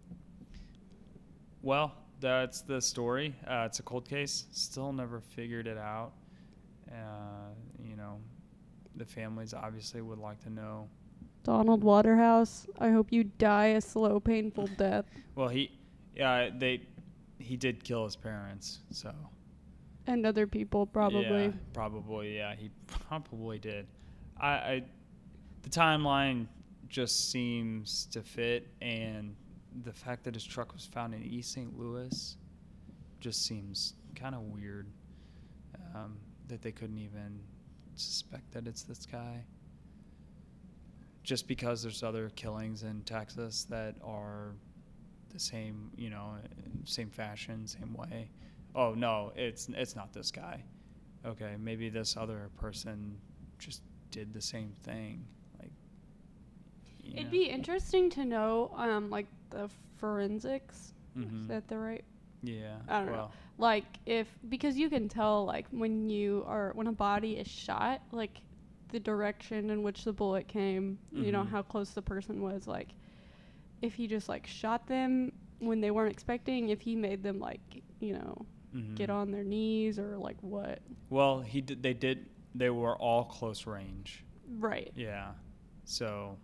well, 1.62 1.94
that's 2.20 2.62
the 2.62 2.82
story. 2.82 3.36
Uh, 3.48 3.64
it's 3.66 3.80
a 3.80 3.84
cold 3.84 4.08
case. 4.08 4.46
Still 4.52 4.92
never 4.92 5.20
figured 5.20 5.68
it 5.68 5.78
out. 5.78 6.12
Uh, 6.92 7.54
you 7.84 7.96
know, 7.96 8.20
the 8.96 9.06
families 9.06 9.54
obviously 9.54 10.02
would 10.02 10.20
like 10.20 10.42
to 10.44 10.50
know. 10.50 10.90
Donald 11.44 11.84
Waterhouse. 11.84 12.68
I 12.80 12.90
hope 12.90 13.12
you 13.12 13.24
die 13.24 13.68
a 13.68 13.82
slow, 13.82 14.20
painful 14.20 14.68
death. 14.78 15.06
Well, 15.36 15.48
he, 15.48 15.72
yeah, 16.16 16.50
they, 16.56 16.82
he 17.38 17.56
did 17.58 17.84
kill 17.84 18.04
his 18.04 18.16
parents, 18.16 18.80
so 18.92 19.14
And 20.08 20.26
other 20.26 20.48
people 20.48 20.86
probably. 20.86 21.46
Yeah, 21.46 21.52
probably, 21.74 22.36
yeah, 22.36 22.56
he 22.56 22.70
probably 23.08 23.60
did. 23.60 23.88
I, 24.40 24.48
I, 24.48 24.84
the 25.62 25.70
timeline 25.70 26.48
just 26.90 27.32
seems 27.32 28.08
to 28.12 28.22
fit, 28.22 28.68
and 28.82 29.36
the 29.84 29.94
fact 29.94 30.24
that 30.24 30.34
his 30.34 30.44
truck 30.44 30.74
was 30.74 30.86
found 30.86 31.14
in 31.14 31.24
East 31.24 31.54
St. 31.54 31.78
Louis 31.78 32.38
just 33.20 33.46
seems 33.46 33.94
kind 34.16 34.36
of 34.36 34.42
weird. 34.42 34.88
Um, 35.96 36.18
that 36.50 36.62
they 36.62 36.72
couldn't 36.72 36.98
even 36.98 37.40
suspect 37.96 38.52
that 38.52 38.68
it's 38.68 38.84
this 38.84 39.06
guy. 39.06 39.46
Just 41.24 41.48
because 41.48 41.84
there's 41.84 42.04
other 42.04 42.32
killings 42.36 42.84
in 42.84 43.02
Texas 43.04 43.66
that 43.70 43.96
are 44.04 44.56
the 45.32 45.40
same, 45.40 45.92
you 45.96 46.10
know, 46.10 46.36
same 46.86 47.10
fashion, 47.10 47.68
same 47.68 47.94
way. 47.94 48.30
Oh 48.76 48.94
no, 48.94 49.32
it's 49.36 49.70
it's 49.70 49.96
not 49.96 50.12
this 50.12 50.32
guy. 50.32 50.64
Okay, 51.26 51.56
maybe 51.60 51.90
this 51.90 52.18
other 52.18 52.50
person 52.60 53.18
just 53.60 53.82
did 54.12 54.34
the 54.34 54.42
same 54.42 54.74
thing. 54.84 55.26
It'd 57.14 57.26
know. 57.26 57.32
be 57.32 57.44
interesting 57.46 58.10
to 58.12 58.26
know, 58.26 58.72
um, 58.76 59.10
like 59.10 59.28
the 59.50 59.70
forensics. 59.98 60.94
Is 61.16 61.26
Mhm. 61.26 61.48
that 61.48 61.68
the 61.68 61.78
right? 61.78 62.04
Yeah. 62.44 62.78
I 62.88 63.00
don't 63.04 63.12
know. 63.12 63.32
Like 63.58 63.86
if 64.06 64.28
because 64.48 64.78
you 64.78 64.90
can 64.90 65.10
tell 65.10 65.46
like 65.46 65.68
when 65.72 66.10
you 66.10 66.44
are 66.48 66.72
when 66.76 66.88
a 66.88 66.92
body 66.94 67.34
is 67.38 67.48
shot, 67.48 68.02
like 68.12 68.42
the 68.90 69.00
direction 69.00 69.70
in 69.70 69.84
which 69.84 70.04
the 70.06 70.14
bullet 70.14 70.48
came, 70.48 70.98
you 71.12 71.32
know 71.32 71.44
Mhm. 71.44 71.50
how 71.50 71.62
close 71.62 71.92
the 71.92 72.02
person 72.02 72.42
was. 72.42 72.68
Like 72.68 72.94
if 73.82 73.94
he 73.96 74.08
just 74.08 74.30
like 74.30 74.48
shot 74.48 74.88
them 74.88 75.32
when 75.60 75.82
they 75.82 75.92
weren't 75.92 76.12
expecting, 76.12 76.70
if 76.70 76.80
he 76.82 76.96
made 76.96 77.22
them 77.24 77.40
like 77.40 77.84
you 78.00 78.14
know 78.14 78.46
get 78.96 79.10
mhm. 79.10 79.16
on 79.16 79.32
their 79.32 79.44
knees 79.44 79.98
or 80.00 80.18
like 80.18 80.38
what. 80.42 80.80
Well, 81.10 81.42
he 81.42 81.60
did. 81.60 81.82
They 81.84 81.94
did. 81.94 82.30
They 82.56 82.70
were 82.70 82.96
all 82.96 83.26
close 83.26 83.66
range. 83.68 84.24
Right. 84.58 84.92
Yeah. 84.96 85.34
So, 85.86 86.38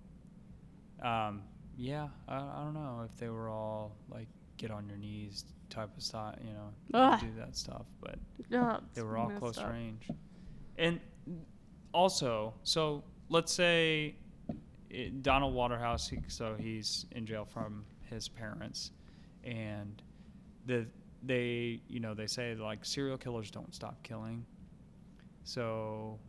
um, 1.01 1.43
yeah, 1.77 2.07
I, 2.27 2.35
I 2.37 2.61
don't 2.63 2.73
know 2.73 3.05
if 3.09 3.17
they 3.17 3.29
were 3.29 3.49
all 3.49 3.95
like 4.09 4.27
get 4.57 4.71
on 4.71 4.87
your 4.87 4.97
knees 4.97 5.45
type 5.69 5.89
of 5.97 6.03
stuff, 6.03 6.35
you 6.41 6.53
know, 6.53 6.69
Ugh. 6.93 7.19
do 7.19 7.27
that 7.37 7.55
stuff, 7.55 7.85
but 8.01 8.17
Ugh, 8.53 8.81
they 8.93 9.01
were 9.01 9.17
all 9.17 9.29
close 9.31 9.57
up. 9.57 9.71
range. 9.71 10.07
And 10.77 10.99
also, 11.93 12.53
so 12.63 13.03
let's 13.29 13.51
say 13.51 14.15
it, 14.89 15.23
Donald 15.23 15.53
Waterhouse, 15.53 16.07
he, 16.07 16.19
so 16.27 16.55
he's 16.57 17.05
in 17.11 17.25
jail 17.25 17.45
from 17.45 17.85
his 18.09 18.27
parents, 18.27 18.91
and 19.43 20.01
the 20.65 20.85
they 21.23 21.81
you 21.87 21.99
know 21.99 22.13
they 22.13 22.27
say 22.27 22.55
like 22.55 22.85
serial 22.85 23.17
killers 23.17 23.49
don't 23.51 23.73
stop 23.73 24.01
killing. 24.03 24.45
So 25.43 26.19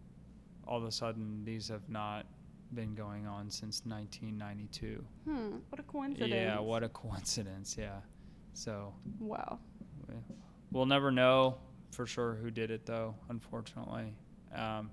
all 0.66 0.78
of 0.78 0.84
a 0.84 0.92
sudden 0.92 1.44
these 1.44 1.68
have 1.68 1.88
not 1.88 2.26
been 2.74 2.94
going 2.94 3.26
on 3.26 3.50
since 3.50 3.82
1992. 3.86 5.04
Hmm. 5.24 5.56
What 5.70 5.78
a 5.80 5.82
coincidence. 5.84 6.32
Yeah, 6.32 6.58
what 6.60 6.82
a 6.82 6.88
coincidence. 6.88 7.76
Yeah. 7.78 8.00
So 8.54 8.92
Wow. 9.20 9.58
we- 10.08 10.14
we'll 10.72 10.86
never 10.86 11.10
know 11.10 11.58
for 11.92 12.06
sure 12.06 12.34
who 12.34 12.50
did 12.50 12.70
it 12.70 12.84
though, 12.86 13.14
unfortunately. 13.28 14.14
Um, 14.54 14.90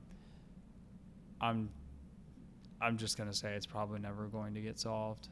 I'm 1.42 1.70
I'm 2.82 2.98
just 2.98 3.18
going 3.18 3.30
to 3.30 3.36
say 3.36 3.54
it's 3.56 3.66
probably 3.66 4.00
never 4.00 4.28
going 4.28 4.54
to 4.56 4.62
get 4.62 4.78
solved. 4.78 5.30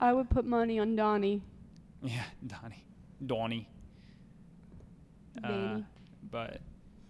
I 0.00 0.12
would 0.12 0.28
put 0.28 0.44
money 0.44 0.78
on 0.80 0.96
Donnie. 0.96 1.42
Yeah, 2.02 2.24
Donnie. 2.46 2.84
Donnie. 3.24 3.68
Uh, 5.42 5.80
but 6.30 6.60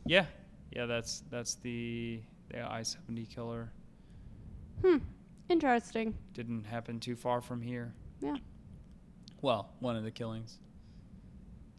yeah, 0.07 0.27
yeah, 0.71 0.87
that's 0.87 1.25
that's 1.31 1.57
the 1.57 2.21
the 2.51 2.61
I-70 2.63 3.29
killer. 3.29 3.73
Hmm. 4.83 4.99
Interesting. 5.49 6.15
Didn't 6.33 6.65
happen 6.65 7.01
too 7.01 7.17
far 7.17 7.41
from 7.41 7.61
here. 7.61 7.93
Yeah. 8.21 8.37
Well, 9.43 9.71
one 9.81 9.97
of 9.97 10.05
the 10.05 10.11
killings. 10.11 10.59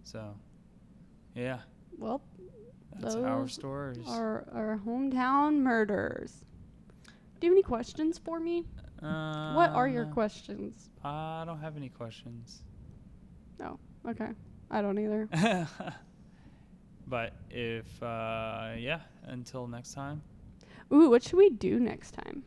So, 0.04 0.36
yeah, 1.34 1.60
Well, 1.98 2.22
that's 3.00 3.16
our 3.16 3.48
stories. 3.48 4.06
our 4.08 4.46
our 4.54 4.80
hometown 4.86 5.58
murders. 5.58 6.46
Do 7.40 7.48
you 7.48 7.52
have 7.52 7.56
any 7.58 7.64
questions 7.64 8.18
for 8.20 8.40
me? 8.40 8.66
what 9.02 9.72
are 9.72 9.88
your 9.88 10.06
Uh, 10.06 10.14
questions? 10.14 10.90
I 11.04 11.44
don't 11.46 11.60
have 11.60 11.76
any 11.76 11.90
questions. 11.90 12.64
No. 13.60 13.80
Okay. 14.08 14.30
I 14.70 14.82
don't 14.82 14.98
either. 15.00 15.28
but 17.08 17.34
if 17.50 18.02
uh, 18.04 18.74
yeah, 18.78 19.02
until 19.24 19.68
next 19.68 19.94
time. 19.94 20.22
Ooh, 20.94 21.10
what 21.10 21.24
should 21.24 21.38
we 21.38 21.50
do 21.50 21.80
next 21.80 22.12
time? 22.12 22.44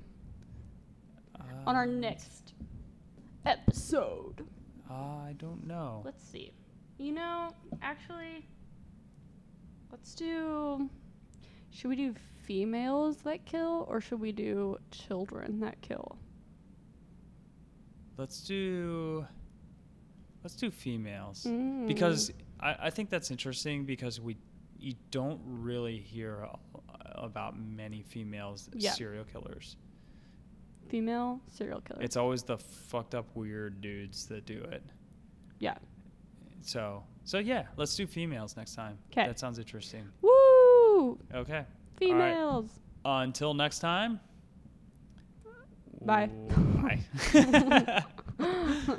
On 1.67 1.77
our 1.77 1.83
uh, 1.83 1.87
next 1.87 2.55
episode. 3.45 4.47
I 4.91 5.35
don't 5.39 5.67
know. 5.67 6.03
Let's 6.05 6.25
see. 6.25 6.53
You 6.99 7.13
know, 7.13 7.51
actually, 7.83 8.47
let's 9.93 10.15
do. 10.15 10.89
Should 11.71 11.89
we 11.89 11.97
do 11.97 12.15
females 12.45 13.19
that 13.19 13.45
kill 13.45 13.87
or 13.89 14.01
should 14.01 14.21
we 14.21 14.33
do 14.33 14.79
children 14.91 15.61
that 15.61 15.81
kill? 15.83 16.17
Let's 18.17 18.41
do 18.41 19.27
let's 20.43 20.57
do 20.57 20.71
females 20.71 21.45
Mm. 21.49 21.87
because 21.87 22.33
I, 22.59 22.77
I 22.85 22.91
think 22.91 23.11
that's 23.11 23.31
interesting 23.31 23.85
because 23.85 24.21
we 24.21 24.37
you 24.79 24.95
don't 25.11 25.41
really 25.45 25.99
hear 25.99 26.49
about 27.15 27.59
many 27.59 28.03
females 28.03 28.69
Yeah. 28.75 28.93
serial 28.93 29.25
killers. 29.25 29.77
Female 30.89 31.41
serial 31.49 31.81
killer. 31.83 32.01
It's 32.03 32.17
always 32.17 32.43
the 32.43 32.57
fucked 32.59 33.15
up 33.15 33.27
weird 33.35 33.81
dudes 33.81 34.27
that 34.27 34.47
do 34.47 34.63
it. 34.73 34.83
yeah. 35.59 35.77
So 36.63 37.05
so 37.25 37.39
yeah, 37.39 37.67
let's 37.77 37.95
do 37.95 38.07
females 38.07 38.57
next 38.57 38.75
time. 38.75 38.99
'Kay. 39.11 39.27
That 39.27 39.39
sounds 39.39 39.59
interesting. 39.59 40.09
Woo! 40.23 41.19
Okay. 41.35 41.65
Females. 41.97 42.71
Until 43.05 43.55
next 43.55 43.79
time. 43.79 44.21
Bye. 46.05 46.31
Bye. 46.83 48.05